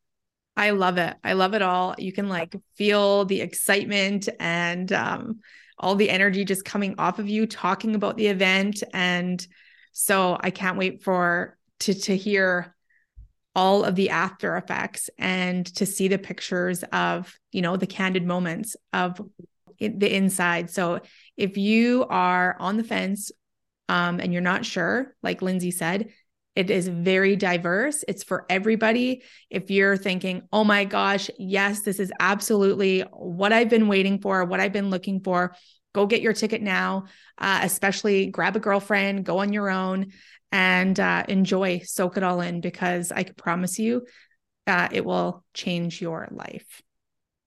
I 0.58 0.70
love 0.70 0.98
it. 0.98 1.16
I 1.24 1.32
love 1.32 1.54
it 1.54 1.62
all. 1.62 1.94
You 1.96 2.12
can 2.12 2.28
like 2.28 2.54
feel 2.76 3.24
the 3.24 3.40
excitement 3.40 4.28
and 4.38 4.92
um, 4.92 5.40
all 5.80 5.94
the 5.94 6.10
energy 6.10 6.44
just 6.44 6.64
coming 6.64 6.94
off 6.98 7.18
of 7.18 7.28
you 7.28 7.46
talking 7.46 7.94
about 7.94 8.16
the 8.16 8.26
event. 8.26 8.82
And 8.92 9.44
so 9.92 10.36
I 10.40 10.50
can't 10.50 10.78
wait 10.78 11.02
for 11.02 11.56
to 11.80 11.94
to 11.94 12.16
hear 12.16 12.74
all 13.54 13.84
of 13.84 13.96
the 13.96 14.10
after 14.10 14.56
effects 14.56 15.10
and 15.18 15.66
to 15.74 15.84
see 15.86 16.08
the 16.08 16.18
pictures 16.18 16.84
of 16.92 17.36
you 17.50 17.62
know 17.62 17.76
the 17.76 17.86
candid 17.86 18.24
moments 18.24 18.76
of 18.92 19.20
the 19.80 20.14
inside 20.14 20.70
so 20.70 21.00
if 21.36 21.56
you 21.56 22.04
are 22.08 22.56
on 22.60 22.76
the 22.76 22.84
fence 22.84 23.32
um, 23.88 24.20
and 24.20 24.32
you're 24.32 24.42
not 24.42 24.64
sure 24.64 25.14
like 25.22 25.42
lindsay 25.42 25.70
said 25.70 26.08
it 26.58 26.70
is 26.70 26.88
very 26.88 27.36
diverse 27.36 28.04
it's 28.08 28.24
for 28.24 28.44
everybody 28.50 29.22
if 29.48 29.70
you're 29.70 29.96
thinking 29.96 30.42
oh 30.52 30.64
my 30.64 30.84
gosh 30.84 31.30
yes 31.38 31.80
this 31.82 31.98
is 31.98 32.12
absolutely 32.20 33.00
what 33.12 33.52
i've 33.52 33.68
been 33.68 33.88
waiting 33.88 34.20
for 34.20 34.44
what 34.44 34.60
i've 34.60 34.72
been 34.72 34.90
looking 34.90 35.20
for 35.20 35.54
go 35.94 36.06
get 36.06 36.20
your 36.20 36.32
ticket 36.32 36.60
now 36.60 37.04
uh, 37.38 37.60
especially 37.62 38.26
grab 38.26 38.56
a 38.56 38.60
girlfriend 38.60 39.24
go 39.24 39.38
on 39.38 39.52
your 39.52 39.70
own 39.70 40.06
and 40.52 40.98
uh, 40.98 41.24
enjoy, 41.28 41.80
soak 41.84 42.16
it 42.16 42.22
all 42.22 42.40
in 42.40 42.60
because 42.60 43.12
I 43.12 43.22
can 43.22 43.34
promise 43.34 43.78
you 43.78 44.06
uh, 44.66 44.88
it 44.92 45.04
will 45.04 45.44
change 45.54 46.00
your 46.00 46.28
life. 46.30 46.82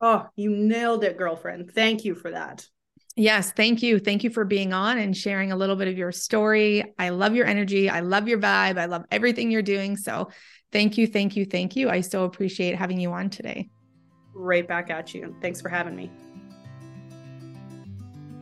Oh, 0.01 0.27
you 0.35 0.55
nailed 0.55 1.03
it, 1.03 1.17
girlfriend. 1.17 1.71
Thank 1.73 2.03
you 2.03 2.15
for 2.15 2.31
that. 2.31 2.65
Yes, 3.15 3.51
thank 3.51 3.81
you. 3.81 3.99
Thank 3.99 4.23
you 4.23 4.29
for 4.29 4.45
being 4.45 4.73
on 4.73 4.97
and 4.97 5.15
sharing 5.15 5.51
a 5.51 5.55
little 5.55 5.75
bit 5.75 5.87
of 5.87 5.97
your 5.97 6.11
story. 6.11 6.83
I 6.97 7.09
love 7.09 7.35
your 7.35 7.45
energy. 7.45 7.89
I 7.89 7.99
love 7.99 8.27
your 8.27 8.39
vibe. 8.39 8.77
I 8.77 8.85
love 8.85 9.03
everything 9.11 9.51
you're 9.51 9.61
doing. 9.61 9.97
So, 9.97 10.29
thank 10.71 10.97
you, 10.97 11.07
thank 11.07 11.35
you, 11.35 11.45
thank 11.45 11.75
you. 11.75 11.89
I 11.89 12.01
so 12.01 12.23
appreciate 12.23 12.75
having 12.75 12.99
you 12.99 13.11
on 13.11 13.29
today. 13.29 13.69
Right 14.33 14.67
back 14.67 14.89
at 14.89 15.13
you. 15.13 15.35
Thanks 15.41 15.61
for 15.61 15.69
having 15.69 15.95
me. 15.95 16.09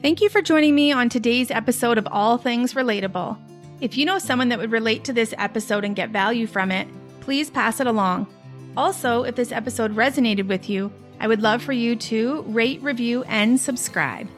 Thank 0.02 0.22
you 0.22 0.30
for 0.30 0.42
joining 0.42 0.76
me 0.76 0.92
on 0.92 1.10
today's 1.10 1.52
episode 1.52 1.98
of 1.98 2.08
All 2.12 2.38
Things 2.38 2.74
Relatable. 2.74 3.38
If 3.82 3.98
you 3.98 4.06
know 4.06 4.20
someone 4.20 4.50
that 4.50 4.60
would 4.60 4.72
relate 4.72 5.04
to 5.06 5.14
this 5.14 5.34
episode 5.38 5.84
and 5.84 5.96
get 5.96 6.12
value 6.12 6.48
from 6.48 6.72
it, 6.72 6.88
please 7.22 7.50
pass 7.50 7.80
it 7.80 7.88
along. 7.88 8.28
Also, 8.78 9.24
if 9.24 9.36
this 9.36 9.52
episode 9.52 9.96
resonated 9.96 10.48
with 10.48 10.70
you, 10.70 10.92
I 11.20 11.28
would 11.28 11.42
love 11.42 11.62
for 11.62 11.74
you 11.74 11.96
to 11.98 12.44
rate, 12.44 12.82
review, 12.82 13.24
and 13.24 13.60
subscribe. 13.60 14.30